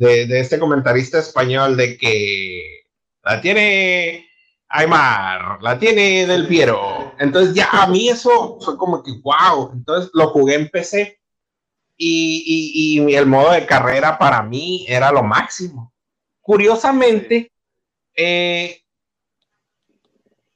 de, 0.00 0.40
este 0.40 0.58
comentarista 0.58 1.18
español 1.18 1.76
de 1.76 1.98
que 1.98 2.84
la 3.22 3.40
tiene 3.40 4.26
Aymar, 4.68 5.62
la 5.62 5.78
tiene 5.78 6.26
Del 6.26 6.46
Piero. 6.46 7.14
Entonces 7.18 7.54
ya 7.54 7.68
a 7.70 7.86
mí 7.86 8.08
eso 8.08 8.58
fue 8.60 8.78
como 8.78 9.02
que, 9.02 9.12
wow, 9.22 9.72
entonces 9.74 10.10
lo 10.14 10.30
jugué 10.30 10.54
en 10.54 10.70
y, 12.02 12.96
y, 12.96 13.14
el 13.14 13.26
modo 13.26 13.52
de 13.52 13.66
carrera 13.66 14.18
para 14.18 14.42
mí 14.42 14.86
era 14.88 15.12
lo 15.12 15.22
máximo. 15.22 15.92
Curiosamente, 16.40 17.52
eh, 18.16 18.80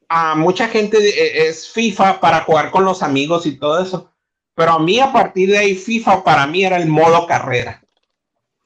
a 0.08 0.34
mucha 0.36 0.68
gente 0.68 0.96
eh, 1.06 1.48
es 1.48 1.68
FIFA 1.68 2.18
para 2.18 2.40
jugar 2.44 2.70
con 2.70 2.86
los 2.86 3.02
amigos 3.02 3.44
y 3.44 3.58
todo 3.58 3.82
eso. 3.82 4.10
Pero 4.54 4.72
a 4.72 4.78
mí 4.78 5.00
a 5.00 5.12
partir 5.12 5.50
de 5.50 5.58
ahí 5.58 5.74
FIFA 5.74 6.24
para 6.24 6.46
mí 6.46 6.64
era 6.64 6.78
el 6.78 6.88
modo 6.88 7.26
carrera. 7.26 7.83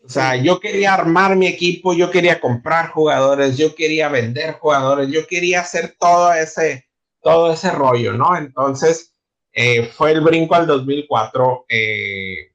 O 0.08 0.10
sea, 0.10 0.36
yo 0.36 0.58
quería 0.58 0.94
armar 0.94 1.36
mi 1.36 1.46
equipo, 1.46 1.92
yo 1.92 2.10
quería 2.10 2.40
comprar 2.40 2.88
jugadores, 2.92 3.58
yo 3.58 3.74
quería 3.74 4.08
vender 4.08 4.54
jugadores, 4.54 5.10
yo 5.10 5.26
quería 5.26 5.60
hacer 5.60 5.96
todo 6.00 6.32
ese, 6.32 6.88
todo 7.20 7.52
ese 7.52 7.70
rollo, 7.72 8.14
¿no? 8.14 8.34
Entonces, 8.34 9.14
eh, 9.52 9.84
fue 9.84 10.12
el 10.12 10.22
brinco 10.22 10.54
al 10.54 10.66
2004, 10.66 11.66
eh, 11.68 12.54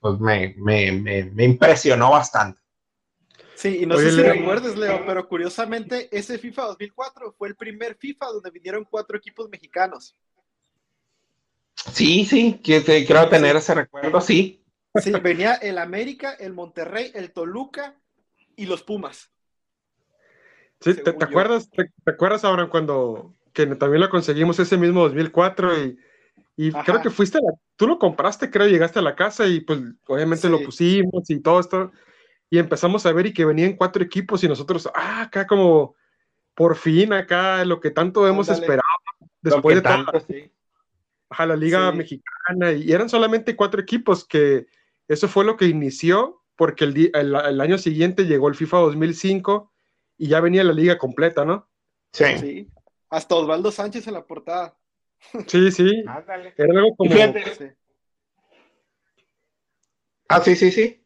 pues 0.00 0.18
me, 0.18 0.54
me, 0.56 0.90
me, 0.92 1.44
impresionó 1.44 2.12
bastante. 2.12 2.58
Sí, 3.54 3.80
y 3.82 3.86
no 3.86 3.98
sé 3.98 4.10
si 4.10 4.22
recuerdas, 4.22 4.74
Leo, 4.74 5.04
pero 5.04 5.28
curiosamente 5.28 6.08
ese 6.10 6.38
FIFA 6.38 6.68
2004 6.68 7.34
fue 7.36 7.48
el 7.48 7.54
primer 7.54 7.96
FIFA 7.96 8.28
donde 8.28 8.50
vinieron 8.50 8.86
cuatro 8.88 9.18
equipos 9.18 9.46
mexicanos. 9.50 10.16
Sí, 11.92 12.24
sí, 12.24 12.54
que, 12.64 12.82
creo 12.82 13.28
tener 13.28 13.56
ese 13.56 13.74
recuerdo, 13.74 14.22
sí. 14.22 14.57
Sí, 15.00 15.12
venía 15.22 15.54
el 15.54 15.78
América, 15.78 16.32
el 16.32 16.52
Monterrey, 16.52 17.10
el 17.14 17.32
Toluca 17.32 17.94
y 18.56 18.66
los 18.66 18.82
Pumas. 18.82 19.30
Sí, 20.80 20.94
¿te, 20.94 21.10
acuerdas, 21.10 21.68
te, 21.70 21.90
acuerdas 22.06 22.44
ahora 22.44 22.68
cuando 22.68 23.34
que 23.52 23.66
también 23.66 24.00
lo 24.00 24.10
conseguimos 24.10 24.58
ese 24.60 24.76
mismo 24.76 25.02
2004 25.02 25.84
y, 25.84 25.98
y 26.56 26.72
creo 26.72 27.02
que 27.02 27.10
fuiste, 27.10 27.38
tú 27.76 27.88
lo 27.88 27.98
compraste, 27.98 28.50
creo, 28.50 28.68
llegaste 28.68 29.00
a 29.00 29.02
la 29.02 29.16
casa 29.16 29.46
y 29.46 29.60
pues 29.60 29.80
obviamente 30.06 30.48
lo 30.48 30.60
pusimos 30.62 31.28
y 31.28 31.40
todo 31.40 31.58
esto 31.58 31.90
y 32.50 32.58
empezamos 32.58 33.04
a 33.06 33.12
ver 33.12 33.26
y 33.26 33.32
que 33.32 33.44
venían 33.44 33.74
cuatro 33.74 34.02
equipos 34.02 34.42
y 34.44 34.48
nosotros, 34.48 34.88
ah, 34.94 35.22
acá 35.22 35.46
como 35.46 35.94
por 36.54 36.76
fin 36.76 37.12
acá 37.12 37.64
lo 37.64 37.80
que 37.80 37.90
tanto 37.90 38.26
hemos 38.26 38.48
esperado 38.48 38.82
después 39.42 39.76
de 39.76 39.82
tanto, 39.82 40.12
a 41.30 41.46
la 41.46 41.56
Liga 41.56 41.92
Mexicana 41.92 42.72
y 42.72 42.92
eran 42.92 43.08
solamente 43.08 43.54
cuatro 43.54 43.80
equipos 43.80 44.26
que 44.26 44.66
eso 45.08 45.28
fue 45.28 45.44
lo 45.44 45.56
que 45.56 45.66
inició 45.66 46.42
porque 46.56 46.84
el, 46.84 47.10
el, 47.14 47.60
año 47.60 47.78
siguiente 47.78 48.24
llegó 48.24 48.48
el 48.48 48.54
FIFA 48.54 48.78
2005 48.78 49.72
y 50.16 50.28
ya 50.28 50.40
venía 50.40 50.64
la 50.64 50.72
liga 50.72 50.98
completa, 50.98 51.44
¿no? 51.44 51.68
Sí. 52.12 52.68
Hasta 53.10 53.34
Osvaldo 53.36 53.70
Sánchez 53.70 54.06
en 54.08 54.14
la 54.14 54.26
portada. 54.26 54.76
Sí, 55.46 55.70
sí. 55.70 56.04
Era 56.56 56.80
algo 56.80 56.96
como... 56.96 57.10
Ah, 60.28 60.40
sí, 60.42 60.56
sí, 60.56 60.70
sí. 60.70 61.04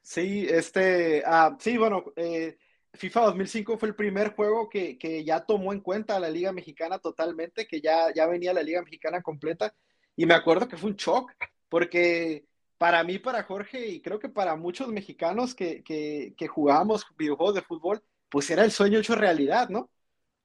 Sí, 0.00 0.46
este, 0.48 1.22
ah, 1.26 1.56
sí, 1.60 1.76
bueno, 1.76 2.04
eh, 2.16 2.56
FIFA 2.94 3.22
2005 3.26 3.76
fue 3.76 3.88
el 3.88 3.94
primer 3.94 4.34
juego 4.34 4.68
que, 4.68 5.24
ya 5.24 5.44
tomó 5.44 5.72
en 5.72 5.80
cuenta 5.80 6.16
a 6.16 6.20
la 6.20 6.30
Liga 6.30 6.52
Mexicana 6.52 6.98
totalmente, 6.98 7.66
que 7.66 7.80
ya, 7.80 8.14
ya 8.14 8.26
venía 8.26 8.52
la 8.52 8.62
Liga 8.62 8.82
Mexicana 8.82 9.20
completa. 9.20 9.74
Y 10.14 10.24
me 10.24 10.34
acuerdo 10.34 10.68
que 10.68 10.76
fue 10.76 10.90
un 10.90 10.96
shock, 10.96 11.32
porque 11.68 12.46
para 12.78 13.02
mí, 13.04 13.18
para 13.18 13.42
Jorge, 13.44 13.88
y 13.88 14.00
creo 14.00 14.18
que 14.18 14.28
para 14.28 14.56
muchos 14.56 14.88
mexicanos 14.88 15.54
que, 15.54 15.82
que, 15.82 16.48
jugábamos 16.48 17.06
videojuegos 17.16 17.54
de 17.54 17.62
fútbol, 17.62 18.02
pues 18.28 18.50
era 18.50 18.64
el 18.64 18.72
sueño 18.72 18.98
hecho 18.98 19.14
realidad, 19.14 19.68
¿no? 19.68 19.90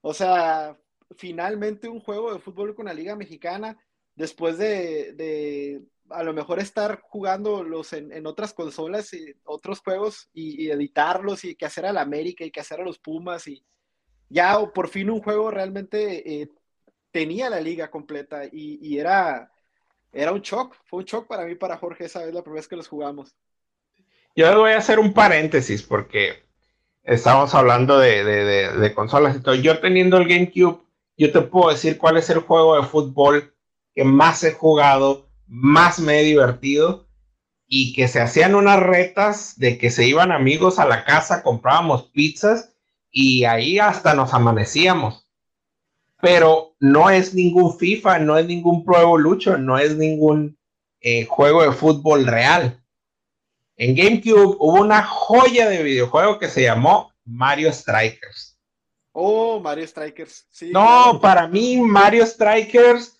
O 0.01 0.13
sea, 0.13 0.77
finalmente 1.17 1.89
un 1.89 1.99
juego 1.99 2.33
de 2.33 2.39
fútbol 2.39 2.75
con 2.75 2.85
la 2.85 2.93
Liga 2.93 3.15
Mexicana, 3.15 3.77
después 4.15 4.57
de 4.57 5.83
a 6.11 6.23
lo 6.23 6.33
mejor 6.33 6.59
estar 6.59 7.01
jugándolos 7.01 7.93
en, 7.93 8.11
en 8.11 8.27
otras 8.27 8.53
consolas 8.53 9.13
y 9.13 9.33
otros 9.43 9.79
juegos 9.79 10.29
y, 10.33 10.69
editarlos 10.69 11.43
y 11.43 11.55
que 11.55 11.65
hacer 11.65 11.85
a 11.85 11.93
la 11.93 12.01
América 12.01 12.43
y 12.43 12.51
que 12.51 12.59
hacer 12.59 12.81
a 12.81 12.85
los 12.85 12.99
Pumas 12.99 13.47
y 13.47 13.63
ya 14.29 14.59
por 14.73 14.89
fin 14.89 15.09
un 15.09 15.21
juego 15.21 15.51
realmente 15.51 16.41
eh, 16.41 16.49
tenía 17.11 17.49
la 17.49 17.59
liga 17.59 17.89
completa 17.89 18.43
y, 18.51 18.97
era, 18.97 19.50
era 20.11 20.31
un 20.31 20.41
shock, 20.41 20.75
fue 20.85 20.99
un 20.99 21.05
shock 21.05 21.27
para 21.27 21.45
mí, 21.45 21.55
para 21.55 21.77
Jorge, 21.77 22.05
esa 22.05 22.23
vez 22.23 22.33
la 22.33 22.41
primera 22.41 22.59
vez 22.59 22.67
que 22.67 22.75
los 22.75 22.87
jugamos. 22.87 23.35
Yo 24.35 24.59
voy 24.59 24.71
a 24.71 24.77
hacer 24.77 24.99
un 24.99 25.13
paréntesis 25.13 25.83
porque 25.83 26.43
estamos 27.03 27.53
hablando 27.53 27.99
de, 27.99 28.23
de, 28.23 28.93
consolas 28.93 29.35
y 29.35 29.41
todo. 29.41 29.55
Yo 29.55 29.79
teniendo 29.79 30.17
el 30.17 30.27
GameCube, 30.27 30.81
yo 31.17 31.31
te 31.31 31.41
puedo 31.41 31.69
decir 31.69 31.97
cuál 31.97 32.17
es 32.17 32.29
el 32.29 32.39
juego 32.39 32.75
de 32.75 32.87
fútbol 32.87 33.53
que 33.93 34.03
más 34.03 34.43
he 34.43 34.53
jugado, 34.53 35.27
más 35.47 35.99
me 35.99 36.21
he 36.21 36.23
divertido 36.23 37.07
y 37.67 37.93
que 37.93 38.07
se 38.07 38.21
hacían 38.21 38.55
unas 38.55 38.79
retas 38.79 39.57
de 39.57 39.77
que 39.77 39.89
se 39.89 40.07
iban 40.07 40.31
amigos 40.31 40.79
a 40.79 40.85
la 40.85 41.03
casa, 41.03 41.43
comprábamos 41.43 42.03
pizzas 42.03 42.73
y 43.11 43.43
ahí 43.45 43.79
hasta 43.79 44.13
nos 44.13 44.33
amanecíamos. 44.33 45.29
Pero 46.21 46.75
no 46.79 47.09
es 47.09 47.33
ningún 47.33 47.77
FIFA, 47.77 48.19
no 48.19 48.37
es 48.37 48.45
ningún 48.45 48.85
Pro 48.85 49.01
Evolution, 49.01 49.65
no 49.65 49.77
es 49.77 49.95
ningún 49.97 50.57
eh, 50.99 51.25
juego 51.25 51.63
de 51.63 51.71
fútbol 51.71 52.27
real. 52.27 52.79
En 53.75 53.95
GameCube 53.95 54.57
hubo 54.59 54.81
una 54.81 55.03
joya 55.03 55.67
de 55.67 55.81
videojuego 55.81 56.37
que 56.37 56.47
se 56.47 56.61
llamó 56.61 57.11
Mario 57.25 57.73
Strikers. 57.73 58.59
Oh, 59.13 59.59
Mario 59.59 59.87
Strikers. 59.87 60.45
Sí, 60.51 60.71
no, 60.71 61.19
para 61.19 61.47
mí 61.47 61.77
Mario 61.81 62.25
Strikers, 62.25 63.17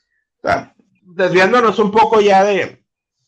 desviándonos 1.02 1.80
un 1.80 1.92
poco 1.92 2.22
ya 2.22 2.44
de, 2.44 2.84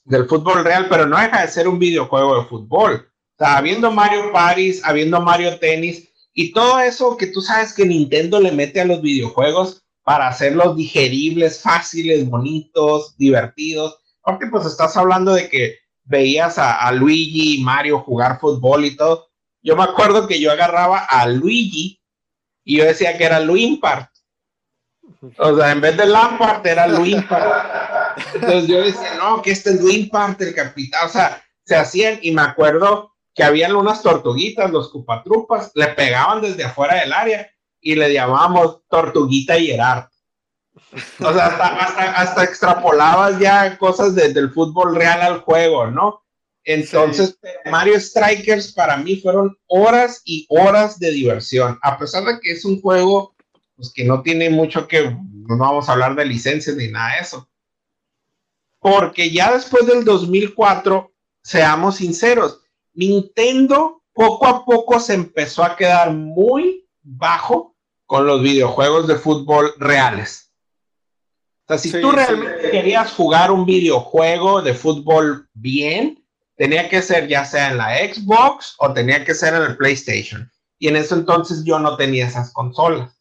del 0.06 0.28
fútbol 0.28 0.64
real, 0.64 0.88
pero 0.90 1.06
no 1.06 1.18
deja 1.18 1.42
de 1.42 1.48
ser 1.48 1.68
un 1.68 1.80
videojuego 1.80 2.40
de 2.40 2.48
fútbol. 2.48 3.10
O 3.36 3.38
sea, 3.38 3.58
habiendo 3.58 3.92
Mario 3.92 4.32
Paris, 4.32 4.82
habiendo 4.86 5.20
Mario 5.20 5.58
Tennis, 5.58 6.13
y 6.34 6.52
todo 6.52 6.80
eso 6.80 7.16
que 7.16 7.28
tú 7.28 7.42
sabes 7.42 7.74
que 7.74 7.86
Nintendo 7.86 8.40
le 8.40 8.52
mete 8.52 8.82
a 8.82 8.86
los 8.86 9.02
videojuegos 9.02 9.84
para 10.04 10.28
hacerlos 10.28 10.76
digeribles, 10.76 11.62
fáciles, 11.62 12.28
bonitos, 12.28 13.16
divertidos. 13.18 14.00
Porque 14.22 14.48
pues 14.48 14.66
estás 14.66 14.98
hablando 14.98 15.34
de 15.34 15.50
que 15.50 15.78
veías 16.04 16.58
a, 16.58 16.92
Luigi 16.92 17.56
y 17.56 17.64
Mario 17.64 18.00
jugar 18.00 18.40
fútbol 18.40 18.86
y 18.86 18.96
todo. 18.96 19.30
Yo 19.62 19.76
me 19.76 19.84
acuerdo 19.84 20.28
que 20.28 20.40
yo 20.40 20.52
agarraba 20.52 21.00
a 21.00 21.28
Luigi 21.28 22.02
y 22.64 22.78
yo 22.78 22.86
decía 22.86 23.18
que 23.18 23.24
era 23.26 23.40
Luimpart. 23.40 24.10
O 25.38 25.56
sea, 25.56 25.72
en 25.72 25.82
vez 25.82 25.96
de 25.96 26.06
Lampard 26.06 26.66
era 26.66 26.88
Luimpart. 26.88 28.18
Entonces 28.34 28.68
yo 28.68 28.82
decía, 28.82 29.16
no, 29.18 29.42
que 29.42 29.52
este 29.52 29.72
es 29.72 29.82
Luimpart, 29.82 30.42
el 30.42 30.56
capitán. 30.56 31.06
O 31.06 31.10
sea, 31.10 31.44
se 31.66 31.76
hacían 31.76 32.20
y 32.22 32.32
me 32.32 32.42
acuerdo 32.42 33.13
que 33.34 33.44
habían 33.44 33.76
unas 33.76 34.02
tortuguitas, 34.02 34.72
los 34.72 34.90
cupatrupas, 34.90 35.72
le 35.76 35.88
pegaban 35.88 36.42
desde 36.42 36.64
afuera 36.64 36.96
del 36.96 37.14
área 37.14 37.50
y 37.82 37.96
le 37.96 38.14
llamábamos 38.14 38.82
Tortuguita 38.88 39.58
y 39.58 39.68
Gerard. 39.68 40.08
O 41.20 41.34
sea, 41.34 41.48
hasta, 42.16 42.44
extrapolabas 42.44 43.40
ya 43.40 43.78
cosas 43.78 44.16
del 44.16 44.52
fútbol 44.52 44.96
real 44.96 45.22
al 45.22 45.40
juego, 45.42 45.88
¿no? 45.88 46.24
Entonces, 46.64 47.38
Mario 47.70 48.00
Strikers 48.00 48.72
para 48.72 48.98
mí 48.98 49.18
fueron 49.18 49.58
horas 49.68 50.22
y 50.24 50.46
horas 50.50 50.98
de 50.98 51.12
diversión, 51.12 51.78
a 51.82 51.98
pesar 51.98 52.24
de 52.24 52.40
que 52.40 52.52
es 52.52 52.64
un 52.64 52.80
juego 52.80 53.36
pues, 53.76 53.92
que 53.94 54.06
no 54.06 54.22
tiene 54.22 54.50
mucho 54.50 54.88
que, 54.88 55.10
no 55.10 55.58
vamos 55.58 55.90
a 55.90 55.92
hablar 55.92 56.16
de 56.16 56.26
licencias 56.26 56.76
ni 56.78 56.88
nada 56.88 57.16
de 57.16 57.22
eso. 57.22 57.50
Porque 58.80 59.30
ya 59.30 59.54
después 59.54 59.86
del 59.86 60.06
2004, 60.06 61.12
seamos 61.42 61.98
sinceros, 61.98 62.63
Nintendo 62.94 64.04
poco 64.14 64.48
a 64.48 64.66
poco 64.66 65.00
se 65.00 65.16
empezó 65.16 65.64
a 65.64 65.76
quedar 65.76 66.12
muy 66.12 66.88
bajo 67.02 67.76
con 68.06 68.28
los 68.28 68.42
videojuegos 68.42 69.08
de 69.08 69.16
fútbol 69.16 69.74
reales. 69.80 70.52
O 71.66 71.68
sea, 71.68 71.78
si 71.78 71.92
tú 72.00 72.12
realmente 72.12 72.70
querías 72.70 73.12
jugar 73.14 73.52
un 73.52 73.66
videojuego 73.66 74.62
de 74.62 74.74
fútbol 74.74 75.50
bien, 75.54 76.24
tenía 76.56 76.90
que 76.90 77.02
ser 77.02 77.28
ya 77.28 77.46
sea 77.46 77.72
en 77.72 77.78
la 77.78 77.98
Xbox 77.98 78.76
o 78.78 78.94
tenía 78.94 79.24
que 79.24 79.34
ser 79.34 79.54
en 79.54 79.64
el 79.64 79.78
PlayStation. 79.78 80.52
Y 80.78 80.90
en 80.90 80.98
eso 80.98 81.16
entonces 81.16 81.64
yo 81.64 81.80
no 81.80 81.96
tenía 81.96 82.28
esas 82.28 82.52
consolas. 82.52 83.18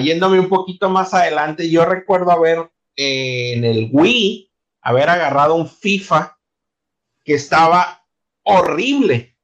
Yéndome 0.00 0.40
un 0.40 0.48
poquito 0.48 0.88
más 0.88 1.12
adelante, 1.12 1.68
yo 1.68 1.84
recuerdo 1.84 2.30
haber 2.30 2.70
eh, 2.96 3.54
en 3.54 3.64
el 3.64 3.90
Wii, 3.92 4.50
haber 4.80 5.10
agarrado 5.10 5.54
un 5.54 5.68
FIFA 5.68 6.38
que 7.24 7.34
estaba 7.34 8.01
horrible, 8.44 9.36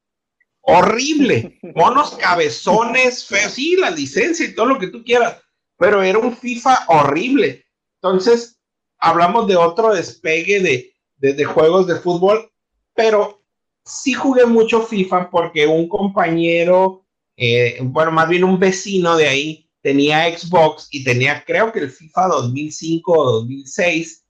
horrible. 0.61 1.59
Monos 1.75 2.17
cabezones, 2.17 3.25
feos, 3.27 3.53
sí, 3.53 3.77
la 3.77 3.91
licencia 3.91 4.47
y 4.47 4.55
todo 4.55 4.67
lo 4.67 4.79
que 4.79 4.89
tú 4.89 5.05
quieras, 5.05 5.41
pero 5.77 6.03
era 6.03 6.19
un 6.19 6.37
FIFA 6.37 6.87
horrible. 6.89 7.65
Entonces, 8.01 8.59
hablamos 8.99 9.47
de 9.49 9.57
otro 9.57 9.95
despegue 9.95 10.61
de, 10.61 11.35
de, 11.35 11.45
juegos 11.45 11.87
de 11.87 11.97
fútbol, 11.97 12.51
pero 12.95 13.43
sí 13.85 14.13
jugué 14.13 14.47
mucho 14.47 14.83
FIFA 14.83 15.31
porque 15.31 15.67
un 15.67 15.89
compañero, 15.89 17.05
eh, 17.37 17.79
bueno, 17.83 18.13
más 18.13 18.29
bien 18.29 18.45
un 18.45 18.59
vecino 18.59 19.17
de 19.17 19.29
ahí, 19.29 19.71
tenía 19.81 20.37
Xbox 20.37 20.89
y 20.91 21.05
tenía, 21.05 21.45
creo 21.45 21.73
que 21.73 21.81
el 21.81 21.91
FIFA 21.91 22.29
2005 22.29 23.13
o 23.13 23.33
2006 23.33 24.25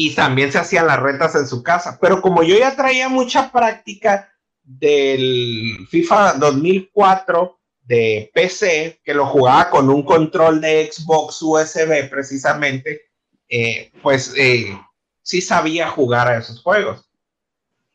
y 0.00 0.14
también 0.14 0.52
se 0.52 0.58
hacían 0.58 0.86
las 0.86 1.00
retas 1.00 1.34
en 1.34 1.48
su 1.48 1.60
casa. 1.60 1.98
Pero 2.00 2.22
como 2.22 2.44
yo 2.44 2.56
ya 2.56 2.76
traía 2.76 3.08
mucha 3.08 3.50
práctica 3.50 4.32
del 4.62 5.88
FIFA 5.90 6.34
2004 6.34 7.58
de 7.82 8.30
PC, 8.32 9.00
que 9.02 9.12
lo 9.12 9.26
jugaba 9.26 9.70
con 9.70 9.90
un 9.90 10.04
control 10.04 10.60
de 10.60 10.88
Xbox 10.92 11.42
USB 11.42 12.08
precisamente, 12.08 13.10
eh, 13.48 13.90
pues 14.00 14.32
eh, 14.36 14.78
sí 15.20 15.40
sabía 15.40 15.88
jugar 15.88 16.28
a 16.28 16.38
esos 16.38 16.62
juegos. 16.62 17.10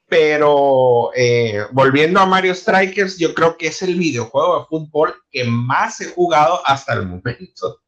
Pero 0.06 1.12
eh, 1.16 1.68
volviendo 1.72 2.20
a 2.20 2.26
Mario 2.26 2.54
Strikers, 2.54 3.18
yo 3.18 3.34
creo 3.34 3.58
que 3.58 3.68
es 3.68 3.82
el 3.82 3.96
videojuego 3.96 4.60
de 4.60 4.66
fútbol 4.66 5.16
que 5.32 5.46
más 5.46 6.02
he 6.02 6.08
jugado 6.08 6.68
hasta 6.68 6.96
el 6.96 7.08
momento. 7.08 7.80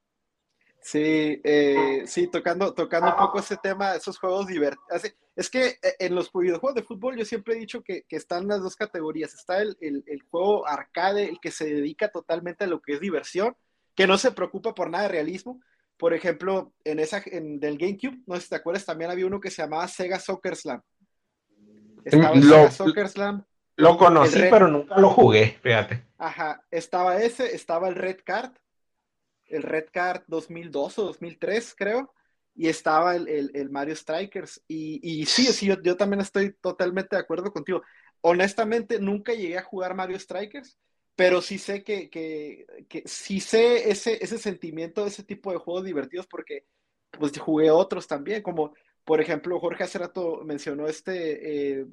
Sí, 0.86 1.42
eh, 1.44 2.04
sí, 2.06 2.28
tocando, 2.28 2.72
tocando 2.76 3.10
un 3.10 3.18
poco 3.18 3.40
ese 3.40 3.58
tema, 3.58 3.96
esos 3.96 4.20
juegos 4.20 4.46
divertidos. 4.46 5.12
Es 5.36 5.50
que 5.50 5.80
eh, 5.82 5.96
en 5.98 6.14
los 6.14 6.32
videojuegos 6.32 6.76
de 6.76 6.84
fútbol 6.84 7.18
yo 7.18 7.26
siempre 7.26 7.56
he 7.56 7.60
dicho 7.60 7.82
que, 7.82 8.06
están 8.08 8.48
las 8.48 8.62
dos 8.62 8.76
categorías. 8.76 9.34
Está 9.34 9.64
el, 9.64 9.76
juego 10.30 10.68
arcade, 10.68 11.28
el 11.28 11.40
que 11.40 11.50
se 11.50 11.66
dedica 11.66 12.10
totalmente 12.10 12.66
a 12.66 12.68
lo 12.68 12.84
que 12.84 12.94
es 12.94 13.00
diversión, 13.00 13.58
que 13.96 14.06
no 14.06 14.20
se 14.20 14.32
preocupa 14.32 14.76
por 14.76 14.92
nada 14.92 15.06
de 15.06 15.10
realismo. 15.10 15.60
Por 15.98 16.14
ejemplo, 16.14 16.72
en 16.84 17.00
esa, 17.00 17.20
en 17.26 17.60
del 17.60 17.80
GameCube, 17.80 18.22
no 18.28 18.36
sé 18.36 18.42
si 18.42 18.50
te 18.50 18.58
acuerdas, 18.58 18.86
también 18.86 19.10
había 19.10 19.26
uno 19.26 19.42
que 19.42 19.50
se 19.50 19.64
llamaba 19.64 19.88
Sega 19.88 20.20
Soccer 20.20 20.56
Slam. 20.56 20.84
Estaba 22.04 22.36
lo, 22.36 22.42
Sega 22.42 22.72
Soccer 22.72 23.10
Slam. 23.10 23.44
Lo 23.78 23.98
conocí, 23.98 24.40
pero 24.52 24.68
nunca 24.68 25.00
lo 25.00 25.10
jugué, 25.10 25.58
fíjate. 25.64 26.06
Ajá, 26.20 26.64
estaba 26.70 27.18
ese, 27.24 27.56
estaba 27.56 27.88
el 27.88 27.96
Red 27.96 28.20
Card, 28.24 28.52
el 29.56 29.64
Red 29.64 29.86
Card 29.92 30.24
2002 30.28 31.00
o 31.00 31.04
2003, 31.06 31.76
creo, 31.78 32.14
y 32.56 32.68
estaba 32.68 33.16
el, 33.16 33.70
Mario 33.70 33.96
Strikers. 33.96 34.64
Y, 34.68 35.26
sí, 35.26 35.46
sí 35.46 35.68
yo, 35.68 35.98
también 35.98 36.22
estoy 36.22 36.54
totalmente 36.54 37.16
de 37.16 37.22
acuerdo 37.22 37.52
contigo. 37.52 37.82
Honestamente, 38.22 39.00
nunca 39.00 39.34
llegué 39.34 39.58
a 39.58 39.64
jugar 39.64 39.96
Mario 39.96 40.20
Strikers, 40.20 40.78
pero 41.16 41.42
sí 41.42 41.58
sé 41.58 41.84
que, 41.84 42.10
que, 42.10 43.04
sí 43.06 43.40
sé 43.40 43.90
ese, 43.90 44.24
ese 44.24 44.38
sentimiento 44.38 45.04
de 45.04 45.10
ese 45.10 45.24
tipo 45.24 45.52
de 45.52 45.58
juegos 45.58 45.86
divertidos 45.86 46.28
porque 46.28 46.66
pues 47.12 47.38
jugué 47.40 47.72
otros 47.72 48.08
también, 48.08 48.42
como 48.42 48.74
por 49.06 49.22
ejemplo, 49.22 49.60
Jorge 49.60 49.84
hace 49.84 50.00
rato 50.00 50.42
mencionó 50.44 50.88
este, 50.88 51.82
eh, 51.82 51.86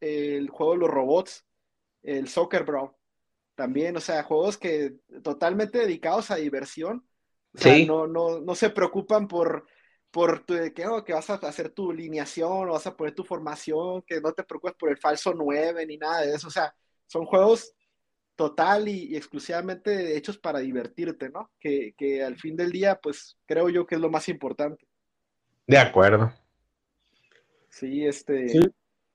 el 0.00 0.50
juego 0.50 0.72
de 0.74 0.78
los 0.78 0.90
robots, 0.90 1.46
el 2.02 2.28
Soccer 2.28 2.64
Bro 2.64 2.98
también, 3.54 3.96
o 3.96 4.00
sea, 4.00 4.22
juegos 4.22 4.58
que 4.58 4.98
totalmente 5.24 5.78
dedicados 5.78 6.30
a 6.30 6.36
diversión. 6.36 7.07
O 7.58 7.60
sea, 7.60 7.86
no, 7.86 8.06
no, 8.06 8.40
no 8.40 8.54
se 8.54 8.70
preocupan 8.70 9.26
por, 9.26 9.66
por 10.10 10.40
tu, 10.40 10.54
que, 10.74 10.86
oh, 10.86 11.04
que 11.04 11.12
vas 11.12 11.28
a 11.28 11.34
hacer 11.34 11.70
tu 11.70 11.92
lineación 11.92 12.68
o 12.68 12.72
vas 12.72 12.86
a 12.86 12.96
poner 12.96 13.14
tu 13.14 13.24
formación, 13.24 14.02
que 14.02 14.20
no 14.20 14.32
te 14.32 14.44
preocupes 14.44 14.76
por 14.78 14.90
el 14.90 14.98
falso 14.98 15.34
9 15.34 15.84
ni 15.86 15.96
nada 15.96 16.20
de 16.22 16.34
eso. 16.34 16.46
O 16.46 16.50
sea, 16.50 16.72
son 17.06 17.26
juegos 17.26 17.74
total 18.36 18.86
y, 18.86 19.16
exclusivamente 19.16 20.16
hechos 20.16 20.38
para 20.38 20.60
divertirte, 20.60 21.28
¿no? 21.28 21.50
Que, 21.58 21.94
que, 21.96 22.22
al 22.22 22.36
fin 22.36 22.56
del 22.56 22.70
día, 22.70 23.00
pues 23.02 23.36
creo 23.46 23.68
yo 23.68 23.84
que 23.84 23.96
es 23.96 24.00
lo 24.00 24.10
más 24.10 24.28
importante. 24.28 24.86
De 25.66 25.78
acuerdo. 25.78 26.32
Sí, 27.68 28.06
este. 28.06 28.46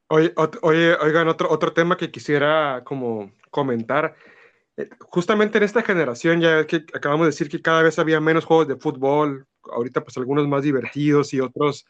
Oye, 0.07 0.33
oye, 0.61 0.95
oigan, 0.95 1.29
otro, 1.29 1.49
otro 1.49 1.73
tema 1.73 1.95
que 1.97 2.11
quisiera 2.11 2.83
como 2.83 3.31
comentar 3.49 4.15
justamente 4.99 5.57
en 5.57 5.63
esta 5.63 5.83
generación, 5.83 6.41
ya 6.41 6.65
que 6.65 6.85
acabamos 6.93 7.25
de 7.25 7.31
decir 7.31 7.49
que 7.49 7.61
cada 7.61 7.83
vez 7.83 7.99
había 7.99 8.19
menos 8.19 8.45
juegos 8.45 8.67
de 8.67 8.75
fútbol, 8.75 9.45
ahorita 9.63 10.03
pues 10.03 10.17
algunos 10.17 10.47
más 10.47 10.63
divertidos 10.63 11.33
y 11.33 11.39
otros 11.39 11.85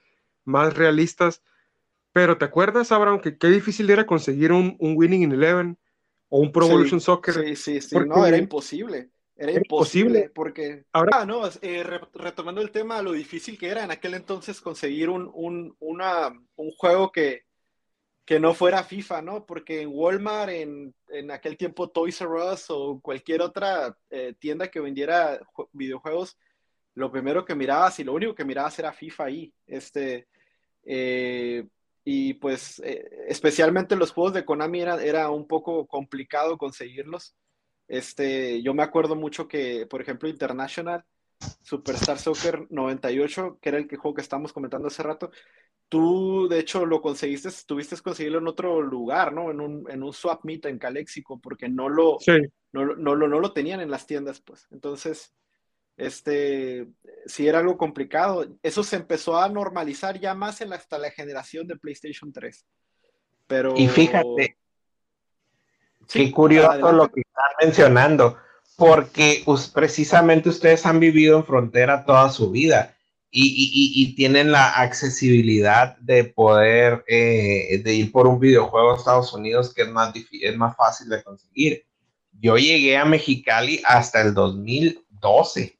más 0.45 0.75
realistas, 0.75 1.41
pero 2.11 2.37
¿te 2.37 2.45
acuerdas, 2.45 2.91
Abraham, 2.91 3.19
que 3.19 3.37
qué 3.37 3.47
difícil 3.47 3.89
era 3.89 4.05
conseguir 4.05 4.51
un, 4.51 4.75
un 4.79 4.95
Winning 4.95 5.23
in 5.23 5.31
Eleven 5.31 5.77
o 6.29 6.39
un 6.39 6.51
Pro 6.51 6.67
Evolution 6.67 7.01
Soccer? 7.01 7.33
Sí, 7.33 7.55
sí, 7.55 7.81
sí, 7.81 7.95
no, 8.05 8.25
era 8.25 8.37
imposible. 8.37 9.09
Era 9.35 9.51
imposible, 9.51 10.29
porque, 10.29 10.85
ahora, 10.91 11.25
no, 11.25 11.41
eh, 11.61 11.83
retomando 12.13 12.61
el 12.61 12.69
tema, 12.69 13.01
lo 13.01 13.13
difícil 13.13 13.57
que 13.57 13.67
era 13.67 13.83
en 13.83 13.89
aquel 13.89 14.13
entonces 14.13 14.61
conseguir 14.61 15.09
un, 15.09 15.29
un, 15.33 15.75
una, 15.79 16.27
un 16.55 16.71
juego 16.77 17.11
que, 17.11 17.45
que 18.25 18.39
no 18.39 18.53
fuera 18.53 18.83
FIFA, 18.83 19.21
¿no? 19.21 19.45
Porque 19.45 19.81
en 19.81 19.89
Walmart, 19.91 20.51
en, 20.51 20.95
en 21.09 21.31
aquel 21.31 21.57
tiempo 21.57 21.89
Toys 21.89 22.21
R 22.21 22.31
Us 22.31 22.65
o 22.69 22.99
cualquier 23.01 23.41
otra 23.41 23.97
eh, 24.09 24.33
tienda 24.39 24.69
que 24.69 24.79
vendiera 24.79 25.39
videojuegos, 25.73 26.37
lo 26.95 27.11
primero 27.11 27.43
que 27.43 27.55
mirabas 27.55 27.99
y 27.99 28.03
lo 28.03 28.13
único 28.13 28.33
que 28.33 28.45
mirabas 28.45 28.79
era 28.79 28.93
FIFA 28.93 29.23
ahí. 29.25 29.53
Este, 29.67 30.27
eh, 30.85 31.65
y 32.05 32.35
pues 32.35 32.79
eh, 32.85 33.09
especialmente 33.27 33.95
los 33.95 34.11
juegos 34.11 34.33
de 34.33 34.45
Konami 34.45 34.81
era, 34.81 35.03
era 35.03 35.29
un 35.29 35.47
poco 35.47 35.85
complicado 35.87 36.57
conseguirlos. 36.57 37.35
Este, 37.87 38.61
yo 38.61 38.73
me 38.73 38.83
acuerdo 38.83 39.15
mucho 39.15 39.47
que, 39.47 39.85
por 39.85 40.01
ejemplo, 40.01 40.29
International, 40.29 41.03
Superstar 41.61 42.17
Soccer 42.17 42.67
98, 42.69 43.59
que 43.61 43.69
era 43.69 43.77
el 43.77 43.87
juego 43.87 44.13
que 44.13 44.21
estábamos 44.21 44.53
comentando 44.53 44.87
hace 44.87 45.03
rato, 45.03 45.31
tú 45.89 46.47
de 46.47 46.59
hecho 46.59 46.85
lo 46.85 47.01
conseguiste, 47.01 47.49
tuviste 47.67 47.95
que 47.95 48.01
conseguirlo 48.01 48.39
en 48.39 48.47
otro 48.47 48.81
lugar, 48.81 49.31
¿no? 49.31 49.51
En 49.51 49.61
un, 49.61 49.89
en 49.89 50.01
un 50.01 50.11
swap 50.11 50.43
meet 50.43 50.65
en 50.65 50.79
Calexico, 50.79 51.39
porque 51.39 51.69
no 51.69 51.87
lo, 51.87 52.17
no, 52.71 52.95
no, 52.95 53.15
no, 53.15 53.39
lo 53.39 53.53
tenían 53.53 53.79
en 53.79 53.91
las 53.91 54.07
tiendas, 54.07 54.41
pues. 54.41 54.67
Entonces, 54.71 55.35
este, 55.95 56.87
sí 57.27 57.47
era 57.47 57.59
algo 57.59 57.77
complicado. 57.77 58.47
Eso 58.63 58.83
se 58.83 58.95
empezó 58.95 59.37
a 59.37 59.47
normalizar 59.49 60.19
ya 60.19 60.33
más 60.33 60.61
en 60.61 60.73
hasta 60.73 60.97
la 60.97 61.11
generación 61.11 61.67
de 61.67 61.77
PlayStation 61.77 62.33
3. 62.33 62.65
Pero... 63.45 63.75
Y 63.77 63.87
fíjate, 63.87 64.57
qué 66.11 66.31
curioso 66.31 66.91
lo 66.91 67.07
que 67.09 67.21
están 67.21 67.51
mencionando, 67.61 68.37
porque 68.75 69.43
precisamente 69.73 70.49
ustedes 70.49 70.85
han 70.85 70.99
vivido 70.99 71.37
en 71.37 71.45
frontera 71.45 72.05
toda 72.05 72.29
su 72.29 72.51
vida. 72.51 72.95
Y, 73.35 74.13
tienen 74.15 74.51
la 74.51 74.69
accesibilidad 74.79 75.97
de 75.97 76.23
poder 76.23 77.03
eh, 77.07 77.81
de 77.83 77.93
ir 77.95 78.11
por 78.11 78.27
un 78.27 78.39
videojuego 78.39 78.93
a 78.93 78.97
Estados 78.97 79.33
Unidos 79.33 79.73
que 79.73 79.81
es 79.81 79.89
más, 79.89 80.13
es 80.31 80.55
más 80.55 80.75
fácil 80.75 81.09
de 81.09 81.23
conseguir. 81.23 81.83
Yo 82.39 82.57
llegué 82.57 82.95
a 82.95 83.05
Mexicali 83.05 83.81
hasta 83.85 84.21
el 84.21 84.35
2012. 84.35 85.79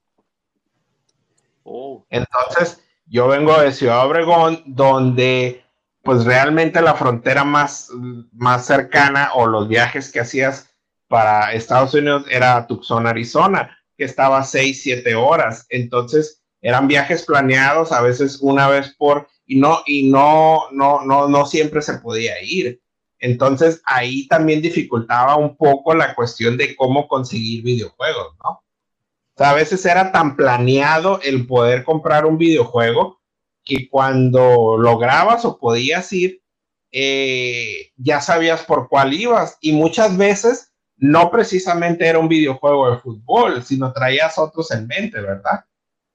Oh. 1.61 2.03
Entonces, 2.09 2.81
yo 3.05 3.27
vengo 3.27 3.59
de 3.59 3.71
Ciudad 3.71 4.07
Obregón, 4.07 4.63
donde 4.65 5.63
pues 6.01 6.25
realmente 6.25 6.81
la 6.81 6.95
frontera 6.95 7.43
más, 7.43 7.89
más 8.33 8.65
cercana 8.65 9.31
o 9.35 9.45
los 9.45 9.67
viajes 9.67 10.11
que 10.11 10.19
hacías 10.19 10.72
para 11.07 11.53
Estados 11.53 11.93
Unidos 11.93 12.25
era 12.29 12.65
Tucson, 12.67 13.07
Arizona, 13.07 13.77
que 13.97 14.05
estaba 14.05 14.39
a 14.39 14.43
6, 14.43 14.81
7 14.81 15.15
horas. 15.15 15.65
Entonces, 15.69 16.41
eran 16.61 16.87
viajes 16.87 17.23
planeados, 17.23 17.91
a 17.91 18.01
veces 18.01 18.39
una 18.41 18.67
vez 18.67 18.95
por, 18.97 19.27
y 19.45 19.59
no, 19.59 19.83
y 19.85 20.09
no, 20.09 20.71
no, 20.71 21.03
no, 21.05 21.27
no 21.27 21.45
siempre 21.45 21.81
se 21.81 21.95
podía 21.99 22.41
ir. 22.41 22.81
Entonces, 23.19 23.81
ahí 23.85 24.27
también 24.27 24.61
dificultaba 24.61 25.37
un 25.37 25.55
poco 25.55 25.93
la 25.93 26.13
cuestión 26.15 26.57
de 26.57 26.75
cómo 26.75 27.07
conseguir 27.07 27.63
videojuegos, 27.63 28.35
¿no? 28.43 28.63
a 29.37 29.53
veces 29.53 29.85
era 29.85 30.11
tan 30.11 30.35
planeado 30.35 31.19
el 31.21 31.47
poder 31.47 31.83
comprar 31.83 32.25
un 32.25 32.37
videojuego 32.37 33.19
que 33.63 33.89
cuando 33.89 34.77
lograbas 34.77 35.45
o 35.45 35.57
podías 35.57 36.11
ir, 36.13 36.41
eh, 36.91 37.91
ya 37.95 38.21
sabías 38.21 38.63
por 38.63 38.89
cuál 38.89 39.13
ibas. 39.13 39.57
Y 39.61 39.71
muchas 39.71 40.17
veces 40.17 40.72
no 41.03 41.29
precisamente 41.29 42.07
era 42.07 42.17
un 42.17 42.29
videojuego 42.29 42.89
de 42.89 42.97
fútbol, 42.97 43.61
sino 43.61 43.91
traías 43.91 44.37
otros 44.37 44.71
en 44.71 44.87
mente, 44.87 45.19
¿verdad? 45.19 45.65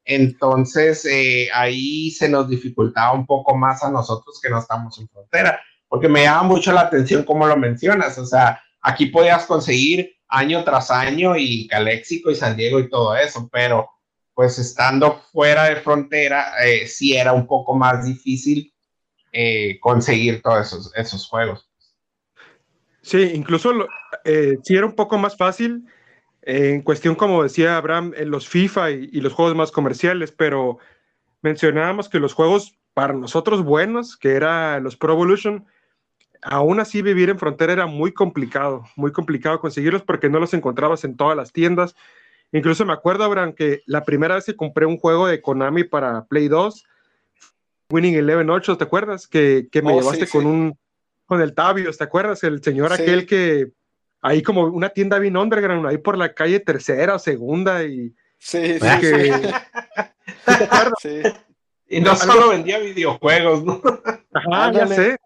Entonces 0.03 1.05
eh, 1.05 1.51
ahí 1.53 2.11
se 2.11 2.27
nos 2.27 2.49
dificultaba 2.49 3.13
un 3.13 3.27
poco 3.27 3.55
más 3.55 3.85
a 3.85 3.91
nosotros 3.91 4.41
que 4.43 4.49
no 4.49 4.59
estamos 4.59 4.99
en 4.99 5.07
frontera, 5.11 5.61
porque 5.89 6.09
me 6.09 6.23
llama 6.23 6.45
mucho 6.45 6.73
la 6.73 6.81
atención 6.81 7.23
cómo 7.25 7.47
lo 7.47 7.55
mencionas, 7.55 8.17
o 8.17 8.25
sea, 8.25 8.63
aquí 8.81 9.07
podías 9.07 9.45
conseguir 9.45 10.17
año 10.27 10.65
tras 10.65 10.91
año 10.91 11.37
y 11.37 11.69
Caléxico 11.69 12.31
y 12.31 12.35
San 12.35 12.57
Diego 12.57 12.81
y 12.81 12.89
todo 12.89 13.15
eso, 13.15 13.47
pero 13.53 13.91
pues 14.33 14.59
estando 14.59 15.21
fuera 15.33 15.65
de 15.65 15.77
frontera, 15.77 16.65
eh, 16.65 16.87
sí 16.87 17.15
era 17.15 17.35
un 17.35 17.47
poco 17.47 17.75
más 17.75 18.07
difícil 18.07 18.73
eh, 19.33 19.79
conseguir 19.81 20.41
todos 20.41 20.91
esos 20.95 21.29
juegos. 21.29 21.68
Sí, 23.09 23.33
incluso 23.35 23.73
eh, 24.25 24.59
sí 24.63 24.77
era 24.77 24.85
un 24.85 24.95
poco 24.95 25.17
más 25.17 25.35
fácil 25.35 25.87
en 26.43 26.83
cuestión, 26.83 27.15
como 27.15 27.43
decía 27.43 27.79
Abraham, 27.79 28.13
en 28.15 28.31
los 28.31 28.47
FIFA 28.47 28.91
y, 28.91 29.09
y, 29.11 29.23
los 29.23 29.33
juegos 29.33 29.57
más 29.57 29.73
comerciales, 29.73 30.31
pero 30.31 30.77
mencionábamos 31.41 32.11
que 32.11 32.21
los 32.21 32.35
juegos 32.35 32.79
para 32.93 33.15
nosotros 33.15 33.65
buenos, 33.65 34.15
que 34.19 34.33
era 34.33 34.79
los 34.81 34.97
Pro 34.97 35.15
Evolution, 35.15 35.65
aún 36.43 36.81
así 36.81 37.01
vivir 37.01 37.31
en 37.31 37.39
frontera 37.39 37.73
era 37.73 37.87
muy 37.87 38.13
complicado, 38.13 38.85
muy 38.95 39.11
complicado 39.11 39.59
conseguirlos 39.59 40.03
porque 40.03 40.29
no 40.29 40.39
los 40.39 40.53
encontrabas 40.53 41.03
en 41.05 41.17
todas 41.17 41.35
las 41.35 41.51
tiendas. 41.51 41.97
Incluso 42.53 42.85
me 42.85 42.93
acuerdo, 42.93 43.25
Abraham, 43.25 43.55
que 43.55 43.81
la 43.87 44.05
primera 44.05 44.35
vez 44.35 44.45
que 44.45 44.57
compré 44.57 44.85
un 44.85 44.99
juego 44.99 45.27
de 45.27 45.41
Konami 45.41 45.85
para 45.85 46.27
Play 46.27 46.49
2, 46.49 46.85
Winning 47.91 48.17
Eleven 48.17 48.51
8, 48.51 48.77
¿te 48.77 48.85
acuerdas? 48.85 49.27
Que, 49.27 49.67
me 49.83 49.93
oh, 49.93 50.01
llevaste 50.01 50.29
con 50.29 50.45
un 50.45 50.79
con 51.29 51.43
el 51.43 51.55
Tavios, 51.55 51.99
¿te 51.99 52.05
acuerdas? 52.05 52.43
El 52.43 52.63
señor 52.63 52.91
aquel 52.93 53.27
que 53.27 53.71
ahí 54.23 54.43
como 54.43 54.65
una 54.65 54.89
tienda 54.89 55.19
bien 55.19 55.37
underground, 55.37 55.87
ahí 55.87 55.99
por 55.99 56.17
la 56.17 56.35
calle 56.35 56.59
tercera 56.59 57.15
o 57.15 57.19
segunda 57.19 57.85
y 57.85 58.15
sí, 58.39 58.79
sí, 58.81 59.33
sí. 61.03 61.23
Y 61.87 62.01
no 62.01 62.17
solo 62.17 62.49
vendía 62.49 62.79
videojuegos, 62.79 63.63
¿no? 63.63 63.81
Ajá, 64.33 64.73
ya 64.73 64.87
sé. 64.87 65.19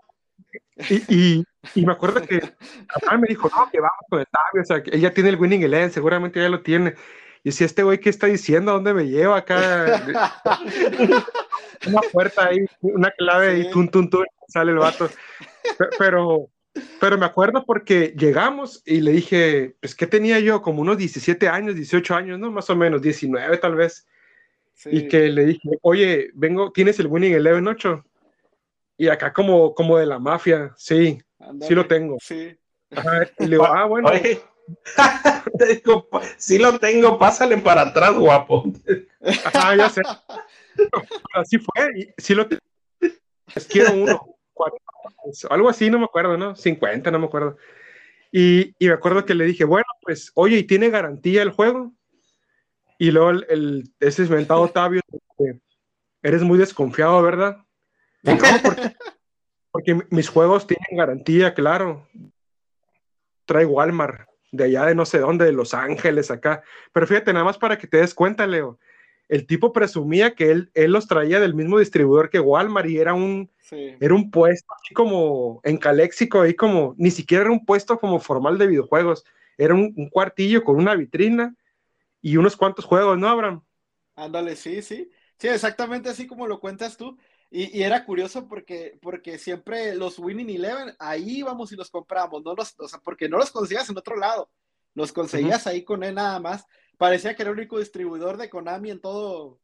Y, 0.90 1.44
y, 1.74 1.86
me 1.86 1.92
acuerdo 1.92 2.22
que 2.22 2.40
papá 2.94 3.16
me 3.16 3.28
dijo, 3.28 3.48
no, 3.48 3.70
que 3.70 3.78
vamos 3.78 4.04
con 4.10 4.18
el 4.20 4.26
Tabio, 4.26 4.62
o 4.62 4.64
sea, 4.64 4.82
que 4.82 4.96
ella 4.96 5.14
tiene 5.14 5.30
el 5.30 5.36
Winning 5.36 5.62
Eleven, 5.62 5.92
seguramente 5.92 6.40
ya 6.40 6.48
lo 6.48 6.62
tiene. 6.62 6.94
Y 7.44 7.52
si 7.52 7.62
este 7.62 7.84
güey, 7.84 7.98
¿qué 7.98 8.10
está 8.10 8.26
diciendo? 8.26 8.72
¿A 8.72 8.74
dónde 8.74 8.94
me 8.94 9.06
lleva 9.06 9.36
acá? 9.36 10.02
una 11.86 12.00
puerta 12.12 12.46
ahí, 12.46 12.58
una 12.80 13.10
clave 13.12 13.58
y 13.58 13.70
tun, 13.70 13.88
tun, 13.88 14.10
tun, 14.10 14.26
sale 14.48 14.72
el 14.72 14.78
vato. 14.78 15.08
Pero, 15.98 16.50
pero 17.00 17.18
me 17.18 17.26
acuerdo 17.26 17.64
porque 17.64 18.14
llegamos 18.16 18.82
y 18.84 19.00
le 19.00 19.12
dije, 19.12 19.76
pues, 19.80 19.94
¿qué 19.94 20.06
tenía 20.06 20.40
yo? 20.40 20.62
Como 20.62 20.82
unos 20.82 20.98
17 20.98 21.48
años, 21.48 21.74
18 21.74 22.14
años, 22.14 22.38
¿no? 22.38 22.50
Más 22.50 22.68
o 22.70 22.76
menos, 22.76 23.02
19 23.02 23.58
tal 23.58 23.74
vez. 23.74 24.06
Y 24.86 25.08
que 25.08 25.28
le 25.28 25.44
dije, 25.44 25.68
oye, 25.82 26.30
vengo, 26.34 26.72
¿tienes 26.72 26.98
el 26.98 27.06
Winning 27.06 27.34
Eleven 27.34 27.68
8? 27.68 28.04
Y 28.98 29.08
acá 29.08 29.32
como, 29.32 29.74
como 29.74 29.98
de 29.98 30.06
la 30.06 30.18
mafia, 30.18 30.72
sí, 30.76 31.20
sí 31.60 31.74
lo 31.74 31.86
tengo. 31.86 32.16
Sí. 32.20 32.56
y 33.38 33.44
le 33.44 33.50
digo, 33.50 33.66
ah, 33.66 33.84
bueno. 33.84 34.10
sí 36.36 36.58
lo 36.58 36.78
tengo, 36.78 37.18
pásale 37.18 37.58
para 37.58 37.82
atrás, 37.82 38.14
guapo. 38.14 38.64
Ajá, 39.44 39.76
ya 39.76 39.90
sé. 39.90 40.02
Así 41.34 41.58
fue, 41.58 41.90
y 41.96 42.08
sí 42.16 42.34
lo 42.34 42.46
tengo. 42.46 42.62
Quiero 43.68 43.92
uno, 43.92 44.36
algo 45.50 45.68
así, 45.68 45.90
no 45.90 45.98
me 45.98 46.04
acuerdo, 46.04 46.36
¿no? 46.36 46.56
50, 46.56 47.10
no 47.10 47.18
me 47.18 47.26
acuerdo. 47.26 47.56
Y, 48.30 48.74
y, 48.78 48.88
me 48.88 48.94
acuerdo 48.94 49.24
que 49.24 49.34
le 49.34 49.44
dije, 49.44 49.64
bueno, 49.64 49.86
pues, 50.00 50.32
oye, 50.34 50.58
¿y 50.58 50.64
tiene 50.64 50.88
garantía 50.88 51.42
el 51.42 51.50
juego? 51.50 51.92
Y 52.98 53.10
luego 53.10 53.30
el, 53.30 53.46
el 53.50 53.90
ese 54.00 54.22
inventado 54.22 54.62
Otavio, 54.62 55.02
eres 56.22 56.42
muy 56.42 56.58
desconfiado, 56.58 57.22
¿verdad? 57.22 57.58
porque, 59.72 60.00
mis 60.10 60.28
juegos 60.28 60.66
tienen 60.66 60.96
garantía, 60.96 61.54
claro. 61.54 62.06
Trae 63.44 63.66
Walmart, 63.66 64.28
de 64.52 64.64
allá 64.64 64.86
de 64.86 64.94
no 64.94 65.04
sé 65.04 65.18
dónde, 65.18 65.44
de 65.44 65.52
Los 65.52 65.74
Ángeles, 65.74 66.30
acá. 66.30 66.62
Pero 66.92 67.06
fíjate, 67.06 67.32
nada 67.32 67.44
más 67.44 67.58
para 67.58 67.76
que 67.76 67.86
te 67.86 67.98
des 67.98 68.14
cuenta, 68.14 68.46
Leo. 68.46 68.78
El 69.32 69.46
tipo 69.46 69.72
presumía 69.72 70.34
que 70.34 70.50
él, 70.50 70.70
él 70.74 70.92
los 70.92 71.06
traía 71.06 71.40
del 71.40 71.54
mismo 71.54 71.78
distribuidor 71.78 72.28
que 72.28 72.38
Walmart 72.38 72.86
y 72.90 72.98
era 72.98 73.14
un, 73.14 73.50
era 73.70 74.14
un 74.14 74.30
puesto 74.30 74.70
así 74.74 74.92
como 74.92 75.62
en 75.64 75.78
Caléxico, 75.78 76.42
ahí 76.42 76.52
como, 76.52 76.94
ni 76.98 77.10
siquiera 77.10 77.44
era 77.44 77.50
un 77.52 77.64
puesto 77.64 77.98
como 77.98 78.20
formal 78.20 78.58
de 78.58 78.66
videojuegos. 78.66 79.24
Era 79.56 79.72
un, 79.72 79.94
un 79.96 80.10
cuartillo 80.10 80.62
con 80.62 80.76
una 80.76 80.94
vitrina 80.94 81.56
y 82.20 82.36
unos 82.36 82.58
cuantos 82.58 82.84
juegos, 82.84 83.16
¿no, 83.16 83.26
Abraham? 83.26 83.62
Ándale, 84.16 84.54
sí, 84.54 84.82
sí. 84.82 85.10
Sí, 85.38 85.48
exactamente 85.48 86.10
así 86.10 86.26
como 86.26 86.46
lo 86.46 86.60
cuentas 86.60 86.98
tú. 86.98 87.16
Y, 87.50 87.82
era 87.82 88.04
curioso 88.04 88.46
porque, 88.46 88.98
porque 89.00 89.38
siempre 89.38 89.94
los 89.94 90.18
Winning 90.18 90.50
Eleven, 90.50 90.94
ahí 90.98 91.38
íbamos 91.38 91.72
y 91.72 91.76
los 91.76 91.88
compramos, 91.88 92.42
no 92.44 92.54
los, 92.54 92.74
o 92.78 92.86
sea, 92.86 93.00
porque 93.00 93.30
no 93.30 93.38
los 93.38 93.50
conseguías 93.50 93.88
en 93.88 93.96
otro 93.96 94.16
lado, 94.16 94.50
los 94.92 95.10
conseguías 95.10 95.66
ahí 95.66 95.84
con 95.84 96.04
él 96.04 96.16
nada 96.16 96.38
más. 96.38 96.66
Parecía 97.02 97.34
que 97.34 97.42
era 97.42 97.50
el 97.50 97.56
único 97.58 97.80
distribuidor 97.80 98.36
de 98.36 98.48
Konami 98.48 98.92
en 98.92 99.00
todo, 99.00 99.58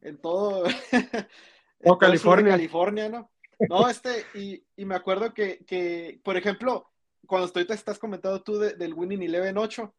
en 0.00 0.16
todo, 0.16 0.64
en 1.80 1.96
California. 2.00 2.52
California, 2.52 3.10
¿no? 3.10 3.30
No, 3.68 3.90
este, 3.90 4.24
y, 4.32 4.64
y 4.74 4.86
me 4.86 4.94
acuerdo 4.94 5.34
que, 5.34 5.58
que, 5.66 6.18
por 6.24 6.38
ejemplo, 6.38 6.90
cuando 7.26 7.46
estoy, 7.46 7.66
te 7.66 7.74
estás 7.74 7.98
comentando 7.98 8.42
tú 8.42 8.58
del 8.58 8.94
Winning 8.94 9.20
Eleven 9.20 9.58
8, 9.58 9.94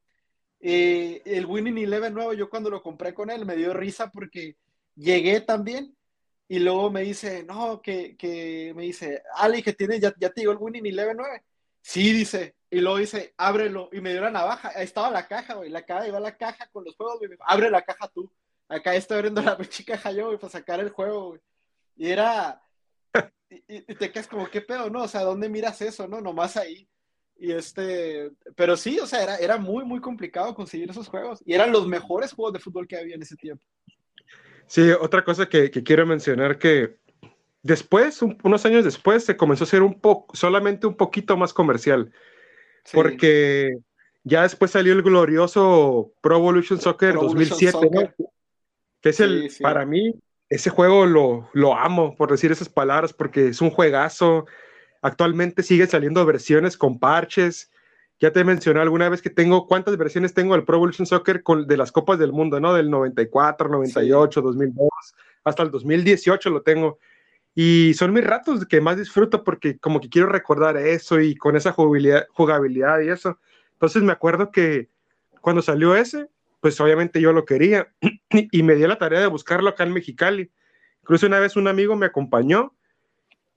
eh, 0.61 1.21
el 1.25 1.45
Winning 1.45 1.77
Eleven 1.77 2.11
nuevo, 2.11 2.33
yo 2.33 2.49
cuando 2.49 2.71
lo 2.71 2.81
compré 2.81 3.13
con 3.13 3.29
él 3.29 3.45
me 3.45 3.55
dio 3.55 3.71
risa 3.71 4.09
porque 4.09 4.57
llegué 4.95 5.41
también 5.41 5.95
y 6.47 6.57
luego 6.57 6.89
me 6.89 7.03
dice, 7.03 7.43
no, 7.43 7.83
que, 7.83 8.17
que 8.17 8.73
me 8.75 8.81
dice, 8.81 9.21
Ali, 9.35 9.61
que 9.61 9.73
tiene, 9.73 9.99
ya, 9.99 10.11
ya 10.19 10.31
te 10.31 10.41
digo 10.41 10.53
el 10.53 10.57
Winning 10.59 10.87
Eleven 10.87 11.17
9. 11.17 11.43
Sí, 11.83 12.13
dice, 12.13 12.55
y 12.71 12.81
luego 12.81 12.97
dice, 12.97 13.33
ábrelo, 13.37 13.89
y 13.91 14.01
me 14.01 14.11
dio 14.11 14.21
la 14.21 14.31
navaja, 14.31 14.71
ahí 14.75 14.83
estaba 14.83 15.09
la 15.09 15.27
caja, 15.27 15.55
güey, 15.55 15.69
la 15.69 15.83
caja, 15.83 16.07
iba 16.07 16.19
la 16.19 16.37
caja 16.37 16.67
con 16.71 16.83
los 16.85 16.95
juegos, 16.95 17.19
güey, 17.19 17.31
abre 17.39 17.69
la 17.69 17.81
caja 17.81 18.07
tú, 18.07 18.31
acá 18.67 18.93
estoy 18.93 19.17
abriendo 19.17 19.41
la 19.41 19.57
caja 19.87 20.11
yo, 20.11 20.27
güey, 20.27 20.37
para 20.37 20.51
sacar 20.51 20.79
el 20.79 20.89
juego, 20.89 21.29
güey, 21.29 21.41
y 21.95 22.09
era, 22.09 22.61
y, 23.49 23.81
te 23.81 24.11
quedas 24.11 24.27
como, 24.27 24.49
¿qué 24.49 24.61
pedo, 24.61 24.89
no? 24.89 25.03
O 25.03 25.07
sea, 25.07 25.21
¿dónde 25.21 25.49
miras 25.49 25.81
eso, 25.81 26.07
no? 26.07 26.21
Nomás 26.21 26.55
ahí, 26.57 26.87
y 27.37 27.51
este, 27.51 28.31
pero 28.55 28.77
sí, 28.77 28.99
o 28.99 29.07
sea, 29.07 29.23
era, 29.23 29.37
era 29.37 29.57
muy, 29.57 29.83
muy 29.83 29.99
complicado 29.99 30.53
conseguir 30.53 30.89
esos 30.91 31.07
juegos, 31.07 31.41
y 31.45 31.53
eran 31.53 31.71
los 31.71 31.87
mejores 31.87 32.33
juegos 32.33 32.53
de 32.53 32.59
fútbol 32.59 32.87
que 32.87 32.97
había 32.97 33.15
en 33.15 33.23
ese 33.23 33.35
tiempo. 33.35 33.63
Sí, 34.67 34.91
otra 34.91 35.23
cosa 35.23 35.49
que, 35.49 35.71
que 35.71 35.83
quiero 35.83 36.05
mencionar 36.05 36.59
que 36.59 36.99
después, 37.63 38.21
unos 38.21 38.65
años 38.65 38.85
después, 38.85 39.25
se 39.25 39.35
comenzó 39.35 39.63
a 39.63 39.67
ser 39.67 39.81
un 39.81 39.99
poco, 39.99 40.35
solamente 40.35 40.85
un 40.85 40.95
poquito 40.95 41.35
más 41.37 41.53
comercial. 41.53 42.11
Porque 42.93 43.77
ya 44.23 44.43
después 44.43 44.71
salió 44.71 44.93
el 44.93 45.01
glorioso 45.01 46.13
Pro 46.21 46.37
Evolution 46.37 46.79
Soccer 46.79 47.15
2007, 47.15 48.13
que 49.01 49.09
es 49.09 49.19
el, 49.19 49.49
para 49.61 49.85
mí, 49.85 50.13
ese 50.49 50.69
juego 50.69 51.05
lo, 51.05 51.49
lo 51.53 51.75
amo, 51.75 52.15
por 52.15 52.31
decir 52.31 52.51
esas 52.51 52.69
palabras, 52.69 53.13
porque 53.13 53.49
es 53.49 53.61
un 53.61 53.69
juegazo. 53.69 54.45
Actualmente 55.01 55.63
sigue 55.63 55.87
saliendo 55.87 56.25
versiones 56.25 56.75
con 56.75 56.99
parches. 56.99 57.71
Ya 58.19 58.31
te 58.33 58.43
mencioné 58.43 58.81
alguna 58.81 59.07
vez 59.07 59.21
que 59.21 59.29
tengo, 59.29 59.65
¿cuántas 59.65 59.95
versiones 59.95 60.33
tengo 60.33 60.55
del 60.55 60.65
Pro 60.65 60.75
Evolution 60.75 61.05
Soccer 61.05 61.41
con, 61.41 61.67
de 61.67 61.77
las 61.77 61.91
Copas 61.91 62.19
del 62.19 62.33
Mundo, 62.33 62.59
¿no? 62.59 62.73
Del 62.73 62.89
94, 62.89 63.69
98, 63.69 64.41
2002, 64.41 64.89
hasta 65.45 65.63
el 65.63 65.71
2018 65.71 66.49
lo 66.49 66.61
tengo. 66.61 66.99
Y 67.55 67.93
son 67.95 68.13
mis 68.13 68.23
ratos 68.23 68.65
que 68.65 68.81
más 68.81 68.97
disfruto 68.97 69.43
porque 69.43 69.77
como 69.79 69.99
que 69.99 70.09
quiero 70.09 70.27
recordar 70.27 70.77
eso 70.77 71.19
y 71.19 71.35
con 71.35 71.55
esa 71.55 71.71
jugabilidad, 71.71 72.27
jugabilidad 72.31 73.01
y 73.01 73.09
eso. 73.09 73.39
Entonces 73.73 74.03
me 74.03 74.11
acuerdo 74.11 74.51
que 74.51 74.89
cuando 75.41 75.61
salió 75.61 75.95
ese, 75.95 76.29
pues 76.61 76.79
obviamente 76.79 77.21
yo 77.21 77.33
lo 77.33 77.45
quería 77.45 77.93
y 78.29 78.63
me 78.63 78.75
dio 78.75 78.87
la 78.87 78.97
tarea 78.97 79.19
de 79.19 79.27
buscarlo 79.27 79.69
acá 79.69 79.83
en 79.83 79.93
Mexicali. 79.93 80.51
Incluso 81.01 81.27
una 81.27 81.39
vez 81.39 81.55
un 81.55 81.67
amigo 81.67 81.95
me 81.95 82.05
acompañó 82.05 82.75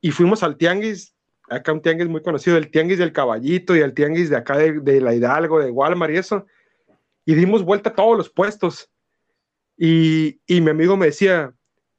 y 0.01 0.11
fuimos 0.11 0.43
al 0.43 0.57
tianguis, 0.57 1.15
acá 1.49 1.73
un 1.73 1.83
tianguis 1.83 2.09
muy 2.09 2.23
conocido, 2.23 2.57
el 2.57 2.71
tianguis 2.71 2.99
del 2.99 3.13
caballito 3.13 3.77
y 3.77 3.81
el 3.81 3.95
tianguis 3.95 4.31
de 4.31 4.37
acá 4.37 4.57
de, 4.57 4.81
de 4.81 5.01
la 5.01 5.15
Hidalgo, 5.15 5.61
de 5.61 5.71
Walmart 5.71 6.13
y 6.13 6.17
eso. 6.17 6.47
Y 7.25 7.35
dimos 7.35 7.65
vuelta 7.65 7.91
a 7.91 7.95
todos 7.95 8.17
los 8.17 8.31
puestos. 8.31 8.91
Y, 9.77 10.41
y 10.47 10.61
mi 10.61 10.71
amigo 10.71 10.97
me 10.97 11.07
decía, 11.07 11.55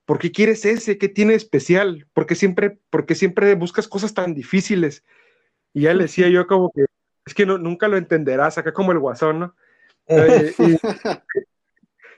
¿por 0.05 0.19
qué 0.19 0.31
quieres 0.31 0.65
ese? 0.65 0.97
¿Qué 0.97 1.09
tiene 1.09 1.33
especial? 1.33 2.07
¿Por 2.13 2.25
qué 2.25 2.35
siempre, 2.35 2.79
porque 2.89 3.15
siempre 3.15 3.55
buscas 3.55 3.87
cosas 3.87 4.13
tan 4.13 4.33
difíciles? 4.33 5.03
Y 5.73 5.81
ya 5.81 5.93
le 5.93 6.03
decía 6.03 6.27
yo 6.29 6.45
como 6.47 6.71
que, 6.71 6.85
es 7.25 7.33
que 7.33 7.45
no, 7.45 7.57
nunca 7.57 7.87
lo 7.87 7.97
entenderás, 7.97 8.57
acá 8.57 8.73
como 8.73 8.91
el 8.91 8.99
guasón, 8.99 9.39
¿no? 9.39 9.55
Eh, 10.07 10.53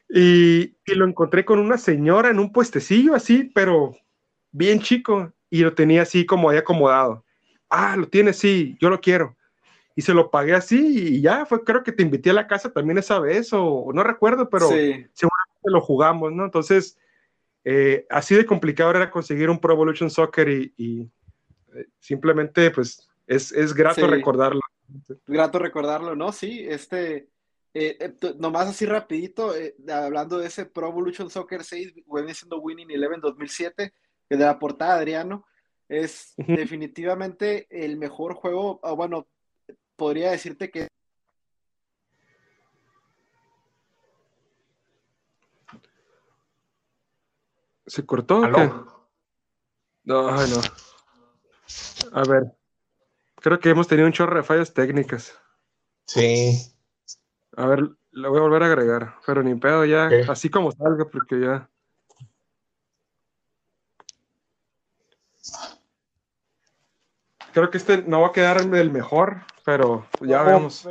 y, 0.09 0.75
y, 0.86 0.95
lo 0.95 1.07
encontré 1.07 1.45
con 1.45 1.59
una 1.59 1.77
señora 1.77 2.29
en 2.29 2.39
un 2.39 2.51
puestecillo 2.51 3.13
así, 3.13 3.51
pero 3.53 3.95
bien 4.51 4.79
chico, 4.79 5.31
y 5.49 5.61
lo 5.61 5.73
tenía 5.73 6.01
así 6.01 6.25
como 6.25 6.49
ahí 6.49 6.57
acomodado. 6.57 7.23
Ah, 7.69 7.95
lo 7.95 8.07
tiene, 8.07 8.33
sí, 8.33 8.77
yo 8.79 8.89
lo 8.89 8.99
quiero. 8.99 9.38
Y 9.95 10.01
se 10.01 10.13
lo 10.13 10.29
pagué 10.29 10.53
así 10.53 11.15
y 11.15 11.21
ya, 11.21 11.45
fue, 11.45 11.63
creo 11.63 11.83
que 11.83 11.91
te 11.91 12.03
invité 12.03 12.31
a 12.31 12.33
la 12.33 12.47
casa 12.47 12.73
también 12.73 12.97
esa 12.97 13.19
vez, 13.19 13.53
o 13.53 13.91
no 13.93 14.03
recuerdo, 14.03 14.49
pero 14.49 14.67
seguramente 14.67 15.63
lo 15.63 15.79
jugamos, 15.79 16.33
¿no? 16.33 16.43
Entonces, 16.43 16.97
eh, 17.68 18.05
así 18.11 18.36
de 18.36 18.45
complicado 18.45 18.91
era 18.91 19.09
conseguir 19.09 19.49
un 19.49 19.59
Pro 19.59 19.74
Evolution 19.74 20.11
Soccer 20.11 20.47
y, 20.78 21.09
eh, 21.76 21.88
simplemente 21.99 22.70
pues 22.70 23.09
es, 23.26 23.51
es 23.51 23.74
grato 23.74 24.05
recordarlo. 24.05 24.61
Grato 25.26 25.57
recordarlo, 25.57 26.16
¿no? 26.16 26.32
Sí, 26.32 26.63
este, 26.70 27.28
eh, 27.74 28.13
nomás 28.38 28.68
así 28.68 28.86
rapidito, 28.86 29.51
hablando 29.91 30.38
de 30.38 30.45
ese 30.45 30.68
Pro 30.68 30.89
Evolution 30.89 31.32
Soccer 31.32 31.63
6, 31.63 31.95
viene 32.05 32.36
siendo 32.36 32.59
Winning 32.59 32.91
Eleven 32.91 33.20
2007, 33.20 33.91
de 34.30 34.38
la 34.38 34.59
portada 34.59 34.95
Adriano, 34.95 35.45
es 35.89 36.36
definitivamente 36.38 37.68
el 37.70 37.97
mejor 37.97 38.36
juego, 38.36 38.80
bueno, 38.95 39.28
podría 39.95 40.30
decirte 40.30 40.70
que 40.70 40.88
¿Se 47.88 48.05
cortó? 48.05 48.47
No, 48.47 48.81
no. 50.03 50.31
A 52.13 52.23
ver. 52.23 52.55
Creo 53.36 53.59
que 53.59 53.69
hemos 53.69 53.88
tenido 53.88 54.07
un 54.07 54.13
chorro 54.13 54.38
de 54.38 54.43
fallas 54.43 54.73
técnicas. 54.73 55.38
Sí. 56.05 56.73
A 57.57 57.65
ver, 57.67 57.89
lo 58.11 58.29
voy 58.29 58.39
a 58.39 58.43
volver 58.43 58.63
a 58.63 58.67
agregar. 58.67 59.15
Pero 59.25 59.43
ni 59.43 59.55
pedo 59.55 59.86
ya. 59.86 60.09
Así 60.27 60.49
como 60.49 60.71
salga, 60.71 61.05
porque 61.05 61.39
ya. 61.39 61.69
Creo 67.53 67.69
que 67.69 67.77
este 67.77 68.03
no 68.03 68.21
va 68.21 68.27
a 68.27 68.31
quedar 68.33 68.57
el 68.57 68.91
mejor, 68.91 69.43
pero 69.63 70.05
ya 70.19 70.43
vemos. 70.43 70.88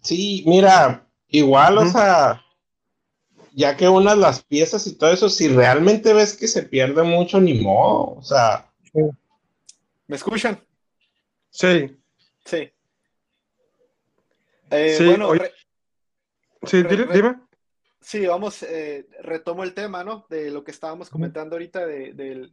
Sí, 0.00 0.42
mira, 0.48 1.06
igual, 1.28 1.78
o 1.78 1.86
sea, 1.86 2.42
ya 3.54 3.76
que 3.76 3.88
unas 3.88 4.18
las 4.18 4.42
piezas 4.42 4.86
y 4.86 4.96
todo 4.96 5.12
eso, 5.12 5.28
si 5.28 5.48
realmente 5.48 6.12
ves 6.12 6.36
que 6.36 6.48
se 6.48 6.62
pierde 6.62 7.02
mucho, 7.02 7.40
ni 7.40 7.54
modo, 7.54 8.16
o 8.16 8.22
sea. 8.22 8.70
¿Me 10.06 10.16
escuchan? 10.16 10.62
Sí. 11.50 11.96
Sí. 12.44 12.70
Eh, 14.70 14.98
bueno, 15.06 15.32
sí, 16.64 16.82
dime. 16.82 17.40
Sí, 18.00 18.26
vamos, 18.26 18.64
eh, 18.64 19.06
retomo 19.20 19.62
el 19.62 19.74
tema, 19.74 20.02
¿no? 20.02 20.26
De 20.28 20.50
lo 20.50 20.64
que 20.64 20.72
estábamos 20.72 21.08
comentando 21.08 21.54
ahorita, 21.54 21.86
de, 21.86 22.50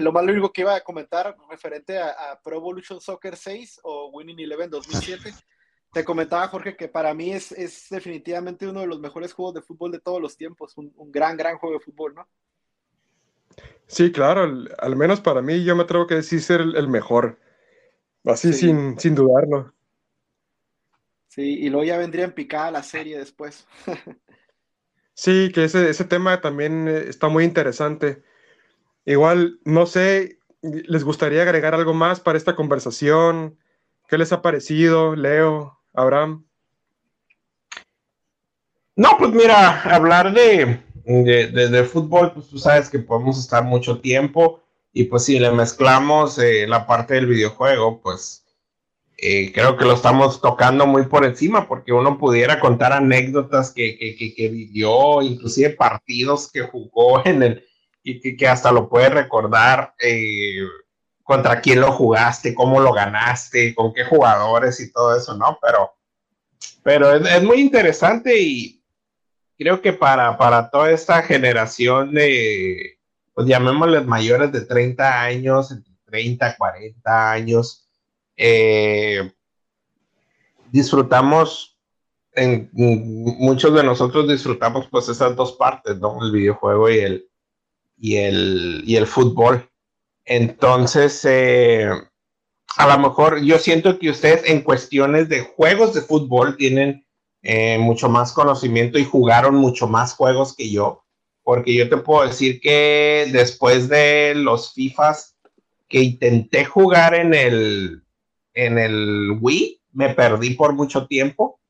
lo 0.00 0.12
más 0.12 0.24
único 0.24 0.52
que 0.52 0.62
iba 0.62 0.74
a 0.74 0.80
comentar 0.80 1.36
referente 1.50 1.98
a, 1.98 2.08
a, 2.08 2.40
Pro 2.40 2.56
Evolution 2.56 3.00
Soccer 3.00 3.36
6 3.36 3.80
o 3.82 4.10
Winning 4.10 4.40
Eleven 4.40 4.70
2007 4.70 5.34
te 5.96 6.04
comentaba, 6.04 6.46
Jorge, 6.48 6.76
que 6.76 6.88
para 6.88 7.14
mí 7.14 7.32
es, 7.32 7.52
es, 7.52 7.86
definitivamente 7.88 8.68
uno 8.68 8.80
de 8.80 8.86
los 8.86 9.00
mejores 9.00 9.32
juegos 9.32 9.54
de 9.54 9.62
fútbol 9.62 9.92
de 9.92 9.98
todos 9.98 10.20
los 10.20 10.36
tiempos, 10.36 10.76
un, 10.76 10.92
gran, 11.10 11.38
gran 11.38 11.56
juego 11.56 11.78
de 11.78 11.84
fútbol, 11.86 12.14
¿no? 12.14 12.28
Sí, 13.86 14.12
claro, 14.12 14.42
al 14.76 14.96
menos 14.96 15.22
para 15.22 15.40
mí 15.40 15.64
yo 15.64 15.74
me 15.74 15.84
atrevo 15.84 16.06
que 16.06 16.16
decir 16.16 16.42
ser 16.42 16.60
el, 16.60 16.88
mejor, 16.88 17.40
así 18.26 18.52
sin, 18.52 19.00
sin 19.00 19.14
dudarlo. 19.14 19.72
Sí, 21.28 21.60
y 21.60 21.70
luego 21.70 21.84
ya 21.84 21.96
vendría 21.96 22.26
en 22.26 22.34
picada 22.34 22.70
la 22.70 22.82
serie 22.82 23.16
después. 23.16 23.66
sí, 25.14 25.50
que 25.50 25.64
ese, 25.64 25.88
ese 25.88 26.04
tema 26.04 26.42
también 26.42 26.88
eh, 26.88 27.04
está 27.08 27.28
muy 27.28 27.44
interesante. 27.44 28.22
Igual, 29.06 29.60
no 29.64 29.86
sé, 29.86 30.40
¿les 30.60 31.04
gustaría 31.04 31.40
agregar 31.40 31.74
algo 31.74 31.94
más 31.94 32.20
para 32.20 32.36
esta 32.36 32.54
conversación? 32.54 33.56
¿Qué 34.08 34.18
les 34.18 34.30
ha 34.34 34.42
parecido, 34.42 35.16
Leo? 35.16 35.76
Abraham. 35.96 36.46
No, 38.94 39.16
pues 39.18 39.32
mira, 39.32 39.82
hablar 39.82 40.32
de, 40.32 40.80
de, 41.04 41.84
fútbol, 41.84 42.32
pues 42.32 42.48
tú 42.48 42.58
sabes 42.58 42.88
que 42.88 42.98
podemos 42.98 43.38
estar 43.38 43.62
mucho 43.62 44.00
tiempo 44.00 44.62
y 44.92 45.04
pues 45.04 45.24
si 45.24 45.38
le 45.38 45.50
mezclamos 45.50 46.38
eh, 46.38 46.66
la 46.66 46.86
parte 46.86 47.14
del 47.14 47.26
videojuego, 47.26 48.00
pues 48.00 48.46
eh, 49.18 49.52
creo 49.52 49.76
que 49.76 49.84
lo 49.84 49.94
estamos 49.94 50.40
tocando 50.40 50.86
muy 50.86 51.04
por 51.06 51.24
encima 51.24 51.68
porque 51.68 51.92
uno 51.92 52.18
pudiera 52.18 52.58
contar 52.58 52.92
anécdotas 52.92 53.72
que, 53.72 53.98
que, 53.98 54.48
vivió, 54.48 55.20
inclusive 55.20 55.70
partidos 55.70 56.50
que 56.50 56.62
jugó 56.62 57.24
en 57.26 57.42
el 57.42 57.64
y 58.02 58.36
que, 58.36 58.48
hasta 58.48 58.72
lo 58.72 58.88
puede 58.88 59.08
recordar. 59.08 59.94
Eh, 59.98 60.60
contra 61.26 61.60
quién 61.60 61.80
lo 61.80 61.90
jugaste, 61.90 62.54
cómo 62.54 62.78
lo 62.78 62.92
ganaste, 62.92 63.74
con 63.74 63.92
qué 63.92 64.04
jugadores 64.04 64.78
y 64.78 64.92
todo 64.92 65.16
eso, 65.16 65.36
¿no? 65.36 65.58
Pero, 65.60 65.92
pero 66.84 67.14
es, 67.14 67.42
muy 67.42 67.60
interesante 67.60 68.40
y 68.40 68.80
creo 69.58 69.82
que 69.82 69.92
para, 69.92 70.38
para 70.38 70.70
toda 70.70 70.92
esta 70.92 71.22
generación 71.22 72.14
de, 72.14 73.00
pues 73.34 73.48
llamémosles 73.48 74.06
mayores 74.06 74.52
de 74.52 74.60
30 74.66 75.22
años, 75.22 75.72
entre 75.72 75.92
30, 76.04 76.56
40 76.56 77.32
años, 77.32 77.88
eh, 78.36 79.28
disfrutamos, 80.70 81.76
muchos 82.72 83.74
de 83.74 83.82
nosotros 83.82 84.28
disfrutamos 84.28 84.86
pues 84.92 85.08
esas 85.08 85.34
dos 85.34 85.54
partes, 85.54 85.98
¿no? 85.98 86.24
El 86.24 86.30
videojuego 86.30 86.88
y 86.88 86.98
el, 87.00 87.28
y 87.98 88.14
el, 88.14 88.84
y 88.86 88.94
el 88.94 89.08
fútbol. 89.08 89.68
Entonces, 90.26 91.24
eh, 91.24 91.88
a 92.76 92.86
lo 92.86 92.98
mejor 92.98 93.40
yo 93.42 93.58
siento 93.58 93.98
que 93.98 94.10
ustedes 94.10 94.42
en 94.50 94.62
cuestiones 94.62 95.28
de 95.28 95.40
juegos 95.40 95.94
de 95.94 96.02
fútbol 96.02 96.56
tienen 96.56 97.06
eh, 97.42 97.78
mucho 97.78 98.08
más 98.08 98.32
conocimiento 98.32 98.98
y 98.98 99.04
jugaron 99.04 99.54
mucho 99.54 99.86
más 99.86 100.14
juegos 100.14 100.54
que 100.54 100.70
yo, 100.70 101.04
porque 101.44 101.74
yo 101.74 101.88
te 101.88 101.96
puedo 101.96 102.26
decir 102.26 102.60
que 102.60 103.28
después 103.32 103.88
de 103.88 104.34
los 104.34 104.74
FIFAs 104.74 105.36
que 105.88 106.00
intenté 106.00 106.64
jugar 106.64 107.14
en 107.14 107.32
el, 107.32 108.02
en 108.52 108.78
el 108.78 109.38
Wii, 109.40 109.80
me 109.92 110.12
perdí 110.12 110.50
por 110.50 110.74
mucho 110.74 111.06
tiempo. 111.06 111.60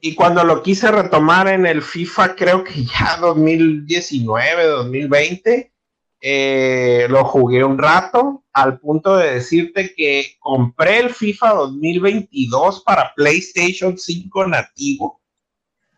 Y 0.00 0.14
cuando 0.14 0.44
lo 0.44 0.62
quise 0.62 0.90
retomar 0.90 1.48
en 1.48 1.66
el 1.66 1.82
FIFA, 1.82 2.34
creo 2.34 2.64
que 2.64 2.84
ya 2.84 3.18
2019, 3.20 4.64
2020, 4.64 5.72
eh, 6.20 7.06
lo 7.10 7.24
jugué 7.24 7.62
un 7.62 7.78
rato 7.78 8.44
al 8.52 8.80
punto 8.80 9.16
de 9.16 9.34
decirte 9.34 9.94
que 9.94 10.36
compré 10.40 10.98
el 10.98 11.10
FIFA 11.10 11.54
2022 11.54 12.82
para 12.82 13.12
PlayStation 13.14 13.98
5 13.98 14.46
nativo, 14.46 15.20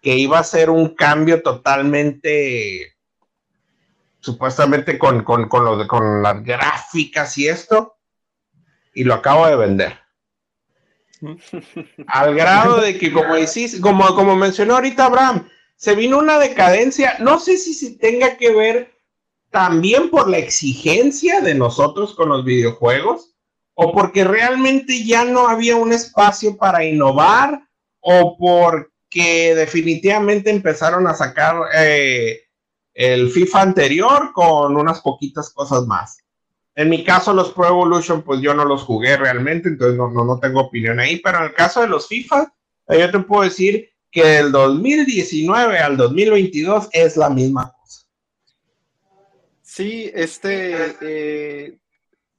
que 0.02 0.16
iba 0.16 0.38
a 0.38 0.44
ser 0.44 0.70
un 0.70 0.94
cambio 0.94 1.40
totalmente, 1.40 2.96
supuestamente 4.18 4.98
con, 4.98 5.22
con, 5.22 5.48
con, 5.48 5.86
con 5.86 6.22
las 6.22 6.42
gráficas 6.42 7.38
y 7.38 7.46
esto, 7.46 7.96
y 8.92 9.04
lo 9.04 9.14
acabo 9.14 9.46
de 9.46 9.56
vender. 9.56 9.98
Al 12.08 12.34
grado 12.34 12.80
de 12.80 12.98
que, 12.98 13.12
como 13.12 13.34
decís, 13.34 13.80
como, 13.80 14.14
como 14.14 14.34
mencionó 14.34 14.74
ahorita 14.74 15.06
Abraham, 15.06 15.48
se 15.76 15.94
vino 15.94 16.18
una 16.18 16.38
decadencia, 16.40 17.16
no 17.20 17.38
sé 17.38 17.56
si 17.56 17.72
se 17.72 17.96
tenga 17.98 18.36
que 18.36 18.52
ver 18.52 18.97
también 19.50 20.10
por 20.10 20.28
la 20.28 20.38
exigencia 20.38 21.40
de 21.40 21.54
nosotros 21.54 22.14
con 22.14 22.28
los 22.28 22.44
videojuegos 22.44 23.34
o 23.74 23.92
porque 23.92 24.24
realmente 24.24 25.04
ya 25.04 25.24
no 25.24 25.48
había 25.48 25.76
un 25.76 25.92
espacio 25.92 26.56
para 26.56 26.84
innovar 26.84 27.62
o 28.00 28.36
porque 28.36 29.54
definitivamente 29.54 30.50
empezaron 30.50 31.06
a 31.06 31.14
sacar 31.14 31.56
eh, 31.74 32.40
el 32.94 33.30
FIFA 33.30 33.62
anterior 33.62 34.32
con 34.32 34.76
unas 34.76 35.00
poquitas 35.00 35.50
cosas 35.50 35.86
más. 35.86 36.18
En 36.74 36.88
mi 36.88 37.02
caso, 37.04 37.32
los 37.32 37.52
Pro 37.52 37.68
Evolution, 37.68 38.22
pues 38.22 38.40
yo 38.40 38.54
no 38.54 38.64
los 38.64 38.82
jugué 38.82 39.16
realmente, 39.16 39.68
entonces 39.68 39.96
no, 39.96 40.10
no, 40.10 40.24
no 40.24 40.38
tengo 40.38 40.60
opinión 40.60 41.00
ahí, 41.00 41.18
pero 41.18 41.38
en 41.38 41.44
el 41.44 41.54
caso 41.54 41.80
de 41.80 41.88
los 41.88 42.06
FIFA, 42.06 42.52
yo 42.88 43.10
te 43.10 43.18
puedo 43.20 43.42
decir 43.42 43.88
que 44.10 44.24
del 44.24 44.52
2019 44.52 45.78
al 45.78 45.96
2022 45.96 46.88
es 46.92 47.16
la 47.16 47.30
misma 47.30 47.72
Sí, 49.78 50.10
este, 50.12 50.96
eh, 51.02 51.78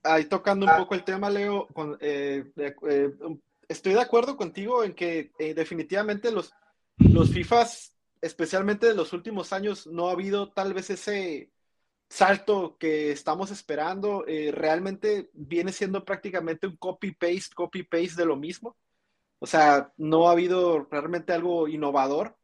ahí 0.04 0.26
tocando 0.26 0.66
un 0.66 0.76
poco 0.76 0.94
el 0.94 1.06
tema, 1.06 1.30
Leo, 1.30 1.70
eh, 2.02 2.52
eh, 2.58 3.14
estoy 3.66 3.94
de 3.94 4.02
acuerdo 4.02 4.36
contigo 4.36 4.84
en 4.84 4.94
que 4.94 5.32
definitivamente 5.56 6.34
los, 6.34 6.52
los 6.98 7.30
FIFAs, 7.30 7.96
especialmente 8.20 8.88
de 8.88 8.94
los 8.94 9.14
últimos 9.14 9.54
años, 9.54 9.88
no 9.88 10.10
ha 10.10 10.12
habido 10.12 10.52
tal 10.52 10.74
vez 10.74 10.90
ese 10.90 11.50
salto 12.10 12.76
que 12.78 13.14
estamos 13.14 13.52
esperando. 13.52 14.26
realmente 14.52 15.30
viene 15.32 15.72
siendo 15.72 16.04
prácticamente 16.04 16.68
un 16.68 16.76
copy-paste, 16.76 17.56
copy-paste 17.56 18.16
de 18.18 18.26
lo 18.26 18.36
mismo. 18.36 18.76
O 19.40 19.48
sea, 19.48 19.94
no 19.96 20.28
ha 20.28 20.34
habido 20.34 20.90
realmente 20.92 21.32
algo 21.32 21.70
innovador. 21.70 22.36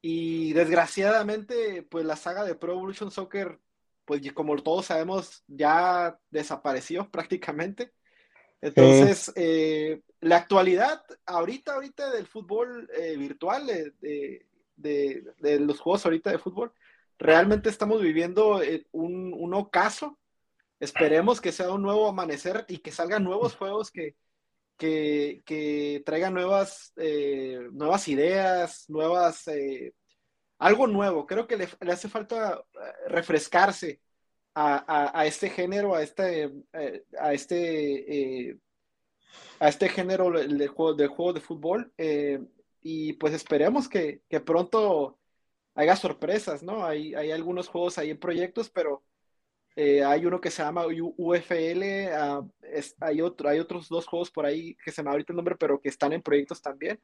Y 0.00 0.54
desgraciadamente, 0.54 1.82
pues 1.82 2.06
la 2.06 2.16
saga 2.16 2.44
de 2.44 2.54
Pro 2.54 2.72
Evolution 2.72 3.10
Soccer 3.10 3.60
pues 4.08 4.22
como 4.32 4.56
todos 4.56 4.86
sabemos, 4.86 5.44
ya 5.46 6.18
desapareció 6.30 7.10
prácticamente. 7.12 7.92
Entonces, 8.62 9.30
eh, 9.36 10.00
la 10.20 10.36
actualidad 10.36 11.02
ahorita, 11.26 11.74
ahorita 11.74 12.10
del 12.10 12.26
fútbol 12.26 12.90
eh, 12.96 13.16
virtual, 13.18 13.66
de, 13.66 14.46
de, 14.76 15.60
los 15.60 15.78
juegos 15.78 16.06
ahorita 16.06 16.32
de 16.32 16.38
fútbol, 16.38 16.72
realmente 17.18 17.68
estamos 17.68 18.00
viviendo 18.00 18.62
eh, 18.62 18.86
un, 18.92 19.34
un, 19.36 19.52
ocaso. 19.52 20.18
Esperemos 20.80 21.40
que 21.42 21.52
sea 21.52 21.70
un 21.70 21.82
nuevo 21.82 22.08
amanecer 22.08 22.64
y 22.66 22.78
que 22.78 22.90
salgan 22.90 23.24
nuevos 23.24 23.54
juegos 23.54 23.90
que, 23.90 24.16
que, 24.78 25.42
que 25.44 26.02
traigan 26.06 26.32
nuevas, 26.32 26.94
nuevas 27.72 28.08
ideas, 28.08 28.88
nuevas 28.88 29.44
algo 30.58 30.86
nuevo. 30.86 31.26
Creo 31.26 31.46
que 31.46 31.56
le, 31.56 31.68
hace 31.92 32.08
falta 32.08 32.64
eh, 32.74 33.08
refrescarse 33.08 34.00
a, 34.54 35.24
este 35.26 35.50
género, 35.50 35.94
a 35.94 36.02
este, 36.02 36.52
eh, 36.72 37.04
a 37.20 37.32
este, 37.32 38.48
eh, 38.50 38.58
a 39.60 39.68
este 39.68 39.88
género 39.88 40.30
de 40.32 40.66
juego, 40.66 40.94
de 40.94 41.06
juego 41.06 41.32
de 41.32 41.40
fútbol. 41.40 41.92
y 42.82 43.12
pues 43.14 43.34
esperemos 43.34 43.88
que, 43.88 44.22
pronto 44.44 45.18
haya 45.74 45.96
sorpresas, 45.96 46.62
¿no? 46.62 46.84
Hay, 46.84 47.14
hay 47.14 47.30
algunos 47.32 47.68
juegos 47.68 47.98
ahí 47.98 48.10
en 48.10 48.18
proyectos, 48.18 48.70
pero 48.70 49.04
hay 49.76 50.26
uno 50.26 50.40
que 50.40 50.50
se 50.50 50.62
llama 50.62 50.86
UFL, 50.86 52.12
ah, 52.12 52.42
hay, 53.00 53.20
otro, 53.20 53.48
hay 53.48 53.60
otros 53.60 53.88
dos 53.88 54.06
juegos 54.06 54.30
por 54.30 54.44
ahí 54.44 54.74
que 54.84 54.90
se 54.90 55.02
me 55.04 55.10
ahorita 55.10 55.32
el 55.32 55.36
nombre, 55.36 55.56
pero 55.56 55.80
que 55.80 55.88
están 55.88 56.12
en 56.12 56.22
proyectos 56.22 56.60
también. 56.62 57.00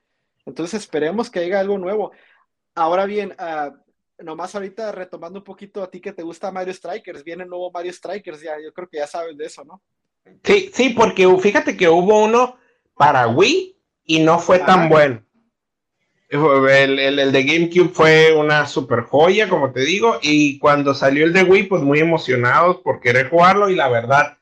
Entonces 0.46 0.82
esperemos 0.82 1.30
que 1.30 1.40
haya 1.40 1.61
algo 1.61 1.78
nuevo. 1.78 2.12
Ahora 2.75 3.07
bien, 3.07 3.35
uh, 3.39 3.72
nomás 4.22 4.55
ahorita 4.55 4.93
retomando 4.93 5.41
un 5.41 5.45
poquito 5.45 5.83
a 5.83 5.91
ti 5.91 6.01
que 6.01 6.12
te 6.12 6.22
gusta 6.22 6.51
Mario 6.51 6.75
Strikers, 6.75 7.25
viene 7.25 7.45
el 7.45 7.49
nuevo 7.49 7.70
Mario 7.70 7.93
Strikers, 7.93 8.43
ya, 8.43 8.55
yo 8.62 8.72
creo 8.72 8.89
que 8.89 8.99
ya 8.99 9.07
sabes 9.07 9.37
de 9.37 9.47
eso, 9.47 9.64
¿no? 9.64 9.83
Sí, 10.43 10.70
sí, 10.72 10.91
porque 10.91 11.29
fíjate 11.39 11.77
que 11.77 11.89
hubo 11.89 12.25
uno 12.25 12.57
para 12.97 13.29
Wii 13.29 13.77
y 14.05 14.20
no 14.20 14.39
fue 14.39 14.59
tan 14.61 14.89
bueno. 14.89 15.22
El, 16.29 16.99
el, 16.99 17.33
de 17.33 17.45
GameCube 17.45 17.91
fue 17.91 18.35
una 18.35 18.66
super 18.66 19.03
joya, 19.03 19.49
como 19.49 19.70
te 19.72 19.81
digo, 19.81 20.18
y 20.22 20.59
cuando 20.59 20.95
salió 20.95 21.27
el 21.27 21.33
de 21.33 21.45
Wii, 21.45 21.64
pues 21.64 21.83
muy 21.83 22.01
emocionados 22.01 22.79
por 22.79 23.01
querer 23.01 23.31
jugarlo 23.31 23.68
y 23.68 23.77
la 23.77 23.89
verdad, 23.89 24.39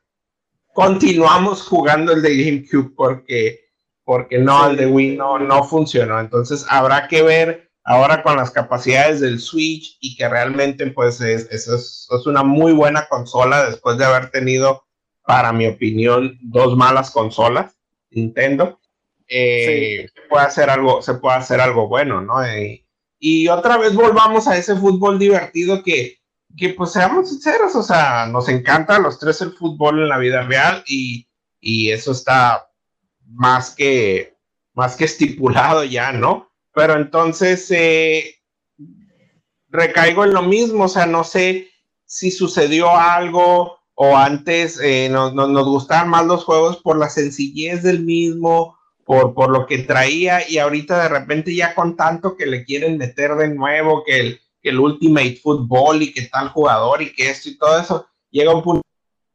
continuamos 0.73 1.61
jugando 1.67 2.13
el 2.13 2.21
de 2.21 2.35
GameCube 2.35 2.95
porque, 2.95 3.69
porque 4.03 4.39
no, 4.39 4.69
el 4.69 4.77
de 4.77 4.87
Wii 4.87 5.17
no, 5.17 5.37
no 5.37 5.63
funcionó. 5.65 6.19
Entonces 6.19 6.65
habrá 6.67 7.07
que 7.07 7.21
ver 7.21 7.72
ahora 7.83 8.23
con 8.23 8.37
las 8.37 8.51
capacidades 8.51 9.19
del 9.19 9.39
Switch 9.39 9.97
y 9.99 10.15
que 10.15 10.27
realmente 10.27 10.87
pues 10.91 11.19
es, 11.21 11.49
es, 11.51 12.07
una 12.25 12.43
muy 12.43 12.71
buena 12.71 13.07
consola 13.07 13.65
después 13.65 13.97
de 13.97 14.05
haber 14.05 14.31
tenido, 14.31 14.85
para 15.25 15.53
mi 15.53 15.67
opinión, 15.67 16.37
dos 16.41 16.75
malas 16.77 17.11
consolas, 17.11 17.77
Nintendo, 18.09 18.79
eh, 19.27 20.07
se, 20.13 20.21
puede 20.29 20.45
hacer 20.45 20.69
algo, 20.69 21.01
se 21.01 21.15
puede 21.15 21.37
hacer 21.37 21.59
algo 21.59 21.87
bueno, 21.87 22.21
¿no? 22.21 22.43
Eh, 22.43 22.85
y 23.19 23.47
otra 23.47 23.77
vez 23.77 23.95
volvamos 23.95 24.47
a 24.47 24.57
ese 24.57 24.75
fútbol 24.75 25.17
divertido 25.17 25.81
que, 25.81 26.19
que, 26.57 26.69
pues 26.69 26.91
seamos 26.91 27.29
sinceros, 27.29 27.75
o 27.75 27.83
sea, 27.83 28.27
nos 28.27 28.49
encanta 28.49 28.97
a 28.97 28.99
los 28.99 29.17
tres 29.17 29.41
el 29.41 29.53
fútbol 29.53 29.99
en 29.99 30.09
la 30.09 30.17
vida 30.17 30.43
real 30.43 30.83
y, 30.85 31.27
y 31.59 31.91
eso 31.91 32.11
está 32.11 32.69
más 33.25 33.73
que, 33.73 34.35
más 34.73 34.95
que 34.95 35.05
estipulado 35.05 35.83
ya, 35.83 36.11
¿no? 36.11 36.52
Pero 36.73 36.95
entonces 36.95 37.69
eh, 37.71 38.35
recaigo 39.69 40.23
en 40.23 40.33
lo 40.33 40.41
mismo, 40.41 40.85
o 40.85 40.89
sea, 40.89 41.05
no 41.05 41.23
sé 41.23 41.69
si 42.05 42.31
sucedió 42.31 42.89
algo 42.95 43.79
o 43.95 44.17
antes 44.17 44.79
eh, 44.81 45.07
nos, 45.09 45.33
nos, 45.33 45.65
gustaban 45.65 46.09
más 46.09 46.25
los 46.25 46.43
juegos 46.43 46.77
por 46.77 46.97
la 46.97 47.09
sencillez 47.09 47.83
del 47.83 48.03
mismo, 48.03 48.77
por, 49.05 49.33
por 49.33 49.51
lo 49.51 49.65
que 49.67 49.79
traía 49.79 50.49
y 50.49 50.57
ahorita 50.57 51.03
de 51.03 51.09
repente 51.09 51.53
ya 51.53 51.75
con 51.75 51.95
tanto 51.95 52.35
que 52.35 52.45
le 52.45 52.65
quieren 52.65 52.97
meter 52.97 53.35
de 53.35 53.49
nuevo, 53.49 54.03
que 54.03 54.19
el, 54.19 54.41
el 54.63 54.79
Ultimate 54.79 55.39
Football 55.41 56.01
y 56.01 56.13
que 56.13 56.23
tal 56.23 56.49
jugador 56.49 57.01
y 57.01 57.13
que 57.13 57.29
esto 57.29 57.49
y 57.49 57.57
todo 57.57 57.79
eso, 57.79 58.07
llega 58.31 58.55
un 58.55 58.63
punto 58.63 58.81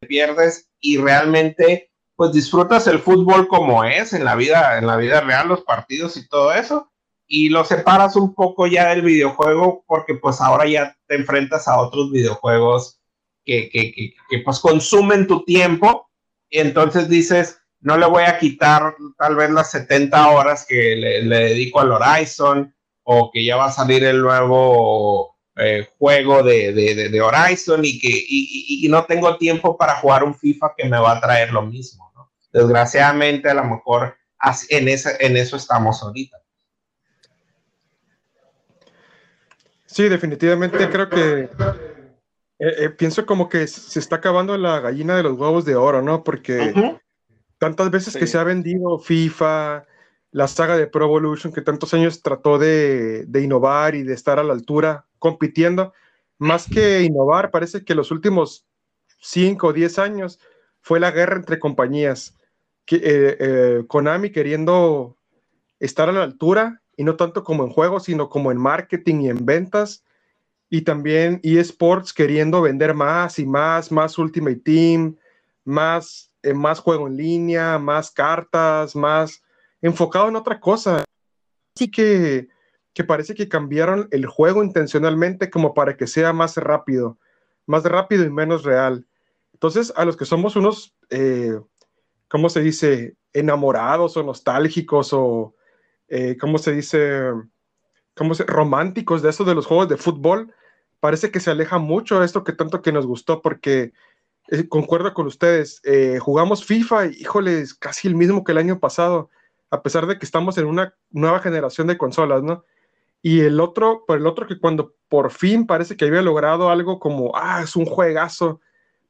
que 0.01 0.09
pierdes 0.09 0.70
y 0.80 0.97
realmente 0.97 1.91
pues 2.16 2.32
disfrutas 2.32 2.86
el 2.89 2.99
fútbol 2.99 3.47
como 3.47 3.84
es 3.84 4.12
en 4.12 4.24
la 4.24 4.34
vida, 4.34 4.78
en 4.78 4.86
la 4.86 4.97
vida 4.97 5.20
real, 5.20 5.49
los 5.49 5.62
partidos 5.62 6.16
y 6.16 6.28
todo 6.28 6.53
eso, 6.53 6.91
y 7.29 7.51
lo 7.51 7.62
separas 7.62 8.16
un 8.16 8.35
poco 8.35 8.66
ya 8.66 8.89
del 8.89 9.03
videojuego 9.03 9.85
porque 9.87 10.14
pues 10.14 10.41
ahora 10.41 10.66
ya 10.66 10.97
te 11.07 11.14
enfrentas 11.14 11.68
a 11.68 11.79
otros 11.79 12.11
videojuegos 12.11 13.01
que, 13.45 13.68
que, 13.68 13.93
que, 13.93 14.39
pues 14.45 14.59
consumen 14.59 15.26
tu 15.26 15.45
tiempo 15.45 16.09
y 16.49 16.59
entonces 16.59 17.09
dices, 17.09 17.61
no 17.81 17.99
le 17.99 18.07
voy 18.07 18.24
a 18.24 18.39
quitar 18.39 18.95
tal 19.18 19.37
vez 19.37 19.51
las 19.51 19.70
70 19.70 20.29
horas 20.29 20.66
que 20.66 20.97
le, 20.97 21.22
dedico 21.24 21.81
al 21.81 21.93
Horizon 21.93 22.74
o 23.03 23.31
que 23.31 23.45
ya 23.45 23.57
va 23.57 23.66
a 23.66 23.72
salir 23.72 24.05
el 24.05 24.22
nuevo 24.22 25.37
eh, 25.57 25.87
juego 25.99 26.43
de, 26.43 26.72
de, 26.72 27.09
de, 27.09 27.20
Horizon 27.20 27.85
y 27.85 27.99
que 27.99 28.09
y, 28.09 28.85
y, 28.85 28.89
no 28.89 29.05
tengo 29.05 29.37
tiempo 29.37 29.76
para 29.76 29.97
jugar 29.97 30.24
un 30.24 30.35
FIFA 30.35 30.74
que 30.76 30.89
me 30.89 30.99
va 30.99 31.12
a 31.12 31.20
traer 31.20 31.53
lo 31.53 31.62
mismo. 31.62 32.09
Desgraciadamente 32.53 33.51
a 33.51 33.55
lo 33.55 33.64
mejor 33.64 34.16
en, 34.70 34.89
esa, 34.89 35.11
en 35.20 35.37
eso 35.37 35.57
estamos 35.57 36.03
ahorita. 36.03 36.39
Sí, 39.99 40.09
definitivamente 40.09 40.89
creo 40.91 41.09
que 41.09 41.41
eh, 41.41 41.49
eh, 42.61 42.91
pienso 42.91 43.27
como 43.27 43.49
que 43.49 43.67
se 43.67 43.99
está 43.99 44.15
acabando 44.15 44.57
la 44.57 44.79
gallina 44.79 45.17
de 45.17 45.25
los 45.25 45.37
huevos 45.37 45.65
de 45.65 45.75
oro, 45.75 46.03
¿no? 46.03 46.23
Porque 46.23 46.73
tantas 47.59 47.91
veces 47.91 48.17
que 48.17 48.29
se 48.29 48.39
ha 48.39 48.45
vendido 48.45 49.01
FIFA, 49.01 49.87
la 50.31 50.47
saga 50.47 50.77
de 50.77 50.87
Pro 50.87 51.07
Evolution 51.07 51.53
que 51.53 51.63
tantos 51.63 51.95
años 51.95 52.23
trató 52.23 52.61
de, 52.61 53.25
de 53.27 53.43
innovar 53.43 53.97
y 53.97 54.05
de 54.05 54.15
estar 54.15 54.39
a 54.39 54.45
la 54.45 54.53
altura 54.53 55.07
compitiendo. 55.19 55.93
Más 56.39 56.69
que 56.69 57.03
innovar, 57.03 57.51
parece 57.51 57.85
que 57.85 57.97
los 57.97 58.13
últimos 58.13 58.69
5 59.21 59.67
o 59.67 59.73
10 59.73 59.99
años 59.99 60.39
fue 60.81 61.01
la 61.01 61.11
guerra 61.11 61.35
entre 61.35 61.59
compañías. 61.59 62.37
Que, 62.85 62.99
eh, 62.99 63.37
eh, 63.41 63.85
Konami 63.89 64.31
queriendo 64.31 65.17
estar 65.81 66.09
a 66.09 66.13
la 66.13 66.23
altura 66.23 66.83
y 66.99 67.05
no 67.05 67.15
tanto 67.15 67.45
como 67.45 67.63
en 67.63 67.71
juegos, 67.71 68.05
sino 68.05 68.29
como 68.29 68.51
en 68.51 68.59
marketing 68.59 69.21
y 69.21 69.29
en 69.29 69.47
ventas. 69.47 70.05
Y 70.69 70.83
también 70.83 71.41
eSports 71.45 72.13
queriendo 72.13 72.61
vender 72.61 72.93
más 72.93 73.39
y 73.39 73.47
más, 73.47 73.93
más 73.93 74.19
Ultimate 74.19 74.57
Team, 74.57 75.17
más, 75.65 76.33
eh, 76.43 76.53
más 76.53 76.81
juego 76.81 77.07
en 77.07 77.17
línea, 77.17 77.79
más 77.79 78.11
cartas, 78.11 78.97
más 78.97 79.41
enfocado 79.81 80.29
en 80.29 80.35
otra 80.35 80.59
cosa. 80.59 81.05
Así 81.77 81.89
que, 81.89 82.49
que 82.93 83.05
parece 83.05 83.37
que 83.37 83.49
cambiaron 83.49 84.09
el 84.11 84.27
juego 84.27 84.65
intencionalmente 84.65 85.51
como 85.51 85.75
para 85.75 85.97
que 85.97 86.09
sea 86.09 86.33
más 86.33 86.57
rápido, 86.57 87.17
más 87.65 87.85
rápido 87.85 88.25
y 88.25 88.31
menos 88.31 88.65
real. 88.65 89.07
Entonces, 89.53 89.93
a 89.95 90.05
los 90.05 90.17
que 90.17 90.25
somos 90.25 90.57
unos, 90.57 90.97
eh, 91.11 91.61
¿cómo 92.27 92.49
se 92.49 92.61
dice? 92.61 93.15
Enamorados 93.33 94.17
o 94.17 94.25
nostálgicos 94.25 95.13
o, 95.13 95.55
eh, 96.09 96.37
¿cómo 96.41 96.59
se 96.59 96.73
dice? 96.73 97.33
¿Cómo 98.15 98.35
románticos 98.47 99.23
de 99.23 99.31
eso 99.31 99.45
de 99.45 99.55
los 99.55 99.67
juegos 99.67 99.89
de 99.89 99.97
fútbol, 99.97 100.53
parece 101.01 101.31
que 101.31 101.41
se 101.41 101.51
aleja 101.51 101.79
mucho 101.79 102.19
de 102.19 102.27
esto 102.27 102.45
que 102.45 102.53
tanto 102.53 102.83
que 102.83 102.93
nos 102.93 103.07
gustó, 103.07 103.43
porque 103.43 103.93
eh, 104.49 104.69
concuerdo 104.69 105.15
con 105.15 105.27
ustedes, 105.27 105.81
eh, 105.85 106.19
jugamos 106.21 106.65
FIFA, 106.65 107.07
y, 107.07 107.11
híjole, 107.21 107.61
es 107.61 107.75
casi 107.75 108.09
el 108.09 108.17
mismo 108.17 108.45
que 108.45 108.53
el 108.53 108.59
año 108.59 108.81
pasado, 108.81 109.31
a 109.71 109.83
pesar 109.83 110.07
de 110.07 110.19
que 110.19 110.25
estamos 110.25 110.59
en 110.59 110.67
una 110.67 110.95
nueva 111.11 111.41
generación 111.41 111.87
de 111.87 111.99
consolas, 111.99 112.43
¿no? 112.43 112.65
Y 113.23 113.41
el 113.41 113.61
otro, 113.61 114.05
por 114.07 114.19
el 114.19 114.27
otro 114.27 114.47
que 114.47 114.59
cuando 114.59 114.95
por 115.09 115.31
fin 115.31 115.67
parece 115.67 115.97
que 115.97 116.07
había 116.07 116.23
logrado 116.23 116.71
algo 116.71 116.99
como, 116.99 117.33
ah, 117.37 117.63
es 117.63 117.77
un 117.77 117.85
juegazo, 117.85 118.61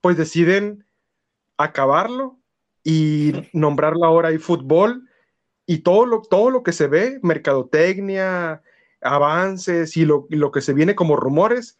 pues 0.01 0.17
deciden 0.17 0.85
acabarlo 1.57 2.39
y 2.83 3.33
nombrarlo 3.53 4.05
ahora 4.05 4.31
eFootball 4.31 5.08
y 5.69 5.81
todo 5.81 6.07
lo, 6.07 6.23
todo 6.23 6.51
lo 6.51 6.63
que 6.63 6.73
se 6.73 6.87
ve, 6.87 7.21
mercadotecnia, 7.23 8.63
avances 9.03 9.97
y 9.99 10.07
lo, 10.07 10.27
lo, 10.31 10.51
que 10.51 10.63
se 10.63 10.73
viene 10.73 10.95
como 10.95 11.15
rumores, 11.15 11.79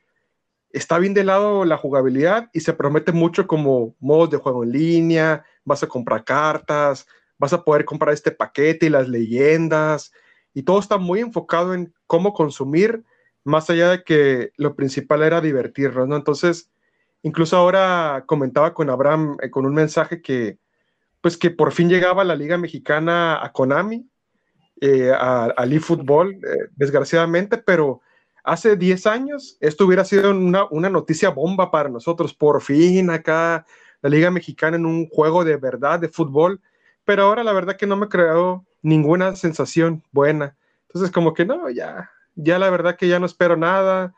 está 0.71 0.99
bien 0.99 1.15
de 1.15 1.25
lado 1.25 1.65
la 1.65 1.79
jugabilidad 1.79 2.51
y 2.53 2.61
se 2.61 2.75
promete 2.75 3.13
mucho 3.13 3.47
como 3.47 3.97
modos 3.99 4.29
de 4.29 4.37
juego 4.37 4.63
en 4.63 4.73
línea, 4.73 5.45
vas 5.65 5.83
a 5.83 5.89
comprar 5.89 6.25
cartas, 6.25 7.07
vas 7.39 7.55
a 7.55 7.65
poder 7.65 7.87
comprar 7.87 8.13
este 8.13 8.31
paquete 8.31 8.87
y 8.87 8.91
las 8.91 9.09
leyendas 9.09 10.13
y 10.53 10.65
todo 10.65 10.81
está 10.81 10.99
muy 10.99 11.21
enfocado 11.21 11.73
en 11.73 11.95
cómo 12.07 12.35
consumir 12.35 13.05
más 13.43 13.71
allá 13.71 13.89
de 13.89 14.05
que 14.05 14.53
lo 14.59 14.77
principal 14.77 15.23
era 15.23 15.41
divertirnos, 15.41 16.07
¿no? 16.07 16.17
Entonces, 16.17 16.71
Incluso 17.23 17.57
ahora 17.57 18.25
comentaba 18.27 18.75
con 18.75 18.91
Abraham 18.91 19.37
eh, 19.43 19.51
con 19.51 19.67
un 19.67 19.75
mensaje 19.75 20.23
que, 20.23 20.59
pues 21.29 21.37
que 21.37 21.51
por 21.51 21.73
fin 21.73 21.91
llegaba 21.91 22.25
la 22.25 22.35
Liga 22.35 22.57
Mexicana 22.57 23.45
a 23.45 23.53
Konami, 23.53 24.09
eh, 24.81 25.13
al 25.13 25.73
eFootball, 25.75 26.33
eh, 26.37 26.71
desgraciadamente, 26.75 27.59
pero 27.59 28.01
hace 28.43 28.77
10 28.77 29.07
años 29.07 29.59
esto 29.61 29.85
hubiera 29.85 30.07
sido 30.07 30.31
una, 30.31 30.89
noticia 30.89 31.29
bomba 31.29 31.71
para 31.71 31.91
nosotros. 31.91 32.33
Por 32.33 32.63
fin 32.63 33.11
acá 33.11 33.67
la 34.01 34.09
Liga 34.09 34.31
Mexicana 34.31 34.79
en 34.79 34.87
un 34.87 35.07
juego 35.11 35.45
de 35.45 35.59
verdad 35.59 36.01
de 36.01 36.09
fútbol, 36.09 36.63
pero 37.05 37.25
ahora 37.25 37.45
la 37.45 37.53
verdad 37.53 37.77
que 37.77 37.87
no 37.87 37.99
me 37.99 38.09
creado 38.09 38.65
ninguna 38.81 39.37
sensación 39.37 40.03
buena. 40.11 40.57
Entonces 40.87 41.11
como 41.11 41.35
que 41.35 41.45
no, 41.45 41.69
ya, 41.69 42.11
ya 42.37 42.59
la 42.59 42.71
verdad 42.71 42.97
que 42.97 43.07
ya 43.07 43.19
no 43.19 43.27
espero 43.27 43.59
nada 43.59 44.15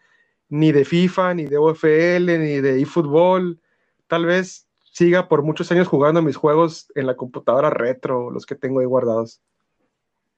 ni 0.48 0.70
de 0.70 0.84
FIFA, 0.84 1.34
ni 1.34 1.46
de 1.46 1.58
UFL, 1.58 2.38
ni 2.38 2.60
de 2.60 2.80
eFootball. 2.80 3.60
Tal 4.06 4.26
vez 4.26 4.69
siga 5.00 5.28
por 5.28 5.42
muchos 5.42 5.72
años 5.72 5.88
jugando 5.88 6.20
mis 6.20 6.36
juegos 6.36 6.92
en 6.94 7.06
la 7.06 7.16
computadora 7.16 7.70
retro, 7.70 8.30
los 8.30 8.44
que 8.44 8.54
tengo 8.54 8.80
ahí 8.80 8.86
guardados. 8.86 9.40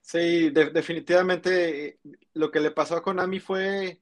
Sí, 0.01 0.51
definitivamente 0.51 1.99
lo 2.35 2.53
que 2.53 2.61
le 2.61 2.71
pasó 2.71 2.95
a 2.95 3.03
Konami 3.03 3.41
fue 3.41 4.01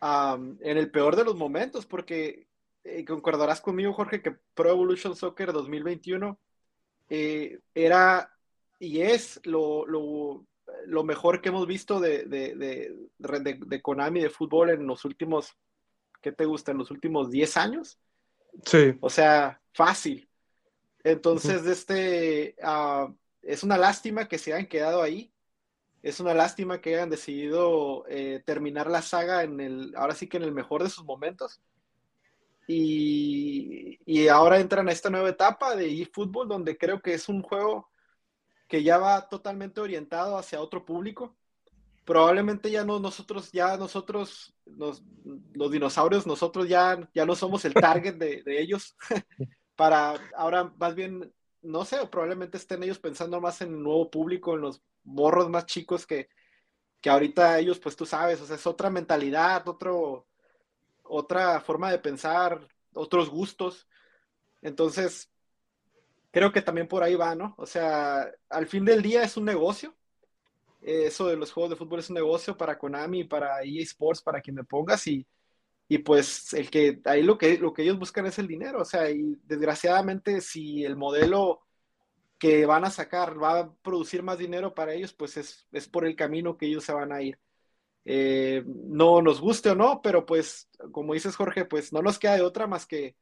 en 0.00 0.58
el 0.76 0.90
peor 0.90 1.14
de 1.14 1.24
los 1.24 1.36
momentos, 1.36 1.86
porque 1.86 2.48
eh, 2.82 3.04
concordarás 3.04 3.60
conmigo, 3.60 3.92
Jorge, 3.92 4.22
que 4.22 4.34
Pro 4.54 4.70
Evolution 4.70 5.14
Soccer 5.14 5.52
2021 5.52 6.36
eh, 7.08 7.60
era 7.72 8.28
y 8.80 9.02
es 9.02 9.40
lo, 9.44 9.86
lo 9.86 11.04
mejor 11.04 11.40
que 11.40 11.50
hemos 11.50 11.68
visto 11.68 12.00
de, 12.00 12.24
de, 12.24 13.80
Konami 13.82 14.20
de 14.20 14.30
fútbol 14.30 14.70
en 14.70 14.84
los 14.84 15.04
últimos, 15.04 15.56
¿qué 16.20 16.32
te 16.32 16.44
gusta? 16.44 16.72
En 16.72 16.78
los 16.78 16.90
últimos 16.90 17.30
10 17.30 17.56
años. 17.56 18.00
Sí. 18.64 18.96
O 19.00 19.10
sea, 19.10 19.60
fácil. 19.76 20.28
Entonces, 21.04 21.64
este, 21.66 22.56
uh, 22.62 23.14
es 23.42 23.62
una 23.62 23.78
lástima 23.78 24.26
que 24.26 24.38
se 24.38 24.52
hayan 24.52 24.66
quedado 24.66 25.02
ahí. 25.02 25.32
Es 26.02 26.20
una 26.20 26.34
lástima 26.34 26.80
que 26.80 26.94
hayan 26.94 27.10
decidido 27.10 28.04
eh, 28.08 28.42
terminar 28.44 28.90
la 28.90 29.02
saga 29.02 29.42
en 29.42 29.60
el, 29.60 29.94
ahora 29.96 30.14
sí 30.14 30.28
que 30.28 30.36
en 30.36 30.44
el 30.44 30.52
mejor 30.52 30.82
de 30.82 30.90
sus 30.90 31.04
momentos. 31.04 31.60
Y, 32.68 34.00
y 34.04 34.28
ahora 34.28 34.58
entran 34.58 34.88
a 34.88 34.92
esta 34.92 35.10
nueva 35.10 35.28
etapa 35.28 35.76
de 35.76 36.02
eFootball, 36.02 36.48
donde 36.48 36.76
creo 36.76 37.00
que 37.00 37.14
es 37.14 37.28
un 37.28 37.42
juego 37.42 37.88
que 38.68 38.82
ya 38.82 38.98
va 38.98 39.28
totalmente 39.28 39.80
orientado 39.80 40.36
hacia 40.38 40.60
otro 40.60 40.84
público. 40.84 41.36
Probablemente 42.04 42.70
ya 42.70 42.84
no 42.84 43.00
nosotros, 43.00 43.50
ya 43.52 43.76
nosotros, 43.76 44.54
los, 44.64 45.02
dinosaurios, 45.70 46.26
nosotros 46.26 46.68
ya, 46.68 47.08
ya 47.14 47.26
no 47.26 47.34
somos 47.34 47.64
el 47.64 47.74
target 47.74 48.14
de, 48.14 48.42
ellos. 48.46 48.96
Para 49.76 50.18
ahora, 50.34 50.72
más 50.78 50.94
bien, 50.94 51.32
no 51.62 51.84
sé, 51.84 52.06
probablemente 52.06 52.56
estén 52.56 52.82
ellos 52.82 52.98
pensando 52.98 53.40
más 53.40 53.60
en 53.60 53.68
el 53.74 53.82
nuevo 53.82 54.10
público, 54.10 54.54
en 54.54 54.62
los 54.62 54.82
morros 55.04 55.48
más 55.50 55.66
chicos 55.66 56.06
que, 56.06 56.28
que 57.00 57.10
ahorita 57.10 57.58
ellos, 57.58 57.78
pues 57.78 57.96
tú 57.96 58.06
sabes, 58.06 58.40
o 58.40 58.46
sea, 58.46 58.56
es 58.56 58.66
otra 58.66 58.90
mentalidad, 58.90 59.68
otro, 59.68 60.26
otra 61.02 61.60
forma 61.60 61.90
de 61.90 61.98
pensar, 61.98 62.66
otros 62.94 63.30
gustos. 63.30 63.86
Entonces, 64.62 65.30
creo 66.30 66.52
que 66.52 66.62
también 66.62 66.88
por 66.88 67.02
ahí 67.02 67.14
va, 67.14 67.34
¿no? 67.34 67.54
O 67.58 67.66
sea, 67.66 68.30
al 68.48 68.66
fin 68.66 68.84
del 68.84 69.02
día 69.02 69.22
es 69.22 69.36
un 69.36 69.44
negocio. 69.44 69.94
Eso 70.82 71.26
de 71.28 71.36
los 71.36 71.52
juegos 71.52 71.70
de 71.70 71.76
fútbol 71.76 72.00
es 72.00 72.10
un 72.10 72.14
negocio 72.14 72.56
para 72.56 72.78
Konami, 72.78 73.24
para 73.24 73.62
EA 73.62 73.82
Sports, 73.82 74.22
para 74.22 74.40
quien 74.40 74.56
me 74.56 74.64
pongas 74.64 75.06
y, 75.06 75.26
y 75.88 75.98
pues 75.98 76.52
el 76.54 76.70
que 76.70 77.00
ahí 77.04 77.22
lo 77.22 77.38
que, 77.38 77.58
lo 77.58 77.72
que 77.72 77.82
ellos 77.82 77.98
buscan 77.98 78.26
es 78.26 78.38
el 78.38 78.48
dinero. 78.48 78.82
O 78.82 78.84
sea, 78.84 79.10
y 79.10 79.36
desgraciadamente 79.44 80.40
si 80.40 80.84
el 80.84 80.96
modelo 80.96 81.60
que 82.38 82.66
van 82.66 82.84
a 82.84 82.90
sacar 82.90 83.40
va 83.42 83.60
a 83.60 83.74
producir 83.82 84.22
más 84.22 84.38
dinero 84.38 84.74
para 84.74 84.94
ellos, 84.94 85.12
pues 85.14 85.36
es, 85.36 85.66
es 85.72 85.88
por 85.88 86.06
el 86.06 86.16
camino 86.16 86.56
que 86.56 86.66
ellos 86.66 86.84
se 86.84 86.92
van 86.92 87.12
a 87.12 87.22
ir. 87.22 87.38
Eh, 88.04 88.62
no 88.66 89.20
nos 89.22 89.40
guste 89.40 89.70
o 89.70 89.74
no, 89.74 90.00
pero 90.02 90.26
pues 90.26 90.68
como 90.92 91.14
dices 91.14 91.36
Jorge, 91.36 91.64
pues 91.64 91.92
no 91.92 92.02
nos 92.02 92.18
queda 92.18 92.34
de 92.36 92.42
otra 92.42 92.66
más 92.66 92.86
que 92.86 93.16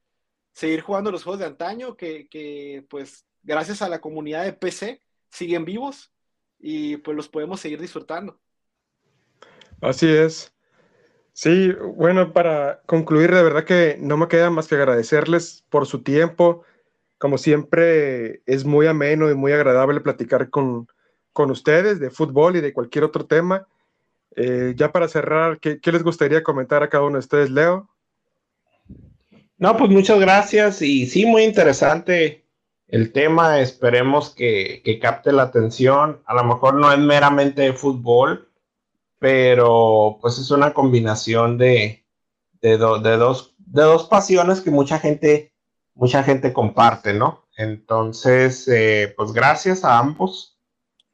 seguir 0.52 0.82
jugando 0.82 1.10
los 1.10 1.24
juegos 1.24 1.40
de 1.40 1.46
antaño 1.46 1.96
que, 1.96 2.84
pues 2.88 3.26
gracias 3.42 3.82
a 3.82 3.88
la 3.88 4.00
comunidad 4.00 4.44
de 4.44 4.52
PC 4.52 5.00
siguen 5.30 5.64
vivos 5.64 6.12
y 6.58 6.96
pues 6.98 7.16
los 7.16 7.28
podemos 7.28 7.60
seguir 7.60 7.80
disfrutando. 7.80 8.40
Así 9.80 10.08
es. 10.08 10.53
Sí, 11.34 11.72
bueno, 11.96 12.32
para 12.32 12.80
concluir, 12.86 13.34
de 13.34 13.42
verdad 13.42 13.64
que 13.64 13.98
no 14.00 14.16
me 14.16 14.28
queda 14.28 14.50
más 14.50 14.68
que 14.68 14.76
agradecerles 14.76 15.64
por 15.68 15.86
su 15.86 16.02
tiempo. 16.02 16.62
Como 17.18 17.38
siempre, 17.38 18.42
es 18.46 18.64
muy 18.64 18.86
ameno 18.86 19.30
y 19.30 19.34
muy 19.34 19.52
agradable 19.52 20.00
platicar 20.00 20.48
con, 20.48 20.88
ustedes 21.34 22.00
de 22.00 22.10
fútbol 22.10 22.56
y 22.56 22.60
de 22.60 22.72
cualquier 22.72 23.04
otro 23.04 23.26
tema. 23.26 23.66
Eh, 24.36 24.74
ya 24.76 24.92
para 24.92 25.08
cerrar, 25.08 25.58
¿qué, 25.60 25.80
¿qué, 25.80 25.92
les 25.92 26.02
gustaría 26.02 26.42
comentar 26.42 26.82
a 26.82 26.88
cada 26.88 27.04
uno 27.04 27.14
de 27.14 27.20
ustedes, 27.20 27.50
Leo? 27.50 27.90
No, 29.58 29.76
pues 29.76 29.90
muchas 29.90 30.18
gracias 30.18 30.82
y 30.82 31.06
sí, 31.06 31.26
muy 31.26 31.42
interesante 31.42 32.44
el 32.88 33.12
tema. 33.12 33.60
Esperemos 33.60 34.34
que, 34.34 34.82
capte 35.00 35.32
la 35.32 35.42
atención. 35.42 36.22
A 36.26 36.34
lo 36.34 36.44
mejor 36.44 36.74
no 36.74 36.92
es 36.92 36.98
meramente 36.98 37.72
fútbol, 37.72 38.48
pero 39.18 40.18
pues 40.20 40.38
es 40.38 40.50
una 40.50 40.72
combinación 40.72 41.58
de, 41.58 42.04
de, 42.60 42.76
dos, 42.76 43.02
de 43.58 43.82
dos 43.82 44.04
pasiones 44.08 44.60
que 44.60 44.70
mucha 44.70 44.98
gente, 44.98 45.52
mucha 45.94 46.22
gente 46.22 46.52
comparte, 46.52 47.14
¿no? 47.14 47.46
Entonces, 47.56 48.66
eh, 48.68 49.14
pues 49.16 49.32
gracias 49.32 49.84
a 49.84 49.98
ambos 49.98 50.58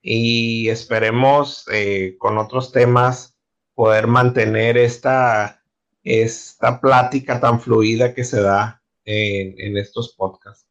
y 0.02 0.68
esperemos 0.68 1.66
eh, 1.72 2.16
con 2.18 2.38
otros 2.38 2.72
temas 2.72 3.36
poder 3.74 4.06
mantener 4.06 4.78
esta 4.78 5.60
esta 6.04 6.80
plática 6.80 7.40
tan 7.40 7.60
fluida 7.60 8.14
que 8.14 8.24
se 8.24 8.40
da 8.40 8.82
en, 9.04 9.76
estos 9.76 10.14
podcasts. 10.14 10.66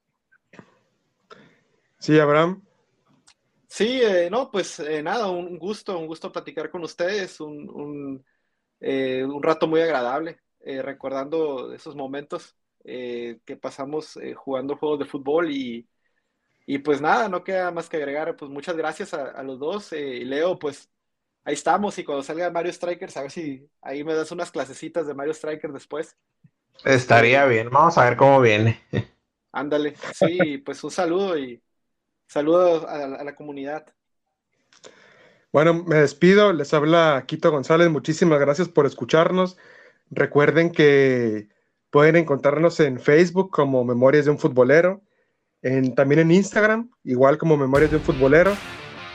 Sí, 2.00 2.20
Abraham. 2.20 2.64
Sí, 3.70 4.02
eh, 4.02 4.30
no, 4.32 4.50
pues 4.50 4.80
eh, 4.80 5.04
nada, 5.04 5.30
un 5.30 5.58
gusto, 5.60 5.98
un 5.98 6.08
gusto 6.08 6.32
platicar 6.32 6.72
con 6.72 6.84
ustedes, 6.84 7.40
un, 7.40 7.70
un, 7.70 8.26
eh, 8.80 9.24
un 9.24 9.44
rato 9.44 9.68
muy 9.68 9.80
agradable, 9.82 10.42
recordando 10.62 11.72
esos 11.74 11.96
momentos 11.96 12.56
que 12.84 13.60
pasamos 13.62 14.18
jugando 14.36 14.76
juegos 14.76 15.00
de 15.00 15.06
fútbol 15.06 15.52
y, 15.52 15.88
y, 16.66 16.80
pues 16.80 17.02
nada, 17.02 17.30
no 17.30 17.44
queda 17.44 17.72
más 17.72 17.90
que 17.90 17.98
agregar, 17.98 18.36
pues 18.36 18.52
muchas 18.52 18.76
gracias 18.76 19.14
a, 19.14 19.32
a 19.32 19.44
los 19.44 19.60
dos. 19.60 19.92
Leo, 19.92 20.58
pues 20.60 20.90
ahí 21.44 21.54
estamos 21.54 21.98
y 22.00 22.04
cuando 22.04 22.24
salga 22.24 22.52
Mario 22.52 22.74
Strikers, 22.74 23.18
a 23.18 23.22
ver 23.24 23.32
si 23.32 23.70
ahí 23.82 24.04
me 24.04 24.16
das 24.16 24.32
unas 24.32 24.52
clasecitas 24.52 25.08
de 25.08 25.14
Mario 25.14 25.34
Strikers 25.34 25.74
después. 25.74 26.18
Estaría 26.84 27.46
bien, 27.46 27.70
vamos 27.70 27.98
a 27.98 28.06
ver 28.06 28.18
cómo 28.18 28.42
viene. 28.42 28.82
Ándale, 29.52 29.96
sí, 30.14 30.60
pues 30.60 30.84
un 30.84 30.92
saludo 30.92 31.38
y 31.38 31.62
saludos 32.30 32.86
a, 32.86 33.24
la 33.24 33.36
comunidad. 33.36 33.86
Bueno, 35.52 35.74
me 35.74 35.96
despido, 35.96 36.54
les 36.54 36.74
habla 36.74 37.24
Quito 37.28 37.52
González, 37.52 37.90
muchísimas 37.90 38.40
gracias 38.40 38.70
por 38.70 38.86
escucharnos. 38.86 39.58
Recuerden 40.12 40.72
que 40.72 41.50
pueden 41.90 42.16
encontrarnos 42.16 42.80
en 42.80 43.00
Facebook 43.00 43.50
como 43.50 43.84
Memorias 43.84 44.26
de 44.26 44.32
un 44.32 44.38
Futbolero, 44.38 45.02
en, 45.64 45.96
también 45.96 46.22
en 46.22 46.32
Instagram, 46.32 46.92
igual 47.04 47.40
como 47.40 47.58
Memorias 47.58 47.92
de 47.92 47.98
un 47.98 48.04
Futbolero 48.04 48.54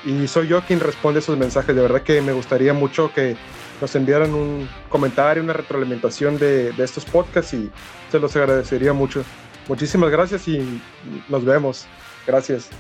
y 0.05 0.27
soy 0.27 0.49
yo 0.49 0.61
quien 0.63 0.81
responde 0.81 1.21
esos 1.21 1.39
mensajes. 1.39 1.75
De 1.75 1.83
verdad 1.83 2.03
que 2.03 2.21
me 2.21 2.33
gustaría 2.33 2.75
mucho 2.75 3.13
que 3.15 3.37
nos 3.81 3.95
enviaran 3.95 4.35
un 4.35 4.69
comentario, 4.89 5.43
una 5.43 5.53
retroalimentación 5.53 6.37
de, 6.37 6.73
de 6.73 6.85
estos 6.85 7.05
podcasts 7.05 7.55
y 7.55 7.71
se 8.11 8.19
los 8.19 8.35
agradecería 8.35 8.93
mucho. 8.93 9.25
Muchísimas 9.69 10.11
gracias 10.11 10.49
y 10.49 10.83
nos 11.29 11.45
vemos. 11.45 11.87
Gracias. 12.27 12.71